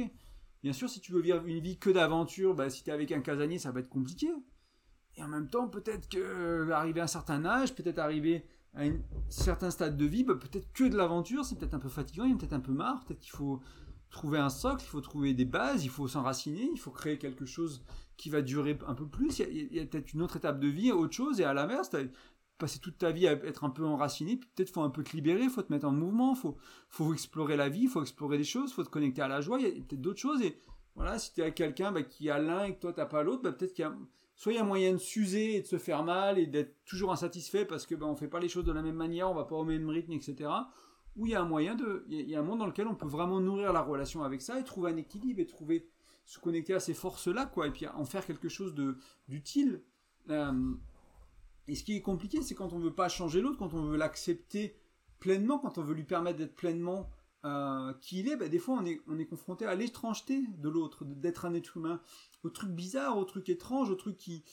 Bien 0.64 0.72
sûr, 0.72 0.90
si 0.90 1.02
tu 1.02 1.12
veux 1.12 1.22
vivre 1.22 1.46
une 1.46 1.60
vie 1.60 1.78
que 1.78 1.90
d'aventure, 1.90 2.56
bah, 2.56 2.70
si 2.70 2.84
tu 2.84 2.90
es 2.90 2.94
avec 2.94 3.12
un 3.12 3.20
casanier, 3.20 3.60
ça 3.60 3.72
va 3.72 3.82
être 3.82 3.90
compliqué. 3.90 4.30
Et 5.16 5.24
en 5.24 5.28
même 5.28 5.50
temps, 5.50 5.68
peut-être 5.68 6.08
que 6.08 6.18
euh, 6.18 6.74
à 6.74 6.84
un 6.84 7.08
certain 7.08 7.46
âge, 7.46 7.76
peut-être 7.76 8.00
arriver 8.00 8.46
à 8.74 8.84
un 8.84 8.98
certain 9.30 9.70
stade 9.70 9.98
de 9.98 10.06
vie, 10.06 10.24
bah, 10.24 10.36
peut-être 10.36 10.72
que 10.72 10.86
de 10.86 10.96
l'aventure, 10.96 11.44
c'est 11.44 11.60
peut-être 11.60 11.74
un 11.74 11.80
peu 11.80 11.90
fatigant, 11.90 12.24
il 12.24 12.32
y 12.32 12.34
a 12.34 12.38
peut-être 12.38 12.54
un 12.54 12.62
peu 12.62 12.72
marre, 12.72 13.04
peut-être 13.04 13.20
qu'il 13.20 13.32
faut 13.32 13.62
trouver 14.10 14.40
un 14.40 14.50
socle, 14.50 14.84
il 14.86 14.88
faut 14.88 15.02
trouver 15.02 15.34
des 15.34 15.44
bases, 15.44 15.84
il 15.84 15.90
faut 15.90 16.08
s'enraciner, 16.08 16.70
il 16.72 16.80
faut 16.80 16.92
créer 16.92 17.18
quelque 17.18 17.46
chose 17.46 17.84
qui 18.16 18.30
va 18.30 18.42
durer 18.42 18.80
un 18.88 18.94
peu 18.94 19.08
plus. 19.08 19.40
Il 19.40 19.74
y 19.74 19.80
a, 19.80 19.86
peut-être 19.86 20.14
une 20.14 20.22
autre 20.22 20.38
étape 20.38 20.62
de 20.62 20.68
vie, 20.68 20.94
autre 20.94 21.14
chose, 21.14 21.42
et 21.42 21.44
à 21.44 21.54
l'inverse, 21.54 21.90
passé 22.58 22.80
toute 22.80 22.98
ta 22.98 23.12
vie 23.12 23.28
à 23.28 23.34
être 23.34 23.64
un 23.64 23.70
peu 23.70 23.86
enraciné, 23.86 24.38
peut-être 24.38 24.70
faut 24.70 24.82
un 24.82 24.90
peu 24.90 25.04
te 25.04 25.16
libérer, 25.16 25.50
faut 25.50 25.62
te 25.62 25.72
mettre 25.72 25.88
en 25.88 25.92
mouvement, 25.92 26.36
faut, 26.36 26.58
faut 26.90 27.14
explorer 27.14 27.58
la 27.58 27.70
vie, 27.70 27.88
faut 27.88 28.02
explorer 28.02 28.38
des 28.38 28.44
choses, 28.44 28.74
faut 28.74 28.84
te 28.84 28.90
connecter 28.90 29.22
à 29.22 29.28
la 29.28 29.42
joie, 29.42 29.60
il 29.60 29.66
y 29.66 29.68
a 29.68 29.72
peut-être 29.72 30.02
d'autres 30.02 30.20
choses, 30.20 30.42
et 30.42 30.62
voilà, 30.96 31.18
si 31.18 31.34
tu 31.34 31.40
es 31.40 31.44
avec 31.44 31.56
quelqu'un 31.56 31.92
bah, 31.92 32.04
qui 32.04 32.30
a 32.30 32.40
l'un 32.40 32.66
et 32.66 32.76
que 32.76 32.80
toi 32.80 32.94
t'as 32.94 33.06
pas 33.06 33.24
l'autre, 33.24 33.42
bah, 33.42 33.52
peut-être 33.52 33.74
qu'il 33.74 33.84
y 33.84 33.88
a 33.88 33.96
soit 34.36 34.52
il 34.52 34.56
y 34.56 34.60
a 34.60 34.64
moyen 34.64 34.94
de 34.94 34.98
s'user 34.98 35.58
et 35.58 35.62
de 35.62 35.68
se 35.68 35.78
faire 35.78 36.04
mal 36.04 36.40
et 36.40 36.48
d'être 36.48 36.84
toujours 36.86 37.12
insatisfait 37.12 37.66
parce 37.66 37.86
que 37.86 37.96
ben 37.96 38.08
on 38.08 38.16
fait 38.16 38.28
pas 38.28 38.40
les 38.40 38.50
choses 38.50 38.66
de 38.66 38.72
la 38.72 38.82
même 38.82 38.96
manière, 38.96 39.30
on 39.30 39.36
va 39.36 39.46
pas 39.46 39.56
au 39.56 39.64
même 39.64 39.88
rythme, 39.90 40.14
etc. 40.14 40.50
Ou 41.16 41.28
il 41.28 41.32
y 41.32 41.36
a 41.36 41.42
un 41.42 41.46
moyen 41.46 41.76
de, 41.76 42.06
il 42.10 42.28
y 42.30 42.36
a 42.36 42.40
un 42.40 42.44
monde 42.44 42.60
dans 42.60 42.66
lequel 42.66 42.88
on 42.88 42.96
peut 42.96 43.08
vraiment 43.08 43.40
nourrir 43.40 43.72
la 43.74 43.82
relation 43.82 44.24
avec 44.24 44.42
ça 44.42 44.60
et 44.60 44.64
trouver 44.64 44.92
un 44.92 44.98
équilibre 44.98 45.40
et 45.40 45.46
trouver 45.46 45.88
se 46.26 46.40
connecter 46.40 46.74
à 46.74 46.80
ces 46.80 46.94
forces-là, 46.94 47.46
quoi, 47.46 47.68
et 47.68 47.72
puis 47.72 47.86
en 47.88 48.06
faire 48.06 48.26
quelque 48.26 48.50
chose 48.50 48.74
de 48.74 48.98
d'utile. 49.28 49.84
Euh, 50.30 50.74
et 51.68 51.76
ce 51.76 51.84
qui 51.84 51.96
est 51.96 52.02
compliqué, 52.02 52.42
c'est 52.42 52.56
quand 52.56 52.74
on 52.74 52.80
veut 52.80 52.94
pas 52.94 53.10
changer 53.10 53.42
l'autre, 53.42 53.58
quand 53.58 53.74
on 53.74 53.84
veut 53.84 53.98
l'accepter 53.98 54.76
pleinement, 55.20 55.60
quand 55.60 55.78
on 55.78 55.84
veut 55.84 55.94
lui 55.94 56.04
permettre 56.04 56.38
d'être 56.38 56.56
pleinement 56.56 57.10
euh, 57.46 57.94
qui 58.02 58.20
il 58.20 58.30
est, 58.30 58.36
ben, 58.36 58.50
des 58.50 58.60
fois 58.60 58.78
on 58.82 58.86
est, 58.86 59.02
on 59.08 59.20
est 59.20 59.26
confronté 59.26 59.66
à 59.66 59.76
l'étrangeté 59.76 60.44
de 60.58 60.70
l'autre, 60.70 61.06
d'être 61.06 61.46
un 61.46 61.54
être 61.54 61.78
humain, 61.78 62.02
aux 62.44 62.50
trucs 62.50 62.72
bizarres, 62.72 63.18
aux 63.18 63.26
trucs 63.26 63.50
étranges, 63.50 63.90
aux 63.90 63.96
trucs 63.96 64.18
qui, 64.18 64.44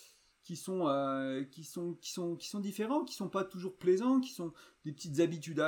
qui 0.42 0.56
sont, 0.56 0.88
euh, 0.88 1.44
qui 1.44 1.64
sont, 1.64 1.94
qui 1.94 2.10
sont, 2.12 2.60
différents, 2.60 3.04
qui 3.04 3.14
sont 3.14 3.28
pas 3.28 3.44
toujours 3.44 3.76
plaisants, 3.76 4.20
qui 4.20 4.32
sont 4.32 4.52
des 4.84 4.92
petites 4.92 5.20
habitudes 5.20 5.62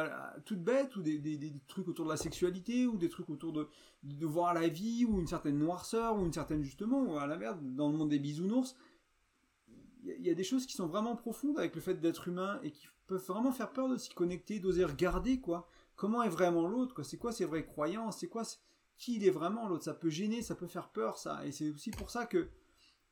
toutes 0.44 0.62
bêtes, 0.62 0.96
ou 0.96 1.02
des, 1.02 1.52
trucs 1.68 1.88
autour 1.88 2.07
de 2.07 2.11
la 2.11 2.16
sexualité, 2.16 2.87
ou 2.87 2.96
des 2.96 3.09
trucs 3.09 3.28
autour 3.28 3.52
de, 3.52 3.68
de 4.02 4.26
voir 4.26 4.55
la 4.55 4.68
vie, 4.68 5.05
ou 5.05 5.20
une 5.20 5.26
certaine 5.26 5.59
noirceur, 5.59 6.18
ou 6.18 6.24
une 6.24 6.33
certaine 6.33 6.62
justement, 6.62 7.02
ou 7.02 7.16
à 7.16 7.26
l'inverse, 7.26 7.59
dans 7.61 7.90
le 7.90 7.96
monde 7.96 8.09
des 8.09 8.18
bisounours, 8.18 8.74
il 10.05 10.27
y, 10.27 10.31
a 10.31 10.35
des 10.35 10.45
choses 10.45 10.67
qui 10.67 10.75
sont 10.75 10.87
vraiment 10.87 11.15
profondes 11.17 11.59
avec 11.59 11.75
le 11.75 11.81
fait 11.81 11.95
d'être 11.95 12.29
humain 12.29 12.59
et 12.62 12.71
qui 12.71 12.88
peuvent 13.07 13.25
vraiment 13.25 13.53
faire 13.53 13.73
peur 13.73 13.88
de 13.88 13.97
s'y 13.97 14.11
connecter, 14.11 14.59
d'oser 14.59 14.85
regarder 14.85 15.41
quoi 15.41 15.69
comment 16.03 16.25
est 16.25 16.29
vraiment 16.29 16.67
l'autre, 16.67 17.05
c'est 17.05 17.17
quoi 17.17 17.31
ses 17.31 17.45
vraies 17.45 17.65
croyances, 17.65 18.19
c'est 18.19 18.29
quoi 18.29 18.43
qui 18.97 19.17
il 19.17 19.25
est 19.25 19.31
vraiment 19.31 19.69
l'autre? 19.69 19.85
Ça 19.85 19.95
peut 19.95 20.11
gêner, 20.11 20.43
ça 20.43 20.57
peut 20.57 20.67
faire 20.67 20.88
peur, 20.88 21.17
ça. 21.17 21.47
Et 21.47 21.53
c'est 21.53 21.71
aussi 21.71 21.93
pour 21.93 22.11
ça 22.11 22.27
que 22.27 22.49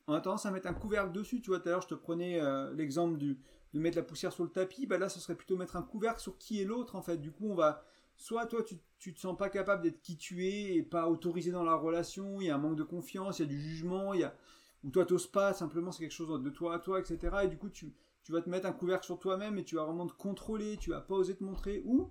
on 0.09 0.15
a 0.15 0.21
tendance 0.21 0.45
à 0.45 0.51
mettre 0.51 0.67
un 0.67 0.75
couvercle 0.75 1.13
dessus. 1.13 1.41
Tu 1.41 1.51
vois, 1.51 1.61
tout 1.61 1.69
à 1.69 1.73
l'heure, 1.73 1.83
je 1.83 1.87
te 1.89 1.95
prenais 1.95 2.41
euh, 2.41 2.73
l'exemple 2.75 3.17
de 3.17 3.37
mettre 3.75 3.97
la 3.97 4.03
poussière 4.03 4.33
sur 4.33 4.43
le 4.43 4.51
tapis. 4.51 4.87
Bah 4.87 4.99
là, 4.99 5.09
ce 5.09 5.21
serait 5.21 5.37
plutôt 5.37 5.57
mettre 5.57 5.77
un 5.77 5.83
couvercle 5.83 6.21
sur 6.21 6.37
qui 6.37 6.61
est 6.61 6.65
l'autre, 6.65 6.97
en 6.97 7.03
fait. 7.03 7.19
Du 7.19 7.31
coup, 7.31 7.47
on 7.49 7.55
va. 7.55 7.85
Soit 8.17 8.47
toi, 8.47 8.63
tu, 8.65 8.77
tu 8.99 9.15
te 9.15 9.21
sens 9.21 9.37
pas 9.37 9.49
capable 9.49 9.83
d'être 9.83 10.03
qui 10.03 10.17
tu 10.17 10.47
es 10.47 10.75
et 10.75 10.83
pas 10.83 11.09
autorisé 11.09 11.53
dans 11.53 11.63
la 11.63 11.77
relation. 11.77 12.41
Il 12.41 12.49
y 12.49 12.51
a 12.51 12.57
un 12.57 12.59
manque 12.59 12.77
de 12.77 12.83
confiance, 12.83 13.39
il 13.39 13.43
y 13.43 13.45
a 13.45 13.49
du 13.49 13.61
jugement, 13.61 14.15
il 14.15 14.21
y 14.21 14.25
a. 14.25 14.35
Ou 14.83 14.91
toi, 14.91 15.05
t'oses 15.05 15.27
pas, 15.27 15.53
simplement, 15.53 15.93
c'est 15.93 16.01
quelque 16.01 16.13
chose 16.13 16.43
de 16.43 16.51
toi 16.51 16.75
à 16.75 16.79
toi, 16.79 17.01
etc. 17.01 17.37
Et 17.45 17.49
du 17.49 17.59
coup, 17.59 17.69
tu, 17.69 17.95
vas 18.29 18.41
te 18.41 18.49
mettre 18.49 18.67
un 18.67 18.73
couvercle 18.73 19.05
sur 19.05 19.19
toi-même 19.19 19.59
et 19.59 19.65
tu 19.65 19.75
vas 19.75 19.85
vraiment 19.85 20.07
te 20.07 20.15
contrôler, 20.15 20.77
tu 20.79 20.91
vas 20.91 21.01
pas 21.01 21.15
oser 21.15 21.37
te 21.37 21.45
montrer. 21.45 21.83
Ou 21.85 22.11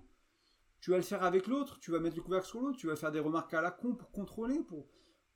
tu 0.80 0.90
vas 0.90 0.96
le 0.96 1.02
faire 1.02 1.24
avec 1.24 1.46
l'autre, 1.46 1.78
tu 1.80 1.90
vas 1.90 1.98
mettre 1.98 2.16
le 2.16 2.22
couvercle 2.22 2.46
sur 2.46 2.60
l'autre, 2.60 2.78
tu 2.78 2.86
vas 2.86 2.96
faire 2.96 3.12
des 3.12 3.20
remarques 3.20 3.52
à 3.54 3.60
la 3.60 3.70
con 3.70 3.94
pour 3.94 4.10
contrôler, 4.12 4.60
pour, 4.60 4.86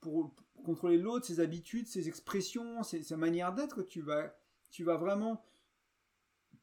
pour, 0.00 0.34
contrôler 0.64 0.98
l'autre, 0.98 1.26
ses 1.26 1.40
habitudes, 1.40 1.86
ses 1.88 2.08
expressions, 2.08 2.82
sa 2.82 3.16
manière 3.16 3.52
d'être. 3.52 3.82
Tu 3.82 4.00
vas, 4.00 4.34
tu 4.70 4.84
vas 4.84 4.96
vraiment, 4.96 5.44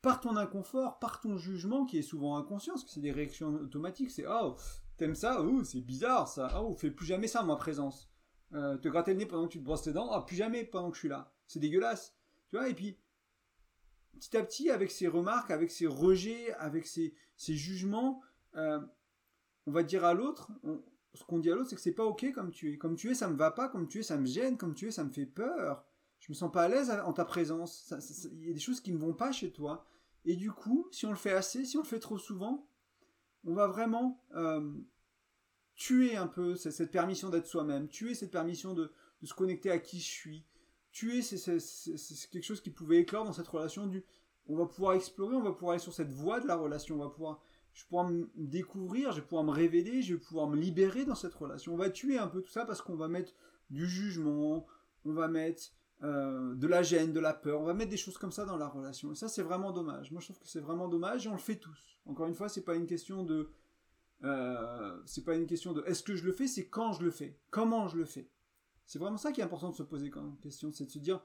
par 0.02 0.22
ton 0.22 0.38
inconfort, 0.38 1.00
par 1.00 1.20
ton 1.20 1.38
jugement, 1.38 1.86
qui 1.86 1.98
est 1.98 2.04
souvent 2.04 2.38
inconscient, 2.38 2.74
parce 2.74 2.86
que 2.86 2.92
c'est 2.92 3.02
des 3.02 3.12
réactions 3.12 3.56
automatiques, 3.56 4.12
c'est 4.12 4.26
oh, 4.28 4.56
t'aimes 4.98 5.16
ça, 5.16 5.42
oh, 5.42 5.64
c'est 5.64 5.82
bizarre 5.82 6.28
ça, 6.28 6.62
oh, 6.64 6.74
fais 6.76 6.92
plus 6.92 7.06
jamais 7.06 7.28
ça, 7.28 7.44
ma 7.44 7.56
présence. 7.56 8.11
Euh, 8.54 8.78
te 8.78 8.90
gratter 8.90 9.14
le 9.14 9.20
nez 9.20 9.26
pendant 9.26 9.48
que 9.48 9.54
tu 9.54 9.60
te 9.60 9.64
brosses 9.64 9.84
tes 9.84 9.94
dents, 9.94 10.10
oh, 10.14 10.22
plus 10.22 10.36
jamais 10.36 10.66
pendant 10.66 10.90
que 10.90 10.96
je 10.96 11.02
suis 11.02 11.10
là. 11.10 11.34
C'est 11.48 11.60
dégueulasse. 11.60 12.16
Tu 12.50 12.58
vois, 12.58 12.68
et 12.68 12.74
puis, 12.74 12.98
petit 14.20 14.36
à 14.36 14.44
petit, 14.44 14.70
avec 14.70 14.92
ces 14.92 15.08
remarques, 15.08 15.52
avec 15.52 15.72
ces 15.72 15.88
rejets, 15.88 16.54
avec 16.54 16.86
ces, 16.86 17.14
ces 17.38 17.56
jugements, 17.56 18.22
euh, 18.56 18.82
on 19.68 19.72
va 19.72 19.84
dire 19.84 20.04
à 20.04 20.14
l'autre, 20.14 20.52
ce 21.14 21.24
qu'on 21.24 21.40
dit 21.40 21.52
à 21.52 21.56
l'autre, 21.56 21.70
c'est 21.70 21.76
que 21.76 21.82
c'est 21.82 21.94
pas 21.94 22.06
ok 22.06 22.32
comme 22.34 22.52
tu 22.52 22.74
es. 22.74 22.78
Comme 22.78 22.96
tu 22.96 23.10
es, 23.10 23.14
ça 23.14 23.30
me 23.30 23.36
va 23.36 23.52
pas, 23.52 23.70
comme 23.70 23.88
tu 23.88 24.00
es, 24.00 24.04
ça 24.04 24.18
me 24.18 24.26
gêne, 24.26 24.58
comme 24.58 24.74
tu 24.74 24.88
es, 24.88 24.92
ça 24.92 25.04
me 25.04 25.12
fait 25.12 25.26
peur. 25.26 25.86
Je 26.20 26.32
me 26.32 26.36
sens 26.36 26.52
pas 26.52 26.64
à 26.64 26.68
l'aise 26.68 26.92
en 26.92 27.14
ta 27.14 27.26
présence. 27.26 27.94
Il 28.32 28.48
y 28.48 28.52
a 28.52 28.54
des 28.54 28.60
choses 28.60 28.82
qui 28.82 28.92
ne 28.92 28.98
vont 28.98 29.14
pas 29.14 29.32
chez 29.32 29.52
toi. 29.52 29.86
Et 30.26 30.36
du 30.36 30.52
coup, 30.52 30.88
si 30.92 31.06
on 31.06 31.10
le 31.10 31.16
fait 31.16 31.32
assez, 31.32 31.66
si 31.66 31.78
on 31.78 31.82
le 31.82 31.88
fait 31.88 32.00
trop 32.00 32.18
souvent, 32.18 32.68
on 33.44 33.54
va 33.54 33.68
vraiment 33.68 34.24
euh, 34.36 34.72
tuer 35.76 36.16
un 36.16 36.28
peu 36.28 36.56
cette 36.56 36.92
permission 36.92 37.30
d'être 37.30 37.48
soi-même, 37.48 37.88
tuer 37.88 38.14
cette 38.14 38.32
permission 38.32 38.74
de, 38.74 38.92
se 39.24 39.34
connecter 39.34 39.72
à 39.72 39.80
qui 39.80 40.00
je 40.00 40.10
suis, 40.10 40.44
tuer 40.92 41.22
c'est 41.22 41.60
quelque 42.32 42.44
chose 42.44 42.62
qui 42.62 42.70
pouvait 42.70 42.98
éclore 42.98 43.26
dans 43.26 43.34
cette 43.34 43.48
relation 43.48 43.88
du 43.88 44.04
on 44.48 44.56
va 44.56 44.66
pouvoir 44.66 44.94
explorer, 44.94 45.36
on 45.36 45.44
va 45.44 45.52
pouvoir 45.52 45.74
aller 45.74 45.82
sur 45.82 45.94
cette 45.94 46.12
voie 46.12 46.40
de 46.40 46.48
la 46.48 46.56
relation, 46.56 46.96
on 46.96 47.04
va 47.04 47.10
pouvoir 47.10 47.42
je 47.74 47.84
vais 47.84 47.88
pouvoir 47.88 48.10
me 48.10 48.30
découvrir, 48.36 49.12
je 49.12 49.22
vais 49.22 49.26
pouvoir 49.26 49.44
me 49.44 49.52
révéler, 49.52 50.02
je 50.02 50.16
vais 50.16 50.20
pouvoir 50.20 50.48
me 50.48 50.58
libérer 50.58 51.06
dans 51.06 51.16
cette 51.16 51.34
relation. 51.34 51.74
On 51.74 51.78
va 51.78 51.90
tuer 51.90 52.18
un 52.18 52.28
peu 52.28 52.42
tout 52.42 52.52
ça 52.52 52.66
parce 52.66 52.82
qu'on 52.82 52.96
va 52.96 53.08
mettre 53.08 53.34
du 53.70 53.88
jugement, 53.88 54.66
on 55.06 55.14
va 55.14 55.30
mettre 55.30 55.72
euh, 56.04 56.54
de 56.56 56.68
la 56.68 56.84
gêne, 56.84 57.14
de 57.14 57.20
la 57.20 57.34
peur, 57.34 57.62
on 57.62 57.66
va 57.66 57.74
mettre 57.74 57.92
des 57.92 57.98
choses 57.98 58.18
comme 58.18 58.32
ça 58.32 58.44
dans 58.44 58.58
la 58.58 58.68
relation. 58.68 59.12
Et 59.14 59.16
ça, 59.16 59.30
c'est 59.30 59.44
vraiment 59.44 59.72
dommage. 59.72 60.12
Moi, 60.12 60.20
je 60.20 60.28
trouve 60.28 60.40
que 60.40 60.48
c'est 60.48 60.60
vraiment 60.60 60.90
dommage 60.90 61.26
et 61.26 61.30
on 61.30 61.34
le 61.34 61.40
fait 61.40 61.56
tous. 61.56 61.80
Encore 62.06 62.28
une 62.28 62.36
fois, 62.36 62.50
c'est 62.50 62.66
pas 62.66 62.76
une 62.76 62.88
question 62.88 63.24
de, 63.24 63.50
euh, 64.24 65.02
c'est 65.06 65.24
pas 65.24 65.36
une 65.36 65.48
question 65.48 65.74
de 65.74 65.84
est-ce 65.86 66.04
que 66.04 66.16
je 66.16 66.26
le 66.26 66.32
fais, 66.32 66.48
c'est 66.48 66.68
quand 66.68 66.94
je 66.94 67.04
le 67.04 67.12
fais, 67.12 67.40
comment 67.50 67.88
je 67.88 67.98
le 67.98 68.06
fais. 68.06 68.30
C'est 68.86 69.00
vraiment 69.00 69.18
ça 69.18 69.32
qui 69.32 69.42
est 69.42 69.44
important 69.44 69.70
de 69.70 69.76
se 69.76 69.84
poser 69.84 70.10
comme 70.10 70.38
question, 70.40 70.72
c'est 70.72 70.86
de 70.86 70.92
se 70.92 71.00
dire, 71.00 71.22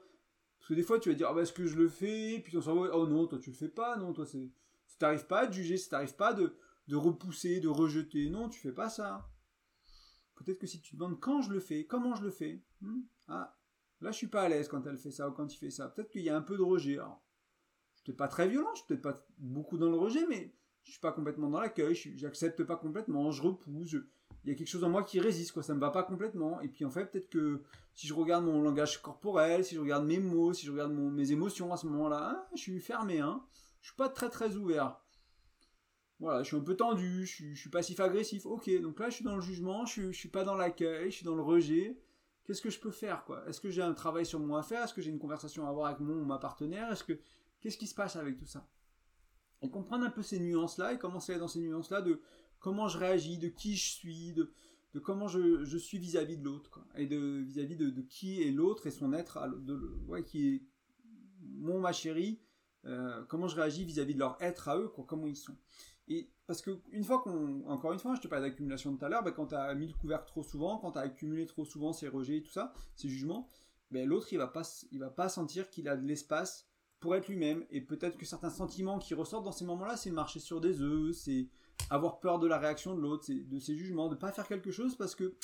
parce 0.57 0.69
que 0.69 0.73
des 0.73 0.83
fois, 0.83 0.99
tu 0.99 1.09
vas 1.09 1.15
dire, 1.15 1.27
ah 1.29 1.33
bah, 1.33 1.41
est-ce 1.41 1.53
que 1.53 1.67
je 1.67 1.77
le 1.77 1.89
fais, 1.89 2.39
puis 2.43 2.57
on 2.57 2.61
s'en 2.61 2.75
va, 2.75 2.95
oh 2.95 3.07
non, 3.07 3.27
toi 3.27 3.39
tu 3.39 3.51
le 3.51 3.55
fais 3.55 3.69
pas, 3.69 3.97
non, 3.97 4.13
toi 4.13 4.25
c'est 4.25 4.51
ça 4.87 4.95
t'arrive 4.99 5.27
pas 5.27 5.45
de 5.47 5.53
juger, 5.53 5.77
ça 5.77 5.91
t'arrive 5.91 6.15
pas 6.15 6.33
de, 6.33 6.55
de 6.87 6.95
repousser, 6.95 7.59
de 7.59 7.67
rejeter. 7.67 8.29
Non, 8.29 8.49
tu 8.49 8.59
fais 8.59 8.71
pas 8.71 8.89
ça. 8.89 9.29
Peut-être 10.35 10.59
que 10.59 10.67
si 10.67 10.81
tu 10.81 10.91
te 10.91 10.95
demandes 10.95 11.19
quand 11.19 11.41
je 11.41 11.51
le 11.51 11.59
fais, 11.59 11.85
comment 11.85 12.15
je 12.15 12.23
le 12.23 12.29
fais, 12.29 12.63
hmm, 12.81 13.01
ah, 13.27 13.57
là 14.01 14.11
je 14.11 14.17
suis 14.17 14.27
pas 14.27 14.43
à 14.43 14.49
l'aise 14.49 14.67
quand 14.67 14.85
elle 14.85 14.97
fait 14.97 15.11
ça 15.11 15.29
ou 15.29 15.33
quand 15.33 15.53
il 15.53 15.57
fait 15.57 15.71
ça. 15.71 15.89
Peut-être 15.89 16.09
qu'il 16.09 16.21
y 16.21 16.29
a 16.29 16.37
un 16.37 16.41
peu 16.41 16.57
de 16.57 16.61
rejet. 16.61 16.97
peut-être 18.05 18.17
pas 18.17 18.27
très 18.27 18.47
violent, 18.47 18.69
je 18.73 18.79
suis 18.79 18.87
peut-être 18.87 19.01
pas 19.01 19.27
beaucoup 19.37 19.77
dans 19.77 19.89
le 19.89 19.97
rejet, 19.97 20.25
mais 20.27 20.55
je 20.87 20.93
suis 20.93 21.01
pas 21.01 21.11
complètement 21.11 21.49
dans 21.49 21.59
l'accueil, 21.59 21.95
j'accepte 22.15 22.63
pas 22.63 22.77
complètement, 22.77 23.29
je 23.29 23.43
repousse, 23.43 23.97
il 24.45 24.51
y 24.51 24.53
a 24.53 24.55
quelque 24.55 24.69
chose 24.69 24.85
en 24.85 24.89
moi 24.89 25.03
qui 25.03 25.19
résiste, 25.19 25.51
quoi, 25.51 25.61
ça 25.61 25.73
me 25.73 25.79
va 25.81 25.89
pas 25.89 26.03
complètement. 26.03 26.61
Et 26.61 26.69
puis 26.69 26.85
en 26.85 26.89
fait, 26.89 27.11
peut-être 27.11 27.29
que 27.29 27.61
si 27.93 28.07
je 28.07 28.13
regarde 28.13 28.45
mon 28.45 28.61
langage 28.61 29.01
corporel, 29.01 29.65
si 29.65 29.75
je 29.75 29.81
regarde 29.81 30.05
mes 30.05 30.19
mots, 30.19 30.53
si 30.53 30.65
je 30.65 30.71
regarde 30.71 30.93
mes 30.93 31.33
émotions 31.33 31.73
à 31.73 31.77
ce 31.77 31.85
moment-là, 31.87 32.29
hein, 32.29 32.45
je 32.55 32.61
suis 32.61 32.79
fermé, 32.79 33.19
hein, 33.19 33.43
je 33.81 33.89
suis 33.89 33.97
pas 33.97 34.07
très 34.07 34.29
très 34.29 34.55
ouvert. 34.55 35.01
Voilà, 36.21 36.43
je 36.43 36.47
suis 36.47 36.55
un 36.55 36.61
peu 36.61 36.75
tendu, 36.77 37.25
je 37.25 37.53
suis, 37.55 37.69
passif-agressif. 37.69 38.45
Ok, 38.45 38.69
donc 38.81 38.99
là 39.01 39.09
je 39.09 39.15
suis 39.15 39.25
dans 39.25 39.35
le 39.35 39.41
jugement, 39.41 39.85
je 39.85 39.91
suis, 39.91 40.13
suis 40.13 40.29
pas 40.29 40.45
dans 40.45 40.55
l'accueil, 40.55 41.11
je 41.11 41.17
suis 41.17 41.25
dans 41.25 41.35
le 41.35 41.43
rejet. 41.43 41.99
Qu'est-ce 42.45 42.61
que 42.61 42.69
je 42.69 42.79
peux 42.79 42.91
faire, 42.91 43.25
quoi? 43.25 43.43
Est-ce 43.49 43.59
que 43.59 43.69
j'ai 43.69 43.81
un 43.81 43.93
travail 43.93 44.25
sur 44.25 44.39
moi 44.39 44.61
à 44.61 44.63
faire? 44.63 44.83
Est-ce 44.83 44.93
que 44.93 45.01
j'ai 45.01 45.11
une 45.11 45.19
conversation 45.19 45.65
à 45.67 45.69
avoir 45.69 45.87
avec 45.87 45.99
mon 45.99 46.21
ou 46.21 46.25
ma 46.25 46.37
partenaire? 46.37 46.89
Est-ce 46.89 47.03
que 47.03 47.19
qu'est-ce 47.59 47.77
qui 47.77 47.87
se 47.87 47.95
passe 47.95 48.15
avec 48.15 48.37
tout 48.37 48.45
ça? 48.45 48.65
Et 49.61 49.69
comprendre 49.69 50.05
un 50.05 50.09
peu 50.09 50.21
ces 50.21 50.39
nuances-là 50.39 50.93
et 50.93 50.99
commencer 50.99 51.31
à 51.31 51.35
aller 51.35 51.39
dans 51.39 51.47
ces 51.47 51.59
nuances-là 51.59 52.01
de 52.01 52.21
comment 52.59 52.87
je 52.87 52.97
réagis, 52.97 53.37
de 53.37 53.47
qui 53.47 53.75
je 53.75 53.91
suis, 53.91 54.33
de, 54.33 54.51
comment 54.99 55.27
je, 55.27 55.77
suis 55.77 55.97
vis-à-vis 55.97 56.37
de 56.37 56.43
l'autre, 56.43 56.85
et 56.95 57.07
de 57.07 57.39
vis-à-vis 57.39 57.75
de, 57.75 58.01
qui 58.01 58.41
est 58.43 58.51
l'autre 58.51 58.87
et 58.87 58.91
son 58.91 59.13
être, 59.13 59.39
qui 60.25 60.47
est 60.47 60.63
mon 61.41 61.79
ma 61.79 61.91
chérie, 61.91 62.39
euh, 62.85 63.23
comment 63.25 63.47
je 63.47 63.55
réagis 63.55 63.83
vis-à-vis 63.83 64.13
de 64.13 64.19
leur 64.19 64.37
être 64.41 64.69
à 64.69 64.77
eux, 64.77 64.89
comment 64.89 65.27
ils 65.27 65.35
sont. 65.35 65.55
Et 66.07 66.29
parce 66.45 66.61
que 66.61 66.79
une 66.91 67.03
fois 67.03 67.19
qu'on, 67.21 67.67
encore 67.67 67.91
une 67.91 67.99
fois, 67.99 68.15
je 68.15 68.21
te 68.21 68.27
parlais 68.27 68.49
d'accumulation 68.49 68.95
tout 68.95 69.03
à 69.03 69.09
l'heure, 69.09 69.23
bah, 69.23 69.31
quand 69.31 69.47
tu 69.47 69.55
as 69.55 69.73
mis 69.75 69.87
le 69.87 69.93
couvercle 69.93 70.27
trop 70.27 70.43
souvent, 70.43 70.77
quand 70.77 70.93
tu 70.93 70.99
as 70.99 71.01
accumulé 71.01 71.45
trop 71.45 71.65
souvent 71.65 71.91
ces 71.91 72.07
rejets 72.07 72.37
et 72.37 72.43
tout 72.43 72.51
ça, 72.51 72.73
ces 72.95 73.09
jugements, 73.09 73.49
ben 73.91 74.07
l'autre 74.07 74.27
il 74.31 74.37
va 74.37 74.47
pas, 74.47 74.63
il 74.91 74.99
va 74.99 75.09
pas 75.09 75.29
sentir 75.29 75.69
qu'il 75.69 75.87
a 75.89 75.97
de 75.97 76.05
l'espace 76.05 76.69
pour 76.99 77.15
être 77.15 77.27
lui-même. 77.27 77.63
Et 77.69 77.81
peut-être 77.81 78.17
que 78.17 78.25
certains 78.25 78.49
sentiments 78.49 78.99
qui 78.99 79.13
ressortent 79.13 79.45
dans 79.45 79.51
ces 79.51 79.65
moments-là, 79.65 79.97
c'est 79.97 80.11
marcher 80.11 80.39
sur 80.39 80.61
des 80.61 80.81
œufs, 80.81 81.15
c'est 81.15 81.47
avoir 81.89 82.19
peur 82.19 82.39
de 82.39 82.47
la 82.47 82.57
réaction 82.57 82.95
de 82.95 83.01
l'autre, 83.01 83.25
de 83.31 83.59
ses 83.59 83.75
jugements, 83.75 84.09
de 84.09 84.15
pas 84.15 84.31
faire 84.31 84.47
quelque 84.47 84.71
chose 84.71 84.95
parce 84.95 85.15
que 85.15 85.35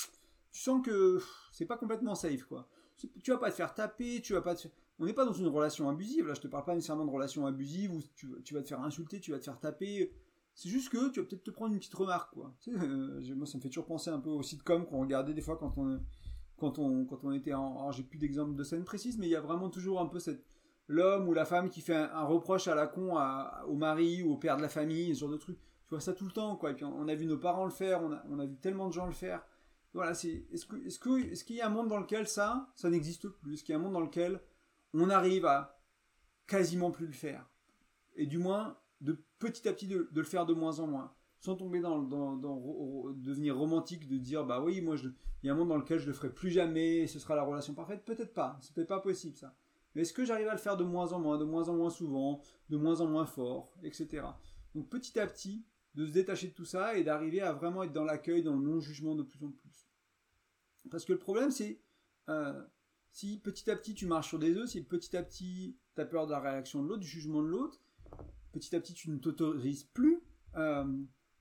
tu 0.52 0.60
sens 0.60 0.84
que 0.84 1.20
c'est 1.52 1.66
pas 1.66 1.76
complètement 1.76 2.14
safe, 2.14 2.44
quoi. 2.44 2.68
Tu 2.96 3.32
vas 3.32 3.38
pas 3.38 3.50
te 3.50 3.56
faire 3.56 3.74
taper, 3.74 4.20
tu 4.22 4.34
vas 4.34 4.40
pas 4.40 4.54
te 4.54 4.68
On 5.00 5.04
n'est 5.04 5.12
pas 5.12 5.24
dans 5.24 5.32
une 5.32 5.48
relation 5.48 5.88
abusive, 5.88 6.28
là 6.28 6.34
je 6.34 6.40
te 6.40 6.46
parle 6.46 6.64
pas 6.64 6.74
nécessairement 6.74 7.04
de 7.04 7.10
relation 7.10 7.44
abusive 7.44 7.92
où 7.92 8.00
tu, 8.14 8.54
vas 8.54 8.62
te 8.62 8.68
faire 8.68 8.80
insulter, 8.80 9.20
tu 9.20 9.32
vas 9.32 9.38
te 9.38 9.44
faire 9.44 9.58
taper. 9.58 10.12
C'est 10.54 10.68
juste 10.68 10.90
que 10.90 11.10
tu 11.10 11.20
vas 11.20 11.26
peut-être 11.26 11.42
te 11.42 11.50
prendre 11.50 11.72
une 11.72 11.80
petite 11.80 11.94
remarque, 11.94 12.32
quoi. 12.32 12.54
Euh, 12.68 13.20
moi 13.34 13.46
ça 13.46 13.58
me 13.58 13.62
fait 13.62 13.68
toujours 13.68 13.86
penser 13.86 14.10
un 14.10 14.20
peu 14.20 14.30
au 14.30 14.42
sitcom 14.42 14.86
qu'on 14.86 15.00
regardait 15.00 15.34
des 15.34 15.40
fois 15.40 15.56
quand 15.56 15.76
on, 15.76 16.00
quand 16.56 16.78
on, 16.78 17.04
quand 17.04 17.24
on 17.24 17.32
était 17.32 17.52
en... 17.52 17.76
Alors 17.78 17.90
j'ai 17.90 18.04
plus 18.04 18.18
d'exemple 18.18 18.54
de 18.54 18.62
scène 18.62 18.84
précise, 18.84 19.18
mais 19.18 19.26
il 19.26 19.30
y 19.30 19.36
a 19.36 19.40
vraiment 19.40 19.70
toujours 19.70 20.00
un 20.00 20.06
peu 20.06 20.20
cette 20.20 20.44
l'homme 20.88 21.28
ou 21.28 21.34
la 21.34 21.44
femme 21.44 21.70
qui 21.70 21.80
fait 21.80 21.94
un, 21.94 22.24
reproche 22.24 22.68
à 22.68 22.74
la 22.74 22.86
con 22.86 23.16
au 23.66 23.74
mari 23.74 24.22
ou 24.22 24.32
au 24.32 24.36
père 24.36 24.56
de 24.56 24.62
la 24.62 24.68
famille, 24.68 25.14
ce 25.14 25.20
genre 25.20 25.30
de 25.30 25.36
truc. 25.36 25.58
Tu 25.86 25.90
vois 25.90 26.00
ça 26.00 26.12
tout 26.12 26.24
le 26.24 26.32
temps, 26.32 26.56
quoi. 26.56 26.70
Et 26.70 26.74
puis 26.74 26.84
on 26.84 27.08
a 27.08 27.14
vu 27.14 27.26
nos 27.26 27.38
parents 27.38 27.64
le 27.64 27.70
faire, 27.70 28.02
on 28.02 28.38
a, 28.38 28.46
vu 28.46 28.56
tellement 28.56 28.88
de 28.88 28.92
gens 28.92 29.06
le 29.06 29.12
faire. 29.12 29.44
Voilà, 29.92 30.14
c'est 30.14 30.46
est-ce 30.52 30.66
que 30.66 30.76
est-ce 30.84 30.98
que 30.98 31.30
est-ce 31.30 31.44
qu'il 31.44 31.56
y 31.56 31.60
a 31.60 31.66
un 31.66 31.70
monde 31.70 31.88
dans 31.88 31.98
lequel 31.98 32.26
ça 32.26 32.70
ça 32.74 32.90
n'existe 32.90 33.28
plus? 33.28 33.54
Est-ce 33.54 33.64
qu'il 33.64 33.74
y 33.74 33.76
a 33.76 33.78
un 33.78 33.82
monde 33.82 33.92
dans 33.92 34.00
lequel 34.00 34.40
on 34.92 35.08
arrive 35.08 35.46
à 35.46 35.80
quasiment 36.46 36.90
plus 36.90 37.06
le 37.06 37.12
faire? 37.12 37.48
Et 38.16 38.26
du 38.26 38.38
moins 38.38 38.76
de 39.00 39.24
petit 39.38 39.68
à 39.68 39.72
petit 39.72 39.86
de, 39.86 40.08
le 40.12 40.22
faire 40.24 40.46
de 40.46 40.54
moins 40.54 40.80
en 40.80 40.88
moins, 40.88 41.14
sans 41.38 41.54
tomber 41.54 41.80
dans, 41.80 42.02
dans, 42.02 42.36
devenir 43.12 43.56
romantique, 43.56 44.08
de 44.08 44.16
dire 44.16 44.44
bah 44.44 44.60
oui 44.60 44.80
moi 44.80 44.96
il 44.96 45.46
y 45.46 45.50
a 45.50 45.52
un 45.52 45.56
monde 45.56 45.68
dans 45.68 45.76
lequel 45.76 45.98
je 45.98 46.06
le 46.06 46.12
ferai 46.12 46.30
plus 46.30 46.50
jamais, 46.50 47.06
ce 47.06 47.18
sera 47.18 47.36
la 47.36 47.42
relation 47.42 47.74
parfaite. 47.74 48.04
Peut-être 48.04 48.32
pas, 48.32 48.58
c'est 48.62 48.74
peut-être 48.74 48.88
pas 48.88 49.00
possible 49.00 49.36
ça. 49.36 49.54
Mais 49.94 50.02
est-ce 50.02 50.12
que 50.12 50.24
j'arrive 50.24 50.48
à 50.48 50.52
le 50.52 50.58
faire 50.58 50.76
de 50.76 50.84
moins 50.84 51.12
en 51.12 51.20
moins, 51.20 51.38
de 51.38 51.44
moins 51.44 51.68
en 51.68 51.74
moins 51.74 51.90
souvent, 51.90 52.40
de 52.68 52.76
moins 52.76 53.00
en 53.00 53.06
moins 53.06 53.26
fort, 53.26 53.72
etc. 53.82 54.26
Donc 54.74 54.88
petit 54.88 55.18
à 55.18 55.26
petit, 55.26 55.64
de 55.94 56.06
se 56.06 56.12
détacher 56.12 56.48
de 56.48 56.52
tout 56.52 56.64
ça 56.64 56.96
et 56.96 57.04
d'arriver 57.04 57.40
à 57.40 57.52
vraiment 57.52 57.82
être 57.82 57.92
dans 57.92 58.04
l'accueil, 58.04 58.42
dans 58.42 58.56
le 58.56 58.62
non-jugement 58.62 59.14
de 59.14 59.22
plus 59.22 59.44
en 59.44 59.50
plus. 59.50 59.88
Parce 60.90 61.04
que 61.04 61.12
le 61.12 61.18
problème, 61.18 61.50
c'est 61.50 61.80
euh, 62.28 62.62
si 63.12 63.38
petit 63.38 63.70
à 63.70 63.76
petit 63.76 63.94
tu 63.94 64.06
marches 64.06 64.28
sur 64.28 64.38
des 64.38 64.56
œufs, 64.56 64.68
si 64.68 64.82
petit 64.82 65.16
à 65.16 65.22
petit 65.22 65.76
tu 65.94 66.00
as 66.00 66.04
peur 66.04 66.26
de 66.26 66.32
la 66.32 66.40
réaction 66.40 66.82
de 66.82 66.88
l'autre, 66.88 67.00
du 67.00 67.06
jugement 67.06 67.42
de 67.42 67.48
l'autre, 67.48 67.80
petit 68.52 68.74
à 68.74 68.80
petit 68.80 68.94
tu 68.94 69.10
ne 69.10 69.18
t'autorises 69.18 69.84
plus. 69.84 70.20
Euh, 70.56 70.84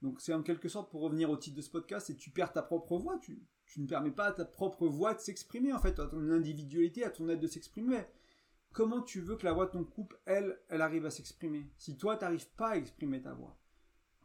donc 0.02 0.22
c'est 0.22 0.34
en 0.34 0.44
quelque 0.44 0.70
sorte, 0.70 0.92
pour 0.92 1.02
revenir 1.02 1.30
au 1.30 1.38
titre 1.38 1.56
de 1.58 1.62
ce 1.62 1.72
podcast, 1.72 2.08
c'est 2.08 2.16
tu 2.16 2.30
perds 2.30 2.54
ta 2.54 2.62
propre 2.62 2.98
voix, 2.98 3.18
tu, 3.20 3.42
tu 3.66 3.82
ne 3.82 3.88
permets 3.88 4.12
pas 4.12 4.26
à 4.26 4.32
ta 4.34 4.46
propre 4.46 4.88
voix 4.88 5.14
de 5.14 5.20
s'exprimer, 5.20 5.74
en 5.74 5.80
fait, 5.80 6.00
à 6.00 6.08
ton 6.08 6.30
individualité, 6.30 7.04
à 7.04 7.10
ton 7.10 7.28
être 7.30 7.40
de 7.40 7.48
s'exprimer 7.48 8.04
comment 8.74 9.02
tu 9.02 9.22
veux 9.22 9.38
que 9.38 9.46
la 9.46 9.54
voix 9.54 9.68
de 9.68 9.72
ton 9.72 9.84
couple, 9.84 10.20
elle, 10.26 10.60
elle 10.68 10.82
arrive 10.82 11.06
à 11.06 11.12
s'exprimer 11.12 11.66
Si 11.78 11.96
toi, 11.96 12.18
tu 12.18 12.26
n'arrives 12.26 12.50
pas 12.58 12.72
à 12.72 12.76
exprimer 12.76 13.22
ta 13.22 13.34
voix. 13.34 13.58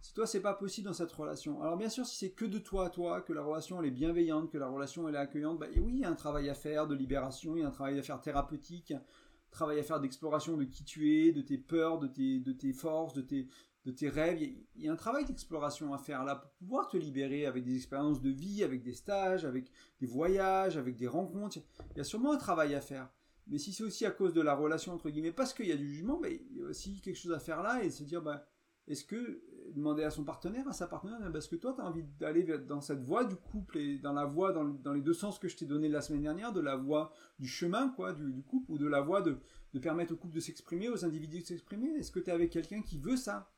Si 0.01 0.15
toi, 0.15 0.27
c'est 0.27 0.41
pas 0.41 0.55
possible 0.55 0.87
dans 0.87 0.95
cette 0.95 1.13
relation. 1.13 1.61
Alors 1.61 1.77
bien 1.77 1.89
sûr, 1.89 2.07
si 2.07 2.17
c'est 2.17 2.31
que 2.31 2.45
de 2.45 2.59
toi 2.59 2.87
à 2.87 2.91
toi, 2.91 3.21
que 3.21 3.33
la 3.33 3.43
relation, 3.43 3.81
elle 3.81 3.89
est 3.89 3.93
bienveillante, 3.93 4.51
que 4.51 4.59
la 4.59 4.69
relation, 4.69 5.09
elle 5.09 5.17
est 5.17 5.19
accueillante, 5.19 5.59
bah 5.59 5.67
oui, 5.77 5.93
il 5.95 5.99
y 6.01 6.05
a 6.05 6.11
un 6.11 6.15
travail 6.15 6.49
à 6.49 6.55
faire 6.55 6.87
de 6.87 6.95
libération, 6.95 7.57
il 7.57 7.61
y 7.61 7.65
a 7.65 7.69
un 7.69 7.73
travail 7.73 7.99
à 7.99 8.03
faire 8.03 8.21
thérapeutique, 8.21 8.93
un 8.93 9.03
travail 9.51 9.79
à 9.81 9.83
faire 9.83 10.01
d'exploration 10.01 10.57
de 10.57 10.65
qui 10.65 10.85
tu 10.85 11.13
es, 11.19 11.33
de 11.33 11.43
tes 11.43 11.59
peurs, 11.59 11.99
de 11.99 12.07
tes, 12.07 12.39
de 12.41 12.53
tes 12.53 12.73
forces, 12.73 13.13
de 13.13 13.23
tes, 13.23 13.49
de 13.85 13.91
tes 13.91 14.09
rêves. 14.09 14.41
Il 14.41 14.83
y 14.83 14.89
a 14.89 14.93
un 14.93 14.97
travail 14.97 15.25
d'exploration 15.25 15.93
à 15.93 15.99
faire 15.99 16.25
là 16.25 16.37
pour 16.37 16.51
pouvoir 16.53 16.89
te 16.89 16.97
libérer 16.97 17.47
avec 17.47 17.65
des 17.65 17.75
expériences 17.75 18.23
de 18.23 18.31
vie, 18.31 18.63
avec 18.63 18.83
des 18.83 18.95
stages, 18.95 19.45
avec 19.45 19.71
des 20.01 20.07
voyages, 20.07 20.77
avec 20.77 20.97
des 20.97 21.09
rencontres. 21.09 21.59
Il 21.93 21.99
y 21.99 22.01
a 22.01 22.05
sûrement 22.05 22.33
un 22.33 22.39
travail 22.39 22.75
à 22.75 22.81
faire. 22.81 23.11
Mais 23.49 23.59
si 23.59 23.73
c'est 23.73 23.85
aussi 23.85 24.05
à 24.05 24.11
cause 24.11 24.35
de 24.35 24.41
la 24.41 24.55
relation, 24.55 24.93
entre 24.93 25.11
guillemets, 25.11 25.33
parce 25.33 25.55
qu'il 25.55 25.67
y 25.67 25.73
a 25.73 25.77
du 25.77 25.89
jugement, 25.89 26.19
bah, 26.21 26.29
il 26.29 26.57
y 26.57 26.63
a 26.63 26.67
aussi 26.67 27.01
quelque 27.01 27.17
chose 27.17 27.33
à 27.33 27.39
faire 27.39 27.63
là 27.63 27.83
et 27.83 27.91
se 27.91 28.05
dire, 28.05 28.23
bah, 28.23 28.47
est-ce 28.87 29.05
que 29.05 29.43
demander 29.73 30.03
à 30.03 30.11
son 30.11 30.25
partenaire, 30.25 30.67
à 30.67 30.73
sa 30.73 30.87
partenaire, 30.87 31.19
parce 31.33 31.47
que 31.47 31.57
toi, 31.57 31.75
tu 31.75 31.83
as 31.83 31.85
envie 31.85 32.05
d'aller 32.19 32.45
dans 32.59 32.81
cette 32.81 33.03
voie 33.03 33.25
du 33.25 33.37
couple 33.37 33.79
et 33.79 33.99
dans 33.99 34.13
la 34.13 34.25
voie, 34.25 34.53
dans, 34.53 34.93
les 34.93 35.03
deux 35.03 35.13
sens 35.13 35.39
que 35.39 35.49
je 35.49 35.57
t'ai 35.57 35.67
donné 35.67 35.89
la 35.89 36.01
semaine 36.01 36.23
dernière, 36.23 36.53
de 36.53 36.61
la 36.61 36.77
voie 36.77 37.13
du 37.39 37.49
chemin, 37.49 37.89
quoi, 37.91 38.13
du, 38.13 38.43
couple, 38.43 38.73
ou 38.73 38.79
de 38.79 38.87
la 38.87 39.01
voie 39.01 39.21
de, 39.21 39.37
de 39.75 39.79
permettre 39.79 40.15
au 40.15 40.17
couple 40.17 40.35
de 40.35 40.41
s'exprimer, 40.41 40.89
aux 40.89 41.05
individus 41.05 41.41
de 41.41 41.47
s'exprimer? 41.47 41.89
Est-ce 41.99 42.11
que 42.11 42.21
tu 42.21 42.31
es 42.31 42.33
avec 42.33 42.51
quelqu'un 42.51 42.83
qui 42.83 42.99
veut 42.99 43.17
ça 43.17 43.51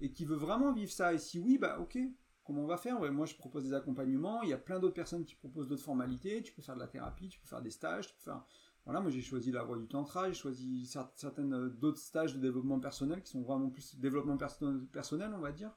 et 0.00 0.12
qui 0.12 0.24
veut 0.24 0.36
vraiment 0.36 0.72
vivre 0.72 0.92
ça? 0.92 1.12
Et 1.12 1.18
si 1.18 1.40
oui, 1.40 1.58
bah 1.58 1.78
ok, 1.80 1.98
comment 2.44 2.62
on 2.62 2.66
va 2.66 2.76
faire? 2.76 3.00
Moi, 3.12 3.26
je 3.26 3.34
propose 3.34 3.64
des 3.64 3.74
accompagnements. 3.74 4.42
Il 4.42 4.50
y 4.50 4.54
a 4.54 4.58
plein 4.58 4.78
d'autres 4.78 4.94
personnes 4.94 5.24
qui 5.24 5.34
proposent 5.34 5.68
d'autres 5.68 5.82
formalités. 5.82 6.42
Tu 6.42 6.52
peux 6.52 6.62
faire 6.62 6.76
de 6.76 6.80
la 6.80 6.88
thérapie, 6.88 7.28
tu 7.28 7.40
peux 7.40 7.48
faire 7.48 7.62
des 7.62 7.70
stages, 7.70 8.08
tu 8.08 8.14
peux 8.14 8.22
faire 8.22 8.44
voilà, 8.84 9.00
moi 9.00 9.10
j'ai 9.10 9.20
choisi 9.20 9.52
la 9.52 9.62
voie 9.62 9.78
du 9.78 9.86
tantra, 9.86 10.28
j'ai 10.28 10.34
choisi 10.34 10.86
certaines 10.86 11.52
euh, 11.52 11.68
d'autres 11.68 11.98
stages 11.98 12.34
de 12.34 12.40
développement 12.40 12.80
personnel 12.80 13.22
qui 13.22 13.30
sont 13.30 13.42
vraiment 13.42 13.68
plus 13.68 13.96
développement 13.96 14.36
personnel, 14.36 15.32
on 15.34 15.40
va 15.40 15.52
dire. 15.52 15.70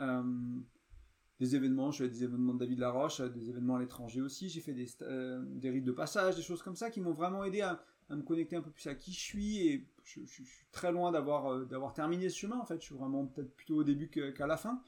Euh, 0.00 0.22
des 1.40 1.54
événements, 1.54 1.92
je 1.92 2.04
fais 2.04 2.08
des 2.08 2.24
événements 2.24 2.54
de 2.54 2.58
David 2.58 2.80
Laroche, 2.80 3.20
euh, 3.20 3.28
des 3.28 3.50
événements 3.50 3.76
à 3.76 3.80
l'étranger 3.80 4.20
aussi, 4.20 4.48
j'ai 4.48 4.60
fait 4.60 4.72
des, 4.72 4.88
des 5.60 5.70
rites 5.70 5.84
de 5.84 5.92
passage, 5.92 6.36
des 6.36 6.42
choses 6.42 6.62
comme 6.62 6.76
ça 6.76 6.90
qui 6.90 7.00
m'ont 7.00 7.12
vraiment 7.12 7.44
aidé 7.44 7.60
à, 7.60 7.80
me 8.10 8.22
connecter 8.22 8.56
un 8.56 8.62
peu 8.62 8.70
plus 8.70 8.86
à 8.86 8.94
qui 8.94 9.12
je 9.12 9.20
suis 9.20 9.68
et 9.68 9.86
je, 10.02 10.24
suis 10.24 10.66
très 10.72 10.90
loin 10.90 11.12
d'avoir 11.12 11.92
terminé 11.92 12.30
ce 12.30 12.38
chemin 12.38 12.58
en 12.58 12.64
fait, 12.64 12.80
je 12.80 12.86
suis 12.86 12.94
vraiment 12.94 13.26
peut-être 13.26 13.54
plutôt 13.54 13.76
au 13.76 13.84
début 13.84 14.08
qu'à 14.08 14.46
la 14.46 14.56
fin. 14.56 14.82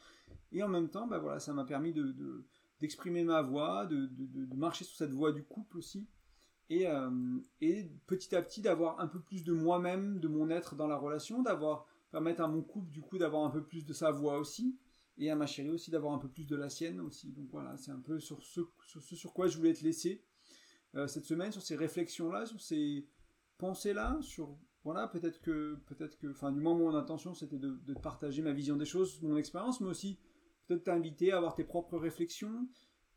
Et 0.52 0.62
en 0.62 0.68
même 0.68 0.88
temps, 0.88 1.06
bah 1.06 1.18
voilà, 1.18 1.38
ça 1.38 1.52
m'a 1.52 1.64
permis 1.64 1.92
de, 1.92 2.44
d'exprimer 2.80 3.24
ma 3.24 3.42
voix, 3.42 3.86
de, 3.86 4.08
de, 4.10 4.56
marcher 4.56 4.84
sur 4.84 4.96
cette 4.96 5.12
voie 5.12 5.32
du 5.32 5.44
couple 5.44 5.78
aussi, 5.78 6.06
euh, 6.72 7.38
et, 7.60 7.90
petit 8.06 8.34
à 8.34 8.42
petit 8.42 8.62
d'avoir 8.62 9.00
un 9.00 9.08
peu 9.08 9.20
plus 9.20 9.44
de 9.44 9.52
moi-même, 9.52 10.20
de 10.20 10.28
mon 10.28 10.50
être 10.50 10.76
dans 10.76 10.86
la 10.86 10.96
relation, 10.96 11.42
d'avoir 11.42 11.86
permettre 12.10 12.42
à 12.42 12.48
mon 12.48 12.62
couple 12.62 12.90
du 12.90 13.00
coup 13.00 13.18
d'avoir 13.18 13.44
un 13.44 13.50
peu 13.50 13.62
plus 13.62 13.84
de 13.84 13.92
sa 13.92 14.10
voix 14.10 14.38
aussi, 14.38 14.78
et 15.18 15.30
à 15.30 15.36
ma 15.36 15.46
chérie 15.46 15.70
aussi 15.70 15.90
d'avoir 15.90 16.14
un 16.14 16.18
peu 16.18 16.28
plus 16.28 16.46
de 16.46 16.56
la 16.56 16.70
sienne 16.70 17.00
aussi. 17.00 17.32
Donc 17.32 17.48
voilà, 17.50 17.76
c'est 17.76 17.90
un 17.90 18.00
peu 18.00 18.20
sur 18.20 18.42
ce, 18.42 18.60
sur 19.00 19.32
quoi 19.32 19.48
je 19.48 19.56
voulais 19.56 19.74
te 19.74 19.84
laisser 19.84 20.22
euh, 20.94 21.06
cette 21.06 21.24
semaine, 21.24 21.52
sur 21.52 21.62
ces 21.62 21.76
réflexions-là, 21.76 22.46
sur 22.46 22.60
ces 22.60 23.06
pensées-là, 23.58 24.18
sur 24.22 24.56
voilà, 24.82 25.08
peut-être 25.08 25.40
que, 25.42 25.76
peut-être 25.86 26.16
que, 26.18 26.28
enfin, 26.28 26.52
du 26.52 26.60
moins 26.60 26.74
mon 26.74 26.94
intention 26.94 27.34
c'était 27.34 27.58
de, 27.58 27.80
de, 27.84 27.94
partager 27.94 28.42
ma 28.42 28.52
vision 28.52 28.76
des 28.76 28.86
choses, 28.86 29.20
mon 29.22 29.36
expérience, 29.36 29.80
mais 29.80 29.88
aussi 29.88 30.18
peut-être 30.66 30.84
t'inviter 30.84 31.32
à 31.32 31.36
avoir 31.36 31.54
tes 31.54 31.64
propres 31.64 31.98
réflexions, 31.98 32.68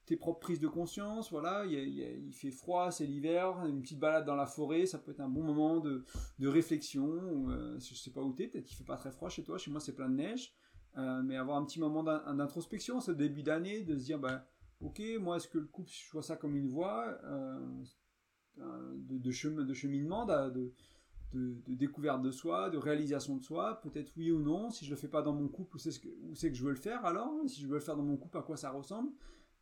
tes 0.06 0.18
propres 0.18 0.39
prises 0.39 0.60
de 0.60 0.68
conscience, 0.68 1.32
voilà, 1.32 1.66
il, 1.66 2.34
fait 2.34 2.51
froid, 2.51 2.91
c'est 2.91 3.06
l'hiver, 3.06 3.66
une 3.66 3.82
petite 3.82 3.99
balade 3.99 4.26
dans 4.26 4.36
la 4.36 4.45
forêt, 4.45 4.86
ça 4.86 4.99
peut 4.99 5.12
être 5.12 5.22
un 5.22 5.30
bon 5.30 5.43
moment 5.43 5.80
de, 5.80 6.04
réflexion, 6.41 7.06
ou, 7.06 7.51
euh, 7.51 7.80
sais 7.80 8.12
pas 8.12 8.22
où 8.22 8.34
t'es, 8.34 8.47
peut-être 8.47 8.66
qu'il 8.66 8.76
fait 8.76 8.84
pas 8.84 8.97
très 8.97 9.12
froid 9.12 9.30
chez 9.30 9.43
toi, 9.43 9.58
chez 9.58 9.72
moi 9.72 9.80
c'est 9.80 9.95
plein 9.95 10.10
de 10.10 10.16
neige, 10.16 10.54
euh, 10.97 11.22
mais 11.24 11.38
avoir 11.38 11.58
un 11.58 11.66
petit 11.66 11.80
moment 11.80 12.04
d'introspection, 12.04 12.99
ce 12.99 13.12
début 13.12 13.43
d'année, 13.43 13.82
de 13.82 13.97
se 13.97 14.04
dire, 14.04 14.20
bah, 14.20 14.45
ok, 14.82 15.01
moi 15.22 15.38
est-ce 15.38 15.47
que 15.47 15.58
le 15.58 15.68
couple, 15.68 15.89
je 15.89 16.12
vois 16.12 16.24
ça 16.24 16.36
comme 16.36 16.58
une 16.58 16.68
voie 16.68 17.18
euh, 17.24 17.84
de, 18.58 19.32
chemin, 19.32 19.64
de 19.64 19.74
cheminement, 19.74 20.26
de, 20.26 20.74
de, 21.34 21.74
découverte 21.76 22.22
de 22.22 22.32
soi, 22.32 22.70
de 22.70 22.78
réalisation 22.78 23.38
de 23.38 23.43
soi, 23.43 23.80
peut-être 23.82 24.12
oui 24.18 24.32
ou 24.32 24.41
non, 24.41 24.70
si 24.70 24.84
je 24.84 24.89
le 24.89 24.97
fais 24.97 25.08
pas 25.08 25.22
dans 25.22 25.34
mon 25.34 25.47
couple, 25.47 25.78
où 25.78 25.80
c'est 25.80 25.97
que, 26.01 26.10
que 26.10 26.54
je 26.54 26.64
veux 26.64 26.72
le 26.72 26.76
faire 26.76 27.06
alors, 27.06 27.32
si 27.47 27.62
je 27.62 27.68
veux 27.68 27.76
le 27.76 27.80
faire 27.80 27.95
dans 27.95 28.04
mon 28.04 28.18
couple, 28.18 28.38
à 28.38 28.41
quoi 28.41 28.58
ça 28.58 28.70
ressemble, 28.70 29.10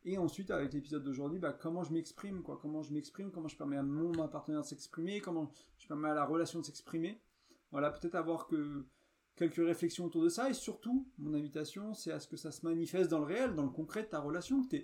et 0.04 0.18
ensuite, 0.18 0.50
avec 0.50 0.72
l'épisode 0.72 1.04
d'aujourd'hui, 1.04 1.38
bah, 1.38 1.52
comment 1.52 1.84
je 1.84 1.92
m'exprime, 1.92 2.42
quoi. 2.42 2.58
Comment 2.60 2.82
je 2.82 2.92
m'exprime, 2.92 3.30
comment 3.30 3.48
je 3.48 3.56
permets 3.56 3.76
à 3.76 3.82
mon 3.82 4.12
partenaire 4.28 4.62
de 4.62 4.66
s'exprimer, 4.66 5.20
comment 5.20 5.52
je 5.78 5.86
permets 5.86 6.08
à 6.10 6.14
la 6.14 6.24
relation 6.24 6.60
de 6.60 6.64
s'exprimer. 6.64 7.20
voilà, 7.70 7.90
peut-être 7.90 8.16
avoir 8.16 8.46
que 8.48 8.84
quelques 9.36 9.56
réflexions 9.56 10.04
autour 10.04 10.22
de 10.22 10.28
ça. 10.28 10.50
Et 10.50 10.54
surtout, 10.54 11.08
mon 11.18 11.34
invitation, 11.34 11.94
c'est 11.94 12.12
à 12.12 12.20
ce 12.20 12.28
que 12.28 12.36
ça 12.36 12.50
se 12.50 12.66
manifeste 12.66 13.10
dans 13.10 13.18
le 13.18 13.24
réel, 13.24 13.54
dans 13.54 13.64
le 13.64 13.70
concret 13.70 14.02
de 14.02 14.08
ta 14.08 14.20
relation, 14.20 14.62
que 14.62 14.76
tu 14.76 14.82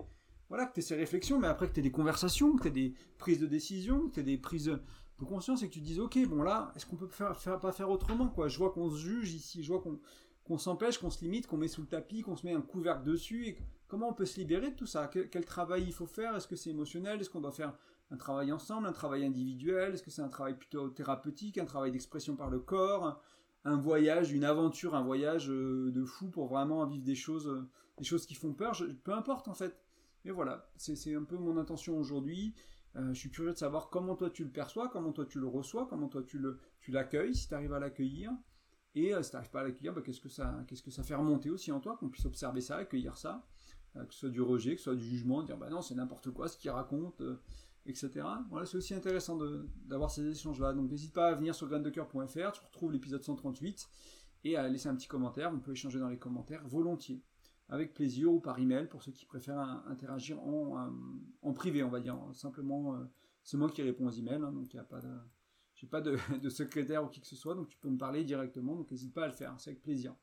voilà, 0.48 0.64
que 0.64 0.80
ces 0.80 0.94
réflexions, 0.94 1.38
mais 1.38 1.46
après 1.46 1.68
que 1.68 1.74
tu 1.74 1.80
aies 1.80 1.82
des 1.82 1.92
conversations, 1.92 2.56
que 2.56 2.62
tu 2.62 2.68
aies 2.68 2.70
des 2.70 2.94
prises 3.18 3.38
de 3.38 3.46
décision, 3.46 4.08
que 4.08 4.14
tu 4.14 4.20
aies 4.20 4.24
des 4.24 4.38
prises 4.38 4.64
de 4.64 5.24
conscience 5.24 5.62
et 5.62 5.68
que 5.68 5.74
tu 5.74 5.80
te 5.80 5.84
dises, 5.84 6.00
ok, 6.00 6.26
bon 6.26 6.42
là, 6.42 6.72
est-ce 6.74 6.86
qu'on 6.86 6.96
peut 6.96 7.08
faire, 7.08 7.60
pas 7.60 7.72
faire 7.72 7.90
autrement 7.90 8.28
quoi? 8.28 8.48
Je 8.48 8.56
vois 8.56 8.72
qu'on 8.72 8.88
se 8.88 8.96
juge 8.96 9.34
ici, 9.34 9.62
je 9.62 9.70
vois 9.70 9.82
qu'on 10.44 10.58
s'empêche, 10.58 10.96
qu'on 10.96 11.10
se 11.10 11.22
limite, 11.22 11.46
qu'on 11.46 11.58
met 11.58 11.68
sous 11.68 11.82
le 11.82 11.86
tapis, 11.86 12.22
qu'on 12.22 12.36
se 12.36 12.46
met 12.46 12.54
un 12.54 12.62
couvercle 12.62 13.04
dessus. 13.04 13.58
Comment 13.88 14.10
on 14.10 14.14
peut 14.14 14.26
se 14.26 14.38
libérer 14.38 14.70
de 14.70 14.76
tout 14.76 14.86
ça? 14.86 15.08
Quel, 15.08 15.44
travail 15.44 15.84
il 15.84 15.92
faut 15.92 16.06
faire? 16.06 16.36
Est-ce 16.36 16.46
que 16.46 16.56
c'est 16.56 16.70
émotionnel? 16.70 17.20
Est-ce 17.20 17.30
qu'on 17.30 17.40
doit 17.40 17.52
faire 17.52 17.74
un 18.10 18.16
travail 18.16 18.52
ensemble, 18.52 18.86
un 18.86 18.92
travail 18.92 19.24
individuel? 19.24 19.94
Est-ce 19.94 20.02
que 20.02 20.10
c'est 20.10 20.22
un 20.22 20.28
travail 20.28 20.56
plutôt 20.56 20.88
thérapeutique, 20.90 21.58
un 21.58 21.64
travail 21.64 21.90
d'expression 21.90 22.36
par 22.36 22.50
le 22.50 22.60
corps? 22.60 23.20
Un 23.64 23.76
voyage, 23.76 24.32
une 24.32 24.44
aventure, 24.44 24.94
un 24.94 25.02
voyage 25.02 25.50
euh, 25.50 25.90
de 25.90 26.04
fou 26.04 26.28
pour 26.30 26.46
vraiment 26.46 26.86
vivre 26.86 27.04
des 27.04 27.16
choses, 27.16 27.48
euh, 27.48 27.68
des 27.98 28.04
choses 28.04 28.24
qui 28.24 28.34
font 28.34 28.52
peur, 28.52 28.80
peu 29.02 29.12
importe 29.12 29.48
en 29.48 29.54
fait. 29.54 29.76
Et 30.24 30.30
voilà, 30.30 30.70
c'est 30.76 31.14
un 31.14 31.24
peu 31.24 31.36
mon 31.36 31.56
intention 31.56 31.98
aujourd'hui. 31.98 32.54
Euh, 32.96 33.12
je 33.12 33.18
suis 33.18 33.30
curieux 33.30 33.52
de 33.52 33.58
savoir 33.58 33.90
comment 33.90 34.14
toi 34.14 34.30
tu 34.30 34.44
le 34.44 34.50
perçois, 34.50 34.88
comment 34.88 35.12
toi 35.12 35.26
tu 35.26 35.40
le 35.40 35.46
reçois, 35.46 35.86
comment 35.88 36.08
toi 36.08 36.22
tu 36.22 36.38
le 36.38 36.60
tu 36.80 36.92
l'accueilles, 36.92 37.34
si 37.34 37.48
tu 37.48 37.54
arrives 37.54 37.72
à 37.72 37.80
l'accueillir. 37.80 38.30
Et 38.94 39.12
si 39.22 39.30
tu 39.30 39.36
n'arrives 39.36 39.50
pas 39.50 39.60
à 39.60 39.64
l'accueillir, 39.64 39.92
bah, 39.92 40.02
qu'est-ce 40.02 40.20
que 40.20 40.28
ça 40.28 40.64
qu'est-ce 40.66 40.82
que 40.82 40.90
ça 40.90 41.02
fait 41.02 41.14
remonter 41.14 41.50
aussi 41.50 41.72
en 41.72 41.80
toi, 41.80 41.96
qu'on 41.98 42.08
puisse 42.08 42.26
observer 42.26 42.60
ça, 42.60 42.76
accueillir 42.76 43.16
ça, 43.16 43.44
que 43.94 44.14
ce 44.14 44.20
soit 44.20 44.30
du 44.30 44.40
rejet, 44.40 44.72
que 44.72 44.78
ce 44.78 44.84
soit 44.84 44.96
du 44.96 45.04
jugement, 45.04 45.42
dire 45.42 45.56
bah 45.56 45.70
non 45.70 45.82
c'est 45.82 45.94
n'importe 45.94 46.30
quoi 46.30 46.48
ce 46.48 46.56
qu'il 46.56 46.70
raconte, 46.70 47.22
etc. 47.86 48.10
Voilà, 48.50 48.66
c'est 48.66 48.76
aussi 48.76 48.94
intéressant 48.94 49.38
d'avoir 49.86 50.10
ces 50.10 50.26
échanges-là. 50.26 50.72
Donc 50.72 50.90
n'hésite 50.90 51.12
pas 51.12 51.28
à 51.28 51.34
venir 51.34 51.54
sur 51.54 51.68
graindecoeur.fr, 51.68 52.52
tu 52.52 52.60
retrouves 52.64 52.92
l'épisode 52.92 53.22
138 53.22 53.88
et 54.44 54.56
à 54.56 54.68
laisser 54.68 54.88
un 54.88 54.94
petit 54.94 55.08
commentaire. 55.08 55.50
On 55.52 55.58
peut 55.58 55.72
échanger 55.72 55.98
dans 55.98 56.08
les 56.08 56.18
commentaires 56.18 56.66
volontiers, 56.66 57.22
avec 57.68 57.94
plaisir 57.94 58.32
ou 58.32 58.40
par 58.40 58.58
email 58.58 58.88
pour 58.88 59.02
ceux 59.02 59.12
qui 59.12 59.26
préfèrent 59.26 59.82
interagir 59.86 60.40
en, 60.40 60.90
en 61.42 61.52
privé, 61.52 61.82
on 61.82 61.90
va 61.90 62.00
dire. 62.00 62.18
Simplement, 62.34 62.94
euh, 62.94 63.04
c'est 63.42 63.56
moi 63.56 63.70
qui 63.70 63.82
réponds 63.82 64.06
aux 64.06 64.12
emails, 64.12 64.42
hein, 64.42 64.52
donc 64.52 64.72
il 64.72 64.76
n'y 64.76 64.80
a 64.80 64.84
pas. 64.84 65.00
J'ai 65.74 65.86
pas 65.86 66.00
de, 66.00 66.48
secrétaire 66.48 67.04
ou 67.04 67.08
qui 67.08 67.20
que 67.20 67.26
ce 67.26 67.36
soit, 67.36 67.54
donc 67.54 67.68
tu 67.68 67.78
peux 67.78 67.88
me 67.88 67.98
parler 67.98 68.24
directement, 68.24 68.74
donc 68.74 68.90
n'hésite 68.90 69.14
pas 69.14 69.24
à 69.24 69.28
le 69.28 69.32
faire, 69.32 69.54
c'est 69.58 69.70
avec 69.70 69.82
plaisir. 69.82 70.14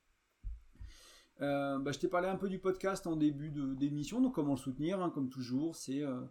Euh, 1.41 1.79
bah, 1.79 1.91
je 1.91 1.99
t'ai 1.99 2.07
parlé 2.07 2.27
un 2.27 2.37
peu 2.37 2.49
du 2.49 2.59
podcast 2.59 3.05
en 3.07 3.15
début 3.15 3.49
d'émission, 3.49 4.21
donc 4.21 4.35
comment 4.35 4.53
le 4.53 4.57
soutenir, 4.57 5.01
hein, 5.01 5.09
comme 5.09 5.29
toujours, 5.29 5.75
c'est 5.75 6.01
euh, 6.01 6.21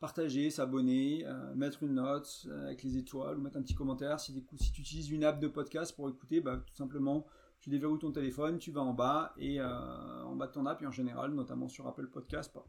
partager, 0.00 0.50
s'abonner, 0.50 1.24
euh, 1.26 1.54
mettre 1.54 1.82
une 1.82 1.94
note 1.94 2.46
avec 2.62 2.82
les 2.82 2.96
étoiles 2.96 3.38
ou 3.38 3.42
mettre 3.42 3.58
un 3.58 3.62
petit 3.62 3.74
commentaire. 3.74 4.18
Si, 4.20 4.32
si, 4.56 4.72
tu 4.72 4.80
utilises 4.80 5.10
une 5.10 5.24
app 5.24 5.40
de 5.40 5.48
podcast 5.48 5.94
pour 5.94 6.08
écouter, 6.08 6.40
bah, 6.40 6.62
tout 6.66 6.74
simplement, 6.74 7.26
tu 7.60 7.70
déverrouilles 7.70 7.98
ton 7.98 8.12
téléphone, 8.12 8.58
tu 8.58 8.70
vas 8.70 8.82
en 8.82 8.94
bas 8.94 9.34
et 9.38 9.60
en 9.62 10.34
bas 10.36 10.46
de 10.46 10.52
ton 10.52 10.66
app 10.66 10.82
et 10.82 10.86
en 10.86 10.90
général, 10.90 11.32
notamment 11.32 11.68
sur 11.68 11.86
Apple 11.86 12.08
Podcast, 12.08 12.52
par, 12.52 12.64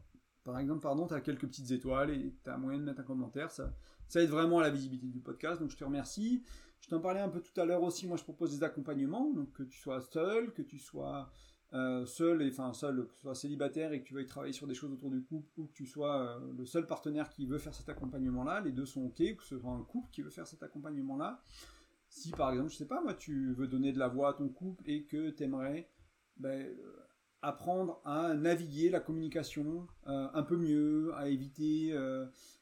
par 0.46 0.60
exemple, 0.60 0.80
pardon, 0.80 1.08
tu 1.08 1.14
as 1.14 1.20
quelques 1.20 1.48
petites 1.48 1.72
étoiles 1.72 2.10
et 2.10 2.32
tu 2.44 2.50
as 2.50 2.56
moyen 2.56 2.78
de 2.78 2.84
mettre 2.84 3.00
un 3.00 3.04
commentaire. 3.04 3.50
Ça, 3.50 3.74
ça 4.06 4.22
aide 4.22 4.30
vraiment 4.30 4.60
à 4.60 4.62
la 4.62 4.70
visibilité 4.70 5.08
du 5.08 5.20
podcast. 5.20 5.60
Donc 5.60 5.70
je 5.70 5.76
te 5.76 5.82
remercie. 5.82 6.44
Je 6.80 6.88
t'en 6.88 7.00
parlais 7.00 7.18
un 7.18 7.28
peu 7.28 7.40
tout 7.40 7.60
à 7.60 7.64
l'heure 7.64 7.82
aussi. 7.82 8.06
Moi, 8.06 8.16
je 8.16 8.22
propose 8.22 8.56
des 8.56 8.62
accompagnements. 8.62 9.28
Donc 9.32 9.52
que 9.52 9.64
tu 9.64 9.76
sois 9.76 10.00
seul, 10.00 10.52
que 10.52 10.62
tu 10.62 10.78
sois 10.78 11.28
euh, 11.72 12.06
seul, 12.06 12.42
et 12.42 12.48
enfin 12.48 12.72
seul, 12.72 13.06
que 13.06 13.12
tu 13.12 13.20
sois 13.20 13.34
célibataire 13.34 13.92
et 13.92 14.00
que 14.00 14.06
tu 14.06 14.14
veuilles 14.14 14.26
travailler 14.26 14.52
sur 14.52 14.68
des 14.68 14.74
choses 14.74 14.92
autour 14.92 15.10
du 15.10 15.22
couple, 15.22 15.48
ou 15.58 15.66
que 15.66 15.72
tu 15.72 15.84
sois 15.84 16.20
euh, 16.20 16.52
le 16.56 16.64
seul 16.64 16.86
partenaire 16.86 17.28
qui 17.28 17.44
veut 17.44 17.58
faire 17.58 17.74
cet 17.74 17.88
accompagnement-là, 17.88 18.60
les 18.60 18.70
deux 18.70 18.86
sont 18.86 19.04
ok, 19.06 19.16
que 19.36 19.42
ce 19.42 19.58
soit 19.58 19.72
un 19.72 19.82
couple 19.82 20.08
qui 20.12 20.22
veut 20.22 20.30
faire 20.30 20.46
cet 20.46 20.62
accompagnement-là. 20.62 21.42
Si 22.08 22.30
par 22.30 22.52
exemple, 22.52 22.70
je 22.70 22.76
sais 22.76 22.86
pas, 22.86 23.02
moi, 23.02 23.14
tu 23.14 23.52
veux 23.54 23.66
donner 23.66 23.92
de 23.92 23.98
la 23.98 24.06
voix 24.06 24.30
à 24.30 24.32
ton 24.34 24.48
couple 24.48 24.82
et 24.86 25.04
que 25.04 25.30
tu 25.30 25.42
aimerais 25.42 25.90
ben, 26.36 26.66
euh, 26.66 26.96
apprendre 27.42 28.00
à 28.04 28.34
naviguer 28.34 28.88
la 28.88 29.00
communication 29.00 29.86
un 30.04 30.42
peu 30.42 30.56
mieux, 30.56 31.12
à 31.14 31.28
éviter, 31.28 31.94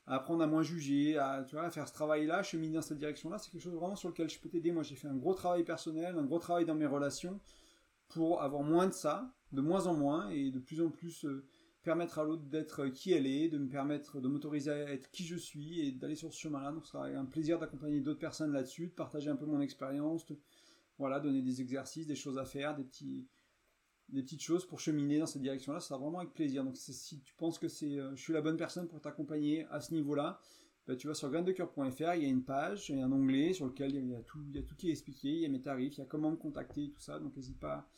à 0.07 0.17
apprendre 0.17 0.43
à 0.43 0.47
moins 0.47 0.63
juger, 0.63 1.17
à, 1.17 1.47
à 1.57 1.71
faire 1.71 1.89
ce 1.89 1.95
travail-là, 1.95 2.43
cheminer 2.43 2.75
dans 2.75 2.83
cette 2.83 2.99
direction-là, 2.99 3.39
c'est 3.39 3.51
quelque 3.51 3.63
chose 3.63 3.75
vraiment 3.75 3.97
sur 3.97 4.09
lequel 4.09 4.29
je 4.29 4.39
peux 4.39 4.51
t'aider. 4.51 4.73
Moi, 4.73 4.83
j'ai 4.83 4.97
fait 4.97 5.09
un 5.09 5.17
gros 5.17 5.33
travail 5.33 5.65
personnel, 5.65 6.19
un 6.19 6.25
gros 6.25 6.39
travail 6.39 6.67
dans 6.67 6.75
mes 6.75 6.87
relations 6.87 7.41
pour 8.15 8.43
avoir 8.43 8.63
moins 8.63 8.87
de 8.87 8.93
ça, 8.93 9.35
de 9.53 9.61
moins 9.61 9.87
en 9.87 9.95
moins, 9.95 10.31
et 10.31 10.51
de 10.51 10.59
plus 10.59 10.81
en 10.81 10.89
plus 10.89 11.25
euh, 11.25 11.45
permettre 11.83 12.19
à 12.19 12.25
l'autre 12.25 12.45
d'être 12.45 12.87
qui 12.87 13.13
elle 13.13 13.27
est, 13.27 13.49
de 13.49 13.59
me 13.59 13.69
permettre 13.69 14.21
de 14.21 14.29
m'autoriser 14.29 14.71
à 14.71 14.93
être 14.93 15.11
qui 15.11 15.25
je 15.25 15.37
suis 15.37 15.81
et 15.81 15.93
d'aller 15.93 16.15
sur 16.15 16.33
ce 16.33 16.39
chemin-là. 16.39 16.73
Donc, 16.73 16.87
ce 16.87 16.93
sera 16.93 17.07
un 17.07 17.25
plaisir 17.25 17.59
d'accompagner 17.59 18.01
d'autres 18.01 18.21
personnes 18.21 18.53
là-dessus, 18.53 18.87
de 18.87 18.93
partager 18.93 19.31
un 19.31 19.37
peu 19.37 19.47
mon 19.47 19.61
expérience, 19.61 20.25
de 20.27 20.39
voilà, 20.97 21.19
donner 21.21 21.43
des 21.43 21.61
exercices, 21.61 22.07
des 22.07 22.15
choses 22.15 22.39
à 22.39 22.45
faire, 22.45 22.77
des 22.77 22.85
des 24.11 24.23
petites 24.23 24.43
choses 24.43 24.67
pour 24.67 24.81
cheminer 24.81 25.19
dans 25.19 25.27
cette 25.27 25.43
direction-là, 25.43 25.81
ça 25.81 25.89
sera 25.89 25.99
vraiment 25.99 26.19
avec 26.19 26.35
plaisir. 26.35 26.65
Donc 26.65 26.77
si 26.77 27.21
tu 27.21 27.35
penses 27.35 27.59
que 27.59 27.69
c'est, 27.69 27.99
euh, 27.99 28.15
je 28.15 28.23
suis 28.23 28.33
la 28.33 28.43
bonne 28.43 28.57
personne 28.57 28.87
pour 28.87 29.01
t'accompagner 29.01 29.67
à 29.71 29.81
ce 29.81 29.95
niveau-là, 29.95 30.41
bah, 30.87 30.97
tu 30.97 31.07
vas 31.07 31.15
sur 31.15 31.31
graindecoeur.fr, 31.31 32.15
il 32.15 32.23
y 32.23 32.27
a 32.27 32.29
une 32.29 32.45
page, 32.45 32.91
il 32.91 32.99
y 32.99 33.01
a 33.01 33.05
un 33.05 33.13
onglet 33.13 33.53
sur 33.53 33.67
lequel 33.67 33.95
il 33.95 34.09
y 34.11 34.15
a 34.15 34.21
tout, 34.23 34.41
il 34.49 34.57
y 34.57 34.59
a 34.59 34.63
tout 34.63 34.77
qui 34.77 34.89
est 34.89 34.93
expliqué, 34.93 35.29
il 35.29 35.41
y 35.41 35.47
a 35.47 35.49
mes 35.49 35.63
tarifs, 35.63 35.97
il 35.97 36.01
y 36.01 36.03
a 36.03 36.07
comment 36.07 36.31
me 36.31 36.37
contacter, 36.37 36.91
tout 36.91 37.01
ça, 37.01 37.19
donc 37.19 37.35
n'hésite 37.37 37.59
pas 37.59 37.89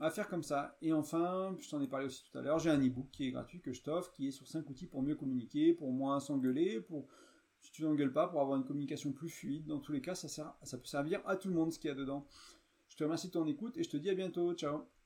à 0.00 0.10
faire 0.10 0.28
comme 0.28 0.42
ça. 0.42 0.76
Et 0.80 0.92
enfin, 0.92 1.56
je 1.58 1.68
t'en 1.68 1.80
ai 1.80 1.88
parlé 1.88 2.06
aussi 2.06 2.22
tout 2.30 2.38
à 2.38 2.42
l'heure, 2.42 2.58
j'ai 2.58 2.70
un 2.70 2.80
e-book 2.80 3.08
qui 3.10 3.26
est 3.26 3.30
gratuit 3.32 3.60
que 3.60 3.72
je 3.72 3.82
t'offre, 3.82 4.12
qui 4.12 4.28
est 4.28 4.30
sur 4.30 4.46
5 4.46 4.68
outils 4.70 4.86
pour 4.86 5.02
mieux 5.02 5.16
communiquer, 5.16 5.72
pour 5.72 5.90
moins 5.90 6.20
s'engueuler, 6.20 6.80
pour 6.80 7.08
si 7.60 7.72
tu 7.72 7.82
n'engueules 7.82 8.12
pas, 8.12 8.28
pour 8.28 8.40
avoir 8.40 8.56
une 8.56 8.64
communication 8.64 9.12
plus 9.12 9.28
fluide. 9.28 9.66
Dans 9.66 9.80
tous 9.80 9.92
les 9.92 10.00
cas, 10.00 10.14
ça, 10.14 10.28
sert, 10.28 10.54
ça 10.62 10.78
peut 10.78 10.86
servir 10.86 11.20
à 11.26 11.36
tout 11.36 11.48
le 11.48 11.54
monde 11.54 11.72
ce 11.72 11.78
qu'il 11.78 11.88
y 11.88 11.92
a 11.92 11.96
dedans. 11.96 12.26
Je 12.88 12.96
te 12.96 13.04
remercie 13.04 13.28
de 13.28 13.32
ton 13.32 13.46
écoute 13.46 13.76
et 13.76 13.82
je 13.82 13.90
te 13.90 13.96
dis 13.96 14.10
à 14.10 14.14
bientôt. 14.14 14.54
Ciao 14.54 14.97